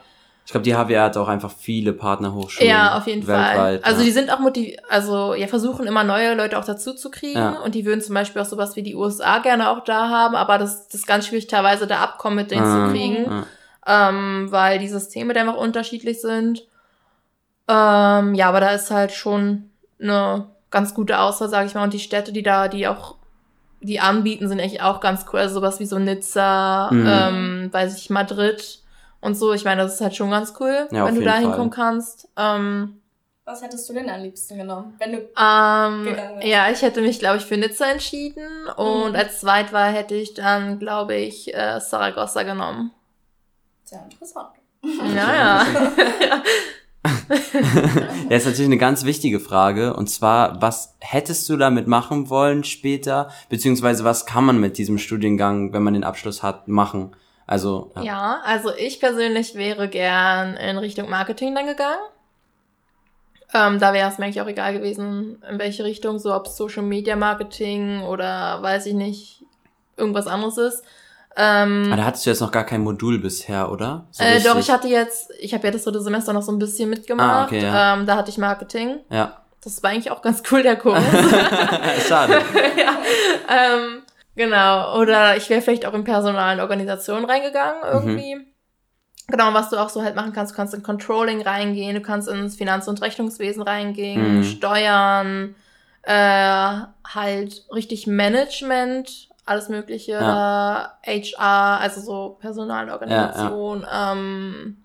Ich 0.47 0.53
glaube, 0.53 0.65
die 0.65 0.75
HWR 0.75 1.05
hat 1.05 1.17
auch 1.17 1.29
einfach 1.29 1.51
viele 1.51 1.95
Partnerhochschulen. 1.95 2.69
Ja, 2.69 2.99
auf 2.99 3.07
jeden 3.07 3.27
weltweit, 3.27 3.57
Fall. 3.57 3.81
Also 3.83 4.01
ja. 4.01 4.05
die 4.05 4.11
sind 4.13 4.31
auch 4.31 4.41
motiv 4.41 4.77
also 4.91 5.33
ja, 5.33 5.47
versuchen 5.47 5.87
immer 5.87 6.05
neue 6.05 6.35
Leute 6.35 6.59
auch 6.59 6.67
dazu 6.67 6.93
zu 6.93 7.11
kriegen 7.11 7.39
Ja. 7.39 7.61
und 7.61 7.75
die 7.75 7.87
würden 7.87 8.03
zum 8.03 8.15
Beispiel 8.15 8.43
auch 8.43 8.47
sowas 8.47 8.77
wie 8.77 8.83
die 8.83 8.95
USA 8.95 9.39
gerne 9.39 9.71
auch 9.71 9.85
da 9.85 10.11
haben, 10.11 10.35
aber 10.35 10.59
das, 10.59 10.87
das 10.89 10.97
ist 10.97 11.07
ganz 11.07 11.27
schwierig 11.27 11.47
teilweise 11.47 11.87
da 11.87 12.01
Abkommen 12.03 12.37
mit 12.37 12.51
denen 12.51 12.63
Ah. 12.67 12.87
zu 12.89 12.93
kriegen. 12.93 13.25
Ja. 13.87 14.09
ähm, 14.09 14.47
weil 14.51 14.79
die 14.79 14.89
Systeme 14.89 15.33
dann 15.35 15.49
auch 15.49 15.57
unterschiedlich 15.59 16.21
sind. 16.21 16.61
Ähm, 17.69 18.35
ja, 18.35 18.49
aber 18.49 18.61
da 18.61 18.71
ist 18.71 18.91
halt 18.91 19.13
schon 19.13 19.71
eine 20.01 20.47
ganz 20.75 20.93
gute 20.93 21.19
Auswahl, 21.21 21.49
sage 21.49 21.67
ich 21.69 21.75
mal. 21.75 21.85
Und 21.85 21.95
die 21.95 22.01
Städte, 22.01 22.33
die 22.33 22.43
da, 22.43 22.69
die 22.69 22.87
auch, 22.89 23.15
die 23.81 24.01
anbieten, 24.01 24.49
sind 24.49 24.59
echt 24.59 24.83
auch 24.83 25.01
ganz 25.01 25.25
cool. 25.33 25.39
Also 25.41 25.55
sowas 25.55 25.79
wie 25.81 25.87
so 25.87 25.99
Nizza, 25.99 26.91
Mhm. 26.93 27.07
ähm, 27.09 27.69
weiß 27.73 27.97
ich, 27.97 28.11
Madrid 28.11 28.81
und 29.21 29.37
so. 29.37 29.53
Ich 29.53 29.65
meine, 29.65 29.83
das 29.83 29.95
ist 29.95 30.01
halt 30.01 30.15
schon 30.17 30.31
ganz 30.31 30.53
cool, 30.61 30.89
Ja, 30.91 31.07
wenn 31.07 31.15
du 31.15 31.23
da 31.23 31.37
hinkommen 31.37 31.71
kannst. 31.71 32.29
Ähm, 32.37 33.01
Was 33.47 33.63
hättest 33.63 33.89
du 33.89 33.93
denn 33.93 34.09
am 34.11 34.23
liebsten 34.23 34.57
genommen? 34.59 34.95
Wenn 34.99 35.13
du 35.13 35.19
ähm, 35.19 36.05
Gegangen 36.05 36.37
wärst. 36.37 36.47
ja, 36.49 36.71
ich 36.71 36.83
hätte 36.83 37.01
mich, 37.03 37.19
glaube 37.19 37.37
ich, 37.37 37.45
für 37.45 37.57
Nizza 37.59 37.87
entschieden. 37.91 38.67
Und 38.77 39.11
Mhm. 39.11 39.17
als 39.17 39.41
Zweitwahl 39.41 39.93
hätte 39.93 40.15
ich 40.15 40.35
dann, 40.35 40.79
glaube 40.79 41.15
ich, 41.15 41.55
äh, 41.55 41.79
Saragossa 41.81 42.43
genommen. 42.43 42.91
sehr 43.85 44.03
interessant. 44.03 44.49
Ja, 45.15 45.35
ja. 45.35 45.67
Ja, 48.31 48.37
ist 48.37 48.47
natürlich 48.47 48.67
eine 48.67 48.79
ganz 48.79 49.05
wichtige 49.05 49.39
Frage. 49.41 49.95
Und 49.95 50.09
zwar, 50.09 50.61
was 50.63 50.97
hättest 51.01 51.49
du 51.49 51.57
damit 51.57 51.87
machen 51.87 52.31
wollen 52.31 52.65
später? 52.65 53.31
Beziehungsweise, 53.49 54.05
was 54.05 54.27
kann 54.27 54.45
man 54.45 54.59
mit 54.59 54.79
diesem 54.79 54.99
Studiengang, 54.99 55.73
wenn 55.73 55.83
man 55.83 55.95
den 55.95 56.05
Abschluss 56.05 56.43
hat, 56.43 56.69
machen? 56.69 57.15
Also, 57.47 57.93
ja. 57.97 58.03
Ja, 58.03 58.41
also 58.45 58.71
ich 58.77 59.01
persönlich 59.01 59.55
wäre 59.55 59.89
gern 59.89 60.57
in 60.57 60.79
Richtung 60.79 61.11
Marketing 61.11 61.55
dann 61.55 61.67
gegangen. 61.67 62.01
Ähm, 63.53 63.79
da 63.79 63.93
wäre 63.93 64.11
es 64.11 64.19
mir 64.19 64.25
eigentlich 64.25 64.41
auch 64.41 64.49
egal 64.49 64.73
gewesen, 64.73 65.43
in 65.49 65.59
welche 65.59 65.85
Richtung, 65.85 66.19
so 66.19 66.35
ob 66.35 66.49
Social 66.49 66.83
Media 66.83 67.15
Marketing 67.15 68.03
oder 68.03 68.63
weiß 68.63 68.87
ich 68.87 68.95
nicht, 68.95 69.45
irgendwas 69.97 70.27
anderes 70.27 70.59
ist. 70.59 70.85
Ähm, 71.37 71.85
Aber 71.89 71.97
da 71.97 72.05
hattest 72.05 72.27
du 72.27 72.31
jetzt 72.31 72.41
noch 72.41 72.53
gar 72.53 72.65
kein 72.65 72.83
Modul 72.83 73.19
bisher, 73.19 73.71
oder? 73.73 74.07
So 74.13 74.23
äh, 74.23 74.41
doch, 74.41 74.57
ich 74.59 74.71
hatte 74.71 74.87
jetzt, 74.89 75.33
ich 75.41 75.53
habe 75.53 75.67
ja 75.67 75.73
das 75.73 75.83
dritte 75.85 76.01
Semester 76.01 76.33
noch 76.33 76.43
so 76.43 76.53
ein 76.53 76.59
bisschen 76.59 76.89
mitgemacht. 76.91 77.29
Ah, 77.29 77.45
okay, 77.45 77.63
ja. 77.63 77.95
ähm, 77.95 78.07
da 78.07 78.17
hatte 78.17 78.31
ich 78.31 78.39
Marketing. 78.39 79.01
Ja. 79.11 79.39
Das 79.63 79.83
war 79.83 79.91
eigentlich 79.91 80.11
auch 80.11 80.23
ganz 80.23 80.43
cool, 80.51 80.63
der 80.63 80.77
Kurs. 80.77 81.03
Schade. 82.09 82.35
ja, 82.79 82.99
ähm, 83.49 84.03
genau. 84.37 85.01
Oder 85.01 85.37
ich 85.37 85.49
wäre 85.51 85.63
vielleicht 85.63 85.87
auch 85.87 85.95
in 85.95 86.05
personalen 86.05 86.61
Organisationen 86.61 87.25
reingegangen 87.25 87.83
irgendwie. 87.91 88.37
Genau, 89.27 89.55
was 89.55 89.71
du 89.71 89.77
auch 89.79 89.89
so 89.89 90.03
halt 90.03 90.15
machen 90.17 90.35
kannst, 90.35 90.53
du 90.53 90.57
kannst 90.57 90.75
in 90.75 90.83
Controlling 90.83 91.41
reingehen, 91.41 91.95
du 91.95 92.03
kannst 92.03 92.29
ins 92.29 92.57
Finanz- 92.57 92.89
und 92.89 93.01
Rechnungswesen 93.01 93.63
reingehen, 93.63 94.37
Mhm. 94.39 94.45
Steuern, 94.45 95.55
äh, 96.03 96.13
halt 97.15 97.65
richtig 97.73 98.07
Management, 98.07 99.31
alles 99.47 99.69
mögliche, 99.69 100.19
HR, 100.19 101.81
also 101.81 102.01
so 102.01 102.37
Personalorganisation, 102.41 103.87
ähm, 103.93 104.77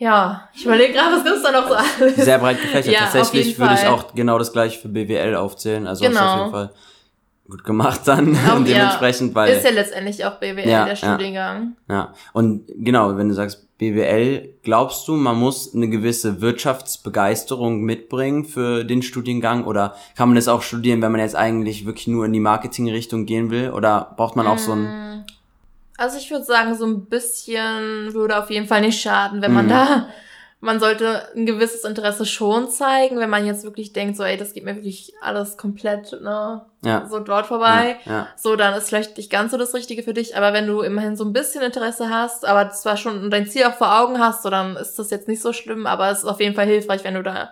Ja, 0.00 0.48
ich 0.54 0.64
überlege 0.64 0.92
gerade, 0.92 1.16
was 1.16 1.24
gibt's 1.24 1.42
da 1.42 1.50
noch 1.50 1.66
so 1.68 1.74
alles? 1.74 2.14
Sehr 2.16 2.38
breit 2.38 2.60
gefächert. 2.60 2.86
Ja, 2.94 3.00
Tatsächlich 3.00 3.58
würde 3.58 3.74
ich 3.74 3.86
auch 3.86 4.14
genau 4.14 4.38
das 4.38 4.52
gleiche 4.52 4.78
für 4.80 4.88
BWL 4.88 5.34
aufzählen. 5.34 5.86
Also 5.88 6.04
Genau. 6.04 6.24
auf 6.24 6.36
jeden 6.36 6.50
Fall 6.50 6.70
gut 7.48 7.64
gemacht 7.64 8.02
dann 8.04 8.36
Auch, 8.50 8.58
dementsprechend, 8.64 9.34
weil 9.34 9.56
Ist 9.56 9.64
ja 9.64 9.70
letztendlich 9.70 10.24
auch 10.24 10.34
BWL, 10.38 10.68
Ja, 10.68 10.84
der 10.84 10.94
ja. 10.94 10.96
Studiengang. 10.96 11.76
Ja, 11.88 12.12
und 12.32 12.64
genau, 12.76 13.16
wenn 13.16 13.28
du 13.28 13.34
sagst 13.34 13.64
BWL, 13.78 14.54
glaubst 14.64 15.06
du, 15.06 15.12
man 15.12 15.36
muss 15.36 15.72
eine 15.74 15.88
gewisse 15.88 16.40
Wirtschaftsbegeisterung 16.40 17.82
mitbringen 17.82 18.44
für 18.44 18.84
den 18.84 19.02
Studiengang 19.02 19.64
oder 19.64 19.94
kann 20.16 20.28
man 20.28 20.36
das 20.36 20.48
auch 20.48 20.62
studieren, 20.62 21.00
wenn 21.00 21.12
man 21.12 21.20
jetzt 21.20 21.36
eigentlich 21.36 21.86
wirklich 21.86 22.08
nur 22.08 22.24
in 22.26 22.32
die 22.32 22.40
Marketingrichtung 22.40 23.24
gehen 23.24 23.50
will 23.50 23.70
oder 23.70 24.14
braucht 24.16 24.34
man 24.36 24.46
auch 24.46 24.58
so 24.58 24.72
ein 24.72 24.82
Mm. 25.18 25.24
Also 26.00 26.16
ich 26.16 26.30
würde 26.30 26.44
sagen, 26.44 26.76
so 26.76 26.86
ein 26.86 27.06
bisschen 27.06 28.14
würde 28.14 28.38
auf 28.38 28.50
jeden 28.50 28.68
Fall 28.68 28.82
nicht 28.82 29.00
schaden, 29.00 29.42
wenn 29.42 29.52
man 29.52 29.64
Mhm. 29.66 29.70
da, 29.70 30.06
man 30.60 30.80
sollte 30.80 31.22
ein 31.36 31.46
gewisses 31.46 31.84
Interesse 31.84 32.26
schon 32.26 32.68
zeigen, 32.68 33.18
wenn 33.20 33.30
man 33.30 33.46
jetzt 33.46 33.62
wirklich 33.62 33.92
denkt, 33.92 34.16
so, 34.16 34.24
ey, 34.24 34.36
das 34.36 34.54
geht 34.54 34.64
mir 34.64 34.74
wirklich 34.74 35.12
alles 35.22 35.56
komplett, 35.56 36.12
ne, 36.20 36.62
ja, 36.84 37.06
so 37.08 37.20
dort 37.20 37.46
vorbei. 37.46 37.96
ja, 38.06 38.12
ja, 38.12 38.28
So, 38.36 38.56
dann 38.56 38.74
ist 38.74 38.88
vielleicht 38.88 39.16
nicht 39.16 39.30
ganz 39.30 39.52
so 39.52 39.56
das 39.56 39.72
Richtige 39.74 40.02
für 40.02 40.14
dich, 40.14 40.36
aber 40.36 40.52
wenn 40.52 40.66
du 40.66 40.80
immerhin 40.80 41.16
so 41.16 41.24
ein 41.24 41.32
bisschen 41.32 41.62
Interesse 41.62 42.10
hast, 42.10 42.44
aber 42.44 42.70
zwar 42.70 42.96
schon 42.96 43.30
dein 43.30 43.46
Ziel 43.46 43.64
auch 43.64 43.74
vor 43.74 44.00
Augen 44.00 44.18
hast, 44.18 44.42
so, 44.42 44.50
dann 44.50 44.76
ist 44.76 44.98
das 44.98 45.10
jetzt 45.10 45.28
nicht 45.28 45.40
so 45.42 45.52
schlimm, 45.52 45.86
aber 45.86 46.10
es 46.10 46.18
ist 46.18 46.24
auf 46.24 46.40
jeden 46.40 46.56
Fall 46.56 46.66
hilfreich, 46.66 47.04
wenn 47.04 47.14
du 47.14 47.22
da, 47.22 47.50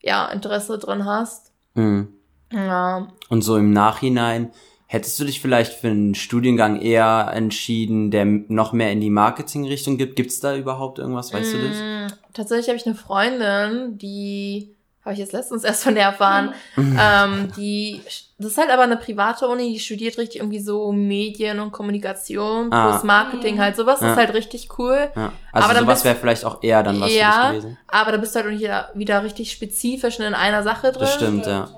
ja, 0.00 0.26
Interesse 0.28 0.78
drin 0.78 1.04
hast. 1.04 1.52
Mhm. 1.74 2.08
Ja, 2.52 3.06
Und 3.28 3.42
so 3.42 3.56
im 3.56 3.70
Nachhinein, 3.72 4.52
hättest 4.92 5.20
du 5.20 5.24
dich 5.24 5.40
vielleicht 5.40 5.72
für 5.72 5.86
einen 5.86 6.16
Studiengang 6.16 6.80
eher 6.80 7.30
entschieden, 7.32 8.10
der 8.10 8.24
noch 8.24 8.72
mehr 8.72 8.90
in 8.90 9.00
die 9.00 9.08
Marketingrichtung 9.08 9.96
gibt? 9.98 10.16
Gibt's 10.16 10.40
da 10.40 10.56
überhaupt 10.56 10.98
irgendwas, 10.98 11.32
weißt 11.32 11.52
du 11.54 11.58
das? 11.58 11.76
Mm, 11.76 12.14
Tatsächlich 12.34 12.66
habe 12.66 12.76
ich 12.76 12.86
eine 12.86 12.96
Freundin, 12.96 13.98
die 13.98 14.74
habe 15.04 15.12
ich 15.12 15.20
jetzt 15.20 15.32
letztens 15.32 15.62
erst 15.70 15.84
von 15.84 15.94
der 15.94 16.06
erfahren. 16.06 16.54
ähm, 16.76 17.52
die, 17.56 18.00
das 18.38 18.50
ist 18.50 18.58
halt 18.58 18.70
aber 18.70 18.82
eine 18.82 18.96
private 18.96 19.46
Uni, 19.46 19.72
die 19.72 19.78
studiert 19.78 20.18
richtig 20.18 20.40
irgendwie 20.40 20.58
so 20.58 20.90
Medien 20.90 21.60
und 21.60 21.70
Kommunikation 21.70 22.72
Ah. 22.72 22.90
plus 22.90 23.04
Marketing 23.04 23.60
halt. 23.60 23.76
Sowas 23.76 24.00
Ja. 24.00 24.10
ist 24.10 24.16
halt 24.16 24.34
richtig 24.34 24.76
cool. 24.78 25.08
Ja. 25.14 25.32
Also 25.52 25.68
Aber 25.68 25.78
sowas 25.78 26.04
wäre 26.04 26.16
vielleicht 26.16 26.44
auch 26.44 26.64
eher 26.64 26.82
dann 26.82 27.00
was 27.00 27.14
Ja. 27.14 27.30
für 27.46 27.52
dich 27.54 27.62
gewesen. 27.62 27.78
Aber 27.86 28.10
da 28.10 28.18
bist 28.18 28.34
du 28.34 28.40
halt 28.42 28.58
wieder, 28.58 28.90
wieder 28.94 29.22
richtig 29.22 29.52
spezifisch 29.52 30.18
in 30.18 30.34
einer 30.34 30.64
Sache 30.64 30.90
drin. 30.90 31.00
Das 31.02 31.14
stimmt, 31.14 31.46
ja. 31.46 31.68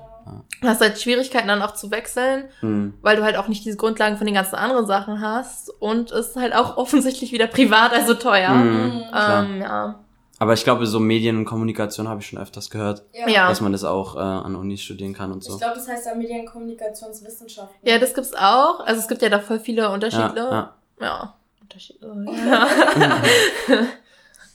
Du 0.61 0.67
hast 0.67 0.81
halt 0.81 0.99
Schwierigkeiten 0.99 1.47
dann 1.47 1.61
auch 1.61 1.73
zu 1.73 1.91
wechseln, 1.91 2.45
Hm. 2.61 2.93
weil 3.01 3.15
du 3.17 3.23
halt 3.23 3.35
auch 3.37 3.47
nicht 3.47 3.65
diese 3.65 3.77
Grundlagen 3.77 4.17
von 4.17 4.25
den 4.25 4.35
ganzen 4.35 4.55
anderen 4.55 4.85
Sachen 4.85 5.21
hast. 5.21 5.69
Und 5.81 6.11
es 6.11 6.29
ist 6.29 6.35
halt 6.35 6.53
auch 6.55 6.77
offensichtlich 6.77 7.31
wieder 7.31 7.47
privat, 7.47 7.91
also 7.93 8.13
teuer. 8.13 8.49
Mhm. 8.51 9.03
klar. 9.09 9.43
Ähm, 9.43 9.61
ja. 9.61 9.99
Aber 10.39 10.53
ich 10.53 10.63
glaube, 10.63 10.85
so 10.87 10.99
Medien 10.99 11.37
und 11.37 11.45
Kommunikation 11.45 12.09
habe 12.09 12.19
ich 12.21 12.27
schon 12.27 12.39
öfters 12.39 12.69
gehört, 12.69 13.03
Ja. 13.27 13.47
dass 13.47 13.61
man 13.61 13.71
das 13.71 13.83
auch 13.83 14.15
äh, 14.15 14.19
an 14.19 14.55
Unis 14.55 14.81
studieren 14.81 15.13
kann 15.13 15.31
und 15.31 15.43
so. 15.43 15.53
Ich 15.53 15.59
glaube, 15.59 15.75
das 15.75 15.87
heißt 15.87 16.05
ja 16.07 16.15
Medienkommunikationswissenschaften. 16.15 17.75
Ja, 17.87 17.97
das 17.99 18.13
gibt's 18.13 18.33
auch. 18.33 18.81
Also 18.85 18.99
es 19.01 19.07
gibt 19.07 19.21
ja 19.21 19.29
da 19.29 19.39
voll 19.39 19.59
viele 19.59 19.83
ja, 19.83 19.93
Unterschiede. 19.93 20.35
ja. 20.37 20.73
Ja. 20.99 21.33
Unterschiede. 21.61 22.25
Ja. 22.47 22.67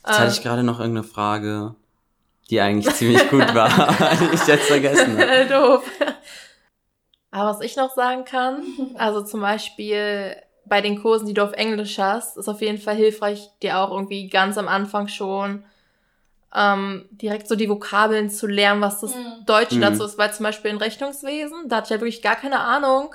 Jetzt 0.07 0.19
hatte 0.21 0.33
ich 0.33 0.43
gerade 0.43 0.63
noch 0.63 0.81
irgendeine 0.81 1.07
Frage, 1.07 1.75
die 2.51 2.61
eigentlich 2.61 2.95
ziemlich 2.95 3.29
gut 3.31 3.55
war, 3.55 3.69
die 4.21 4.35
ich 4.35 4.47
jetzt 4.47 4.67
vergessen 4.69 5.19
habe. 5.19 5.47
Doof. 5.49 5.91
Aber 7.31 7.51
was 7.51 7.61
ich 7.61 7.77
noch 7.77 7.95
sagen 7.95 8.25
kann, 8.25 8.63
also 8.95 9.23
zum 9.23 9.41
Beispiel 9.41 10.35
bei 10.65 10.81
den 10.81 11.01
Kursen, 11.01 11.27
die 11.27 11.35
du 11.35 11.43
auf 11.45 11.53
Englisch 11.53 11.99
hast, 11.99 12.37
ist 12.37 12.49
auf 12.49 12.61
jeden 12.61 12.79
Fall 12.79 12.95
hilfreich, 12.95 13.51
dir 13.63 13.79
auch 13.79 13.91
irgendwie 13.91 14.29
ganz 14.29 14.57
am 14.59 14.69
Anfang 14.69 15.09
schon 15.09 15.65
ähm, 16.55 17.07
direkt 17.11 17.47
so 17.49 17.55
die 17.57 17.69
Vokabeln 17.69 18.31
zu 18.31 18.47
lernen, 18.47 18.81
was 18.81 19.01
das 19.01 19.15
Mhm. 19.15 19.45
Deutsche 19.45 19.77
Mhm. 19.77 19.83
dazu 19.83 20.05
ist, 20.05 20.17
weil 20.17 20.33
zum 20.33 20.45
Beispiel 20.45 20.71
in 20.71 20.79
Rechnungswesen, 20.79 21.69
da 21.69 21.77
hatte 21.77 21.87
ich 21.87 21.91
halt 21.91 22.01
wirklich 22.01 22.23
gar 22.23 22.37
keine 22.37 22.61
Ahnung, 22.61 23.15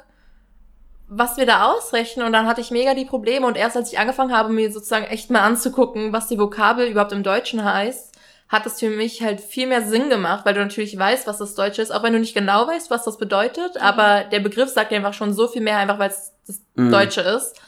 was 1.08 1.38
wir 1.38 1.46
da 1.46 1.72
ausrechnen 1.72 2.26
und 2.26 2.34
dann 2.34 2.46
hatte 2.48 2.62
ich 2.62 2.72
mega 2.72 2.94
die 2.94 3.06
Probleme 3.06 3.46
und 3.46 3.58
erst 3.58 3.76
als 3.76 3.92
ich 3.92 4.00
angefangen 4.00 4.36
habe, 4.36 4.54
mir 4.54 4.72
sozusagen 4.72 5.06
echt 5.06 5.30
mal 5.32 5.42
anzugucken, 5.42 6.14
was 6.14 6.28
die 6.28 6.40
Vokabel 6.40 6.88
überhaupt 6.88 7.12
im 7.12 7.24
Deutschen 7.24 7.64
heißt, 7.64 8.13
hat 8.54 8.68
es 8.68 8.80
für 8.80 8.92
mich 8.92 9.24
halt 9.24 9.42
viel 9.42 9.66
mehr 9.66 9.82
Sinn 9.82 10.10
gemacht, 10.10 10.46
weil 10.46 10.54
du 10.54 10.60
natürlich 10.62 10.98
weißt, 10.98 11.26
was 11.26 11.40
das 11.40 11.56
Deutsche 11.56 11.82
ist, 11.82 11.92
auch 11.92 12.04
wenn 12.04 12.14
du 12.14 12.20
nicht 12.20 12.36
genau 12.36 12.68
weißt, 12.68 12.92
was 12.92 13.04
das 13.04 13.18
bedeutet, 13.18 13.78
aber 13.82 14.26
der 14.26 14.42
Begriff 14.42 14.70
sagt 14.70 14.92
dir 14.92 14.98
einfach 14.98 15.16
schon 15.16 15.34
so 15.34 15.48
viel 15.48 15.64
mehr, 15.64 15.78
einfach 15.80 15.98
weil 15.98 16.12
es 16.12 16.34
das 16.46 16.62
Mhm. 16.76 16.92
Deutsche 16.92 17.22
ist. 17.22 17.60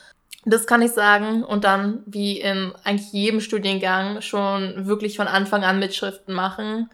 Das 0.45 0.67
kann 0.67 0.83
ich 0.83 0.91
sagen. 0.91 1.43
Und 1.43 1.63
dann, 1.63 2.03
wie 2.05 2.39
in 2.39 2.71
eigentlich 2.83 3.11
jedem 3.11 3.41
Studiengang, 3.41 4.21
schon 4.21 4.85
wirklich 4.85 5.17
von 5.17 5.27
Anfang 5.27 5.63
an 5.63 5.79
Mitschriften 5.79 6.35
machen. 6.35 6.89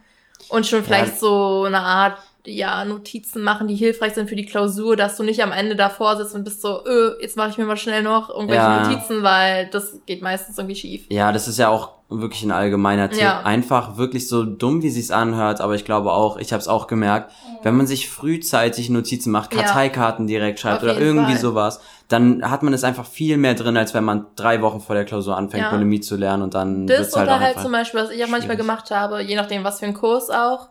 Und 0.48 0.66
schon 0.66 0.86
vielleicht 0.86 1.20
so 1.20 1.64
eine 1.66 1.82
Art 1.82 2.18
ja, 2.46 2.84
Notizen 2.86 3.44
machen, 3.44 3.68
die 3.68 3.76
hilfreich 3.76 4.14
sind 4.14 4.28
für 4.30 4.36
die 4.36 4.46
Klausur, 4.46 4.96
dass 4.96 5.18
du 5.18 5.24
nicht 5.24 5.44
am 5.44 5.52
Ende 5.52 5.76
davor 5.76 6.18
sitzt 6.18 6.34
und 6.36 6.44
bist 6.44 6.62
so, 6.62 6.86
öh, 6.86 7.14
jetzt 7.22 7.38
mache 7.38 7.50
ich 7.50 7.58
mir 7.58 7.66
mal 7.66 7.78
schnell 7.78 8.02
noch 8.04 8.30
irgendwelche 8.30 8.62
Ja. 8.64 8.88
Notizen, 8.90 9.24
weil 9.24 9.68
das 9.68 10.00
geht 10.06 10.22
meistens 10.22 10.58
irgendwie 10.58 10.76
schief. 10.76 11.06
Ja, 11.10 11.32
das 11.32 11.48
ist 11.48 11.60
ja 11.60 11.70
auch 11.70 11.92
wirklich 12.10 12.44
ein 12.44 12.52
allgemeiner 12.52 13.10
Tipp. 13.10 13.22
Ja. 13.22 13.42
Einfach 13.44 13.96
wirklich 13.98 14.28
so 14.28 14.44
dumm, 14.44 14.82
wie 14.82 14.90
sich's 14.90 15.12
anhört, 15.12 15.62
aber 15.62 15.76
ich 15.76 15.86
glaube 15.86 16.12
auch, 16.12 16.38
ich 16.38 16.52
habe 16.52 16.60
es 16.60 16.68
auch 16.68 16.88
gemerkt, 16.88 17.32
wenn 17.64 17.78
man 17.78 17.88
sich 17.88 18.10
frühzeitig 18.10 18.90
Notizen 18.90 19.32
macht, 19.32 19.54
Ja. 19.56 19.62
Karteikarten 19.62 20.28
direkt 20.28 20.60
schreibt 20.60 20.78
Auf 20.78 20.84
oder 20.84 21.00
irgendwie 21.00 21.34
Fall. 21.34 21.42
sowas, 21.42 21.80
dann 22.10 22.50
hat 22.50 22.64
man 22.64 22.74
es 22.74 22.84
einfach 22.84 23.06
viel 23.06 23.38
mehr 23.38 23.54
drin, 23.54 23.78
als 23.78 23.94
wenn 23.94 24.04
man 24.04 24.26
drei 24.36 24.62
Wochen 24.62 24.82
vor 24.82 24.96
der 24.96 25.06
Klausur 25.06 25.38
anfängt, 25.38 25.64
Ja. 25.64 25.70
Bulimie 25.72 26.02
zu 26.02 26.18
lernen 26.18 26.44
und 26.44 26.54
dann 26.54 26.86
Das 26.88 26.98
wird's 27.00 27.16
halt 27.16 27.28
oder 27.28 27.40
halt 27.40 27.50
einfach. 27.50 27.64
zum 27.64 27.72
Beispiel, 27.72 28.00
was 28.02 28.10
ich 28.10 28.18
auch 28.24 28.28
manchmal 28.28 28.42
schwierig. 28.42 28.58
gemacht 28.58 28.92
habe, 28.92 29.22
je 29.22 29.36
nachdem, 29.36 29.64
was 29.64 29.80
für 29.80 29.86
ein 29.86 29.94
Kurs 29.94 30.30
auch, 30.30 30.68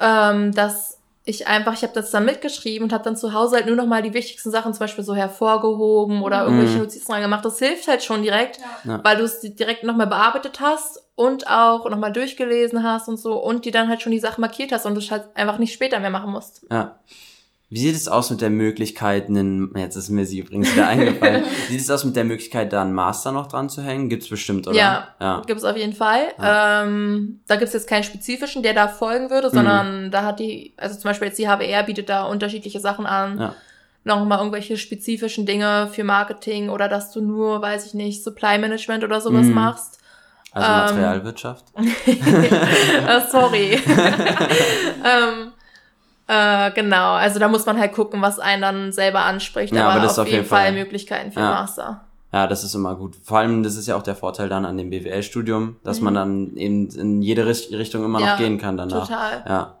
ähm, 0.00 0.52
dass 0.52 0.98
ich 1.26 1.46
einfach, 1.46 1.72
ich 1.72 1.82
habe 1.82 1.94
das 1.94 2.10
dann 2.10 2.26
mitgeschrieben 2.26 2.84
und 2.84 2.92
habe 2.92 3.04
dann 3.04 3.16
zu 3.16 3.32
Hause 3.32 3.56
halt 3.56 3.66
nur 3.66 3.76
noch 3.76 3.86
mal 3.86 4.02
die 4.02 4.12
wichtigsten 4.12 4.50
Sachen 4.50 4.74
zum 4.74 4.80
Beispiel 4.80 5.04
so 5.04 5.14
hervorgehoben 5.14 6.22
oder 6.22 6.44
irgendwelche 6.44 6.74
Mhm. 6.74 6.80
Notizen 6.80 7.10
dran 7.10 7.22
gemacht. 7.22 7.44
Das 7.46 7.58
hilft 7.58 7.88
halt 7.88 8.02
schon 8.04 8.22
direkt, 8.22 8.58
Ja. 8.84 9.00
Weil 9.02 9.16
du 9.16 9.24
es 9.24 9.40
direkt 9.40 9.84
nochmal 9.84 10.06
bearbeitet 10.06 10.60
hast 10.60 11.02
und 11.14 11.48
auch 11.48 11.88
nochmal 11.88 12.12
durchgelesen 12.12 12.82
hast 12.82 13.08
und 13.08 13.16
so 13.16 13.42
und 13.42 13.64
die 13.64 13.70
dann 13.70 13.88
halt 13.88 14.02
schon 14.02 14.12
die 14.12 14.18
Sachen 14.18 14.42
markiert 14.42 14.70
hast 14.72 14.84
und 14.84 14.94
du 14.94 15.00
es 15.00 15.10
halt 15.10 15.24
einfach 15.34 15.56
nicht 15.58 15.72
später 15.72 15.98
mehr 15.98 16.10
machen 16.10 16.30
musst. 16.30 16.66
Ja. 16.70 16.96
Wie 17.74 17.80
sieht 17.80 17.96
es 17.96 18.06
aus 18.06 18.30
mit 18.30 18.40
der 18.40 18.50
Möglichkeit, 18.50 19.28
einen, 19.28 19.76
jetzt 19.76 19.96
ist 19.96 20.08
mir 20.08 20.24
sie 20.26 20.38
übrigens 20.38 20.72
wieder 20.72 20.86
eingefallen, 20.86 21.42
Wie 21.68 21.72
sieht 21.72 21.80
es 21.80 21.90
aus 21.90 22.04
mit 22.04 22.14
der 22.14 22.22
Möglichkeit, 22.22 22.72
da 22.72 22.82
einen 22.82 22.92
Master 22.92 23.32
noch 23.32 23.48
dran 23.48 23.68
zu 23.68 23.82
hängen? 23.82 24.08
Gibt's 24.08 24.28
bestimmt, 24.28 24.68
oder? 24.68 24.76
Ja, 24.76 25.08
ja. 25.20 25.42
Gibt 25.44 25.58
es 25.58 25.64
auf 25.64 25.76
jeden 25.76 25.92
Fall. 25.92 26.20
Ähm, 26.40 27.40
da 27.48 27.56
gibt 27.56 27.66
es 27.66 27.72
jetzt 27.74 27.88
keinen 27.88 28.04
spezifischen, 28.04 28.62
der 28.62 28.74
da 28.74 28.86
folgen 28.86 29.28
würde, 29.28 29.48
Mhm. 29.48 29.54
sondern 29.54 30.10
da 30.12 30.22
hat 30.22 30.38
die, 30.38 30.72
also 30.76 30.94
zum 30.94 31.08
Beispiel 31.10 31.26
jetzt 31.26 31.38
die 31.40 31.48
HWR 31.48 31.82
bietet 31.82 32.08
da 32.08 32.26
unterschiedliche 32.26 32.78
Sachen 32.78 33.06
an. 33.06 33.40
Ja. 33.40 33.54
Nochmal 34.04 34.38
irgendwelche 34.38 34.76
spezifischen 34.76 35.44
Dinge 35.44 35.88
für 35.92 36.04
Marketing 36.04 36.68
oder 36.68 36.88
dass 36.88 37.10
du 37.10 37.22
nur, 37.22 37.60
weiß 37.60 37.86
ich 37.86 37.94
nicht, 37.94 38.22
Supply 38.22 38.56
Management 38.58 39.02
oder 39.02 39.20
sowas 39.20 39.46
Mhm. 39.46 39.54
machst. 39.54 39.98
Also 40.52 40.68
Ähm, 40.68 40.76
Materialwirtschaft. 41.00 41.64
äh, 42.06 43.20
sorry. 43.32 43.80
ähm, 45.04 45.52
äh, 46.26 46.70
genau, 46.72 47.12
also 47.14 47.38
da 47.38 47.48
muss 47.48 47.66
man 47.66 47.78
halt 47.78 47.92
gucken, 47.92 48.22
was 48.22 48.38
einen 48.38 48.62
dann 48.62 48.92
selber 48.92 49.20
anspricht. 49.24 49.74
Ja, 49.74 49.84
aber, 49.84 49.92
aber 49.94 50.02
das 50.02 50.12
ist 50.12 50.18
auf 50.18 50.26
auf 50.26 50.32
jeden 50.32 50.44
Fall 50.46 50.64
Fall- 50.66 50.72
Möglichkeiten 50.72 51.32
für 51.32 51.40
Ja. 51.40 51.50
Master. 51.50 52.04
Ja, 52.32 52.46
das 52.48 52.64
ist 52.64 52.74
immer 52.74 52.96
gut. 52.96 53.14
Vor 53.22 53.38
allem, 53.38 53.62
das 53.62 53.76
ist 53.76 53.86
ja 53.86 53.94
auch 53.94 54.02
der 54.02 54.16
Vorteil 54.16 54.48
dann 54.48 54.64
an 54.64 54.76
dem 54.76 54.90
BWL-Studium, 54.90 55.76
dass 55.84 55.98
Mhm. 56.00 56.04
man 56.04 56.14
dann 56.14 56.56
eben 56.56 56.88
in 56.88 57.22
jede 57.22 57.46
Richt- 57.46 57.70
Richtung 57.72 58.04
immer 58.04 58.18
Ja, 58.20 58.32
noch 58.32 58.38
gehen 58.38 58.58
kann 58.58 58.76
danach. 58.76 59.06
Total. 59.06 59.44
Ja. 59.46 59.74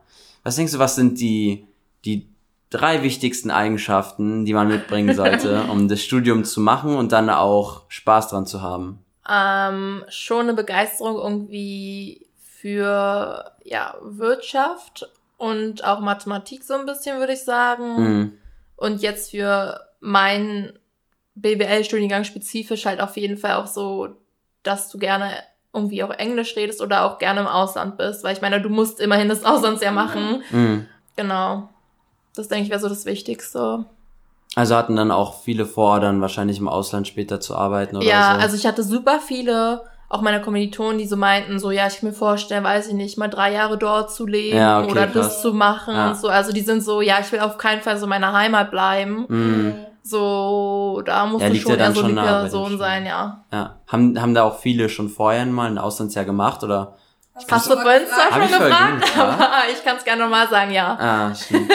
Was 0.44 0.54
denkst 0.56 0.72
du, 0.72 0.78
was 0.78 0.94
sind 0.94 1.18
die, 1.18 1.66
die 2.04 2.28
drei 2.70 3.02
wichtigsten 3.02 3.50
Eigenschaften, 3.50 4.44
die 4.44 4.52
man 4.54 4.68
mitbringen 4.68 5.16
sollte, 5.16 5.62
um 5.70 5.88
das 5.88 6.00
Studium 6.02 6.44
zu 6.44 6.60
machen 6.60 6.94
und 6.94 7.10
dann 7.10 7.28
auch 7.30 7.82
Spaß 7.88 8.28
dran 8.28 8.46
zu 8.46 8.62
haben? 8.62 9.00
ähm, 9.28 10.04
schon 10.10 10.40
eine 10.42 10.52
Begeisterung 10.54 11.16
irgendwie 11.16 12.26
für 12.60 13.50
ja, 13.64 13.94
Wirtschaft 14.02 15.08
und 15.44 15.84
auch 15.84 16.00
Mathematik 16.00 16.64
so 16.64 16.74
ein 16.74 16.86
bisschen, 16.86 17.18
würde 17.18 17.34
ich 17.34 17.44
sagen. 17.44 18.02
Mhm. 18.02 18.32
Und 18.76 19.02
jetzt 19.02 19.30
für 19.30 19.80
meinen 20.00 20.78
BWL-Studiengang 21.34 22.24
spezifisch 22.24 22.86
halt 22.86 23.00
auf 23.00 23.16
jeden 23.16 23.36
Fall 23.36 23.54
auch 23.54 23.66
so, 23.66 24.16
dass 24.62 24.88
du 24.90 24.98
gerne 24.98 25.30
irgendwie 25.72 26.02
auch 26.02 26.10
Englisch 26.10 26.56
redest 26.56 26.80
oder 26.80 27.04
auch 27.04 27.18
gerne 27.18 27.40
im 27.40 27.46
Ausland 27.46 27.96
bist, 27.98 28.22
weil 28.24 28.34
ich 28.34 28.40
meine, 28.40 28.60
du 28.60 28.68
musst 28.68 29.00
immerhin 29.00 29.28
das 29.28 29.44
Auslandsjahr 29.44 29.92
machen. 29.92 30.42
Mhm. 30.50 30.86
Genau. 31.16 31.68
Das 32.34 32.48
denke 32.48 32.64
ich 32.64 32.70
wäre 32.70 32.80
so 32.80 32.88
das 32.88 33.04
Wichtigste. 33.04 33.84
Also 34.54 34.76
hatten 34.76 34.96
dann 34.96 35.10
auch 35.10 35.42
viele 35.42 35.66
vor, 35.66 36.00
dann 36.00 36.20
wahrscheinlich 36.20 36.58
im 36.58 36.68
Ausland 36.68 37.08
später 37.08 37.40
zu 37.40 37.56
arbeiten 37.56 37.96
oder 37.96 38.06
ja, 38.06 38.34
so. 38.34 38.40
also 38.40 38.56
ich 38.56 38.66
hatte 38.66 38.84
super 38.84 39.18
viele, 39.20 39.82
auch 40.14 40.20
meine 40.22 40.40
Kommilitonen, 40.40 40.98
die 40.98 41.06
so 41.06 41.16
meinten, 41.16 41.58
so, 41.58 41.70
ja, 41.70 41.86
ich 41.86 42.00
kann 42.00 42.08
mir 42.10 42.14
vorstellen, 42.14 42.64
weiß 42.64 42.88
ich 42.88 42.94
nicht, 42.94 43.18
mal 43.18 43.28
drei 43.28 43.52
Jahre 43.52 43.76
dort 43.76 44.12
zu 44.12 44.26
leben 44.26 44.56
Ja, 44.56 44.80
okay, 44.80 44.90
oder 44.92 45.06
krass. 45.06 45.14
das 45.28 45.42
zu 45.42 45.52
machen 45.52 45.94
Ja. 45.94 46.08
und 46.08 46.16
so. 46.16 46.28
Also 46.28 46.52
die 46.52 46.60
sind 46.60 46.82
so, 46.82 47.00
ja, 47.00 47.16
ich 47.20 47.30
will 47.32 47.40
auf 47.40 47.58
keinen 47.58 47.82
Fall 47.82 47.96
so 47.98 48.04
in 48.04 48.10
meiner 48.10 48.32
Heimat 48.32 48.70
bleiben. 48.70 49.26
Mhm. 49.28 49.74
So, 50.02 51.02
da 51.04 51.26
musst 51.26 51.42
Ja, 51.42 51.48
du 51.50 51.56
schon 51.56 51.78
eher 51.78 51.92
so 51.92 52.00
schon 52.02 52.10
die 52.10 52.14
Person 52.22 52.78
sein, 52.78 53.06
ja. 53.06 53.44
Ja. 53.52 53.76
Haben, 53.88 54.20
haben 54.20 54.34
da 54.34 54.42
auch 54.44 54.58
viele 54.58 54.88
schon 54.88 55.08
vorher 55.08 55.44
mal 55.46 55.66
ein 55.70 55.78
Auslandsjahr 55.78 56.24
gemacht 56.24 56.62
oder? 56.62 56.94
Hast 57.50 57.68
du 57.68 57.74
vorhin 57.74 58.02
zwar 58.06 58.40
schon 58.40 58.48
gefragt, 58.48 59.04
ja. 59.16 59.22
aber 59.22 59.48
ich 59.72 59.82
kann 59.84 59.96
es 59.96 60.04
gerne 60.04 60.22
nochmal 60.22 60.46
sagen, 60.48 60.70
ja. 60.70 60.96
Ah, 61.00 61.34
stimmt. 61.34 61.68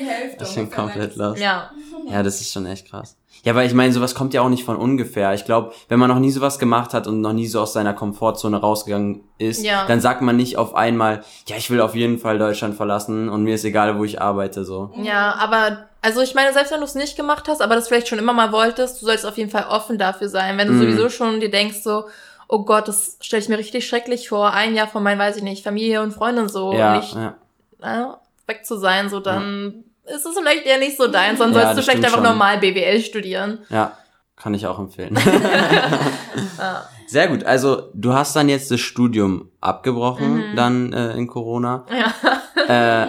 Die 0.00 0.04
Hälfte. 0.04 0.42
Ich 0.44 0.54
bin 0.56 0.70
komplett 0.70 1.14
los. 1.16 1.38
Ja. 1.38 1.70
Ja, 2.14 2.22
das 2.22 2.40
ist 2.40 2.52
schon 2.52 2.64
echt 2.66 2.88
krass. 2.88 3.16
Ja, 3.42 3.56
weil 3.56 3.66
ich 3.66 3.74
meine, 3.74 3.92
sowas 3.92 4.14
kommt 4.14 4.32
ja 4.34 4.40
auch 4.42 4.48
nicht 4.48 4.62
von 4.64 4.76
ungefähr. 4.76 5.34
Ich 5.34 5.44
glaube, 5.44 5.72
wenn 5.88 5.98
man 5.98 6.08
noch 6.08 6.20
nie 6.20 6.30
sowas 6.30 6.60
gemacht 6.60 6.94
hat 6.94 7.08
und 7.08 7.20
noch 7.20 7.32
nie 7.32 7.48
so 7.48 7.60
aus 7.60 7.72
seiner 7.72 7.92
Komfortzone 7.92 8.56
rausgegangen 8.60 9.24
ist, 9.38 9.64
Ja. 9.64 9.84
dann 9.86 10.00
sagt 10.00 10.22
man 10.22 10.36
nicht 10.36 10.56
auf 10.56 10.76
einmal, 10.76 11.24
ja, 11.48 11.56
ich 11.56 11.68
will 11.70 11.80
auf 11.80 11.96
jeden 11.96 12.18
Fall 12.18 12.38
Deutschland 12.38 12.76
verlassen 12.76 13.28
und 13.28 13.42
mir 13.42 13.56
ist 13.56 13.64
egal, 13.64 13.98
wo 13.98 14.04
ich 14.04 14.20
arbeite, 14.22 14.64
so. 14.64 14.92
Ja, 15.02 15.34
aber, 15.34 15.88
also 16.02 16.20
ich 16.20 16.34
meine, 16.36 16.52
selbst 16.52 16.70
wenn 16.72 16.78
du 16.78 16.84
es 16.86 16.94
nicht 16.94 17.16
gemacht 17.16 17.48
hast, 17.48 17.60
aber 17.60 17.74
das 17.74 17.88
vielleicht 17.88 18.06
schon 18.06 18.20
immer 18.20 18.32
mal 18.32 18.52
wolltest, 18.52 19.02
du 19.02 19.06
sollst 19.06 19.26
auf 19.26 19.36
jeden 19.36 19.50
Fall 19.50 19.66
offen 19.68 19.98
dafür 19.98 20.28
sein. 20.28 20.56
Wenn 20.56 20.68
du 20.68 20.74
Mhm. 20.74 20.78
sowieso 20.82 21.08
schon 21.08 21.40
dir 21.40 21.50
denkst 21.50 21.82
so, 21.82 22.04
oh 22.48 22.64
Gott, 22.64 22.86
das 22.86 23.16
stelle 23.20 23.42
ich 23.42 23.48
mir 23.48 23.58
richtig 23.58 23.88
schrecklich 23.88 24.28
vor, 24.28 24.52
ein 24.52 24.76
Jahr 24.76 24.86
von 24.86 25.02
meinen, 25.02 25.18
weiß 25.18 25.36
ich 25.36 25.42
nicht, 25.42 25.64
Familie 25.64 26.00
und 26.02 26.12
Freunden 26.12 26.48
so, 26.48 26.72
ja, 26.72 26.96
nicht 26.96 27.14
ja. 27.16 27.34
äh, 27.82 28.06
weg 28.46 28.64
zu 28.64 28.76
sein, 28.78 29.08
so 29.10 29.18
dann 29.18 29.82
ist 30.06 30.26
es 30.26 30.34
vielleicht 30.36 30.66
eher 30.66 30.78
nicht 30.78 30.96
so 30.96 31.06
deins, 31.08 31.38
dann 31.38 31.52
Ja, 31.52 31.62
sollst 31.62 31.78
du 31.78 31.82
vielleicht 31.82 32.04
einfach 32.04 32.18
schon. 32.18 32.24
normal 32.24 32.58
BWL 32.58 33.00
studieren. 33.00 33.58
Ja, 33.70 33.96
kann 34.36 34.54
ich 34.54 34.66
auch 34.66 34.78
empfehlen. 34.78 35.18
Ja. 36.58 36.88
Sehr 37.06 37.28
gut. 37.28 37.44
Also, 37.44 37.90
du 37.94 38.12
hast 38.14 38.34
dann 38.34 38.48
jetzt 38.48 38.70
das 38.70 38.80
Studium 38.80 39.50
abgebrochen, 39.60 40.50
Mhm. 40.50 40.56
dann 40.56 40.92
äh, 40.92 41.12
in 41.12 41.26
Corona. 41.26 41.84
Ja. 41.90 42.12
Äh, 43.04 43.06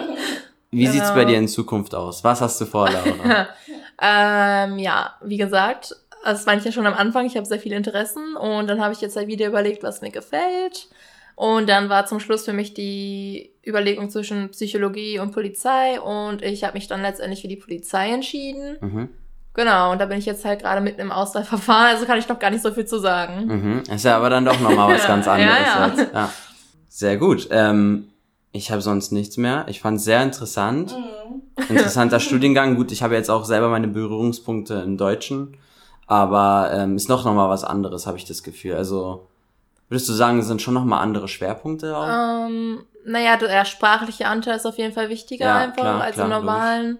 wie 0.70 0.80
Genau. 0.82 0.92
sieht's 0.92 1.14
bei 1.14 1.24
dir 1.24 1.38
in 1.38 1.48
Zukunft 1.48 1.94
aus? 1.94 2.22
Was 2.24 2.42
hast 2.42 2.60
du 2.60 2.66
vor, 2.66 2.90
Laura? 2.90 3.46
ähm, 4.02 4.78
ja, 4.78 5.14
wie 5.24 5.38
gesagt, 5.38 5.96
das 6.22 6.44
meinte 6.44 6.60
ich 6.60 6.66
ja 6.66 6.72
schon 6.72 6.86
am 6.86 6.92
Anfang, 6.92 7.24
ich 7.24 7.36
habe 7.36 7.46
sehr 7.46 7.58
viele 7.58 7.74
Interessen 7.76 8.36
und 8.36 8.66
dann 8.66 8.82
habe 8.82 8.92
ich 8.92 9.00
jetzt 9.00 9.16
halt 9.16 9.28
wieder 9.28 9.46
überlegt, 9.46 9.82
was 9.82 10.02
mir 10.02 10.10
gefällt. 10.10 10.88
Und 11.36 11.68
dann 11.68 11.88
war 11.90 12.06
zum 12.06 12.18
Schluss 12.18 12.44
für 12.46 12.52
mich 12.54 12.72
die 12.74 13.52
Überlegung 13.64 14.08
zwischen 14.10 14.48
Psychologie 14.50 15.18
und 15.20 15.32
Polizei 15.32 16.00
und 16.00 16.40
ich 16.42 16.64
habe 16.64 16.74
mich 16.74 16.88
dann 16.88 17.02
letztendlich 17.02 17.42
für 17.42 17.48
die 17.48 17.56
Polizei 17.56 18.10
entschieden. 18.10 18.76
mhm. 18.80 19.08
Genau, 19.52 19.90
und 19.92 19.98
da 20.02 20.04
bin 20.04 20.18
ich 20.18 20.26
jetzt 20.26 20.44
halt 20.44 20.60
gerade 20.60 20.82
mitten 20.82 21.00
im 21.00 21.10
Auswahlverfahren, 21.10 21.86
also 21.94 22.04
kann 22.04 22.18
ich 22.18 22.28
noch 22.28 22.38
gar 22.38 22.50
nicht 22.50 22.62
so 22.62 22.70
viel 22.72 22.84
zu 22.84 22.98
sagen. 22.98 23.46
Mhm. 23.46 23.82
Ist 23.90 24.04
ja 24.04 24.14
aber 24.16 24.28
dann 24.28 24.44
doch 24.44 24.60
nochmal 24.60 24.94
was 24.94 25.06
ganz 25.06 25.24
Ja, 25.24 25.32
anderes. 25.32 25.56
ja. 25.66 25.82
Als, 25.82 26.12
ja. 26.12 26.32
Sehr 26.90 27.16
gut. 27.16 27.48
Ähm, 27.50 28.08
ich 28.52 28.70
habe 28.70 28.82
sonst 28.82 29.12
nichts 29.12 29.38
mehr. 29.38 29.64
Ich 29.68 29.80
fand 29.80 29.98
sehr 30.00 30.22
interessant. 30.22 30.94
Mhm. 30.94 31.64
Interessanter 31.74 32.20
Studiengang. 32.20 32.76
Gut, 32.76 32.92
ich 32.92 33.02
habe 33.02 33.14
jetzt 33.14 33.30
auch 33.30 33.46
selber 33.46 33.68
meine 33.70 33.88
Berührungspunkte 33.88 34.74
im 34.74 34.98
Deutschen. 34.98 35.56
Aber 36.06 36.70
ähm, 36.74 36.96
ist 36.96 37.08
noch 37.08 37.24
noch 37.24 37.32
mal 37.34 37.48
was 37.48 37.64
anderes, 37.64 38.06
habe 38.06 38.18
ich 38.18 38.26
das 38.26 38.42
Gefühl. 38.42 38.74
Also 38.74 39.26
würdest 39.88 40.08
du 40.08 40.12
sagen, 40.12 40.38
es 40.38 40.46
sind 40.46 40.62
schon 40.62 40.74
noch 40.74 40.84
mal 40.84 41.00
andere 41.00 41.28
Schwerpunkte 41.28 41.96
auch? 41.96 42.46
Ähm, 42.48 42.84
naja, 43.04 43.36
der 43.36 43.64
sprachliche 43.64 44.26
Anteil 44.26 44.56
ist 44.56 44.66
auf 44.66 44.78
jeden 44.78 44.92
Fall 44.92 45.08
wichtiger 45.08 45.44
Ja, 45.46 45.56
einfach 45.58 45.76
klar, 45.82 46.00
als 46.02 46.14
klar, 46.14 46.26
im 46.26 46.30
normalen. 46.32 46.98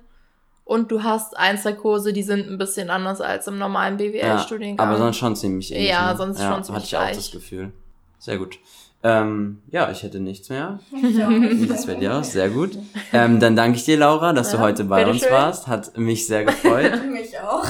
Und 0.64 0.90
du 0.90 1.02
hast 1.04 1.36
ein, 1.36 1.58
zwei 1.58 1.72
Kurse, 1.72 2.12
die 2.12 2.22
sind 2.24 2.48
ein 2.50 2.58
bisschen 2.58 2.90
anders 2.90 3.20
als 3.20 3.46
im 3.46 3.56
normalen 3.58 3.96
BWL-Studiengang. 3.98 4.84
aber 4.88 4.98
sonst 4.98 5.16
schon 5.16 5.36
ziemlich 5.36 5.72
ähnlich. 5.72 5.90
Ja, 5.90 6.10
ne? 6.12 6.16
sonst 6.16 6.42
schon 6.42 6.64
ziemlich 6.64 6.82
Hatte 6.82 6.86
ich 6.86 6.96
auch 6.96 7.00
gleich. 7.02 7.16
das 7.16 7.30
Gefühl. 7.30 7.72
Sehr 8.18 8.38
gut. 8.38 8.58
Ähm, 9.02 9.62
ja, 9.70 9.88
ich 9.92 10.02
hätte 10.02 10.18
nichts 10.18 10.48
mehr. 10.48 10.80
Ja. 11.02 11.28
Sieht's 11.28 11.86
bei 11.86 11.94
dir 11.94 12.14
aus? 12.16 12.32
Sehr 12.32 12.48
gut. 12.48 12.76
Ähm, 13.12 13.38
dann 13.38 13.54
danke 13.54 13.76
ich 13.76 13.84
dir, 13.84 13.96
Laura, 13.98 14.32
dass 14.32 14.50
du 14.50 14.56
Ja, 14.56 14.62
heute 14.64 14.82
bei 14.84 15.04
uns 15.06 15.20
bitteschön. 15.20 15.32
warst. 15.32 15.66
Hat 15.68 15.96
mich 15.96 16.26
sehr 16.26 16.44
gefreut. 16.44 17.00
Mich 17.12 17.38
auch. 17.38 17.64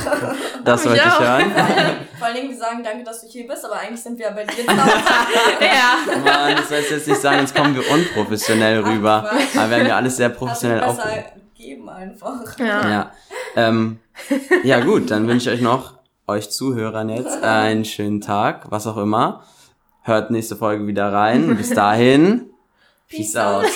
Das 0.67 0.85
wollte 0.85 0.99
ich 0.99 1.05
auch. 1.05 1.21
hören. 1.21 1.53
Vor 2.19 2.27
allen 2.27 2.37
Dingen, 2.37 2.51
wir 2.51 2.57
sagen 2.57 2.83
danke, 2.83 3.05
dass 3.05 3.21
du 3.23 3.29
hier 3.29 3.47
bist, 3.47 3.65
aber 3.65 3.79
eigentlich 3.79 4.03
sind 4.03 4.19
wir 4.19 4.31
bei 4.31 4.45
dir 4.45 4.65
ja. 4.67 6.19
Mann, 6.25 6.57
das 6.57 6.69
sollst 6.69 6.91
du 6.91 6.95
jetzt 6.95 7.09
nicht 7.09 7.21
sagen, 7.21 7.41
jetzt 7.41 7.55
kommen 7.55 7.75
wir 7.75 7.91
unprofessionell 7.91 8.81
rüber. 8.81 9.31
Ach. 9.31 9.59
Aber 9.61 9.71
wir 9.71 9.79
haben 9.79 9.87
ja 9.87 9.97
alles 9.97 10.17
sehr 10.17 10.31
professionell 10.31 10.81
besser 10.81 10.91
aufgenommen. 10.91 11.25
geben 11.55 11.89
einfach. 11.89 12.59
Ja. 12.59 12.89
Ja. 12.89 13.11
Ähm, 13.55 13.99
ja, 14.65 14.81
gut, 14.81 15.11
dann 15.11 15.29
wünsche 15.29 15.51
ich 15.51 15.59
euch 15.59 15.63
noch, 15.63 15.95
euch 16.27 16.51
Zuhörern 16.51 17.09
jetzt, 17.11 17.43
einen 17.43 17.85
schönen 17.85 18.21
Tag, 18.21 18.71
was 18.71 18.87
auch 18.87 18.97
immer. 18.97 19.45
Hört 20.03 20.31
nächste 20.31 20.57
Folge 20.57 20.87
wieder 20.87 21.13
rein. 21.13 21.57
Bis 21.57 21.71
dahin. 21.71 22.51
Peace 23.09 23.37
out. 23.37 23.67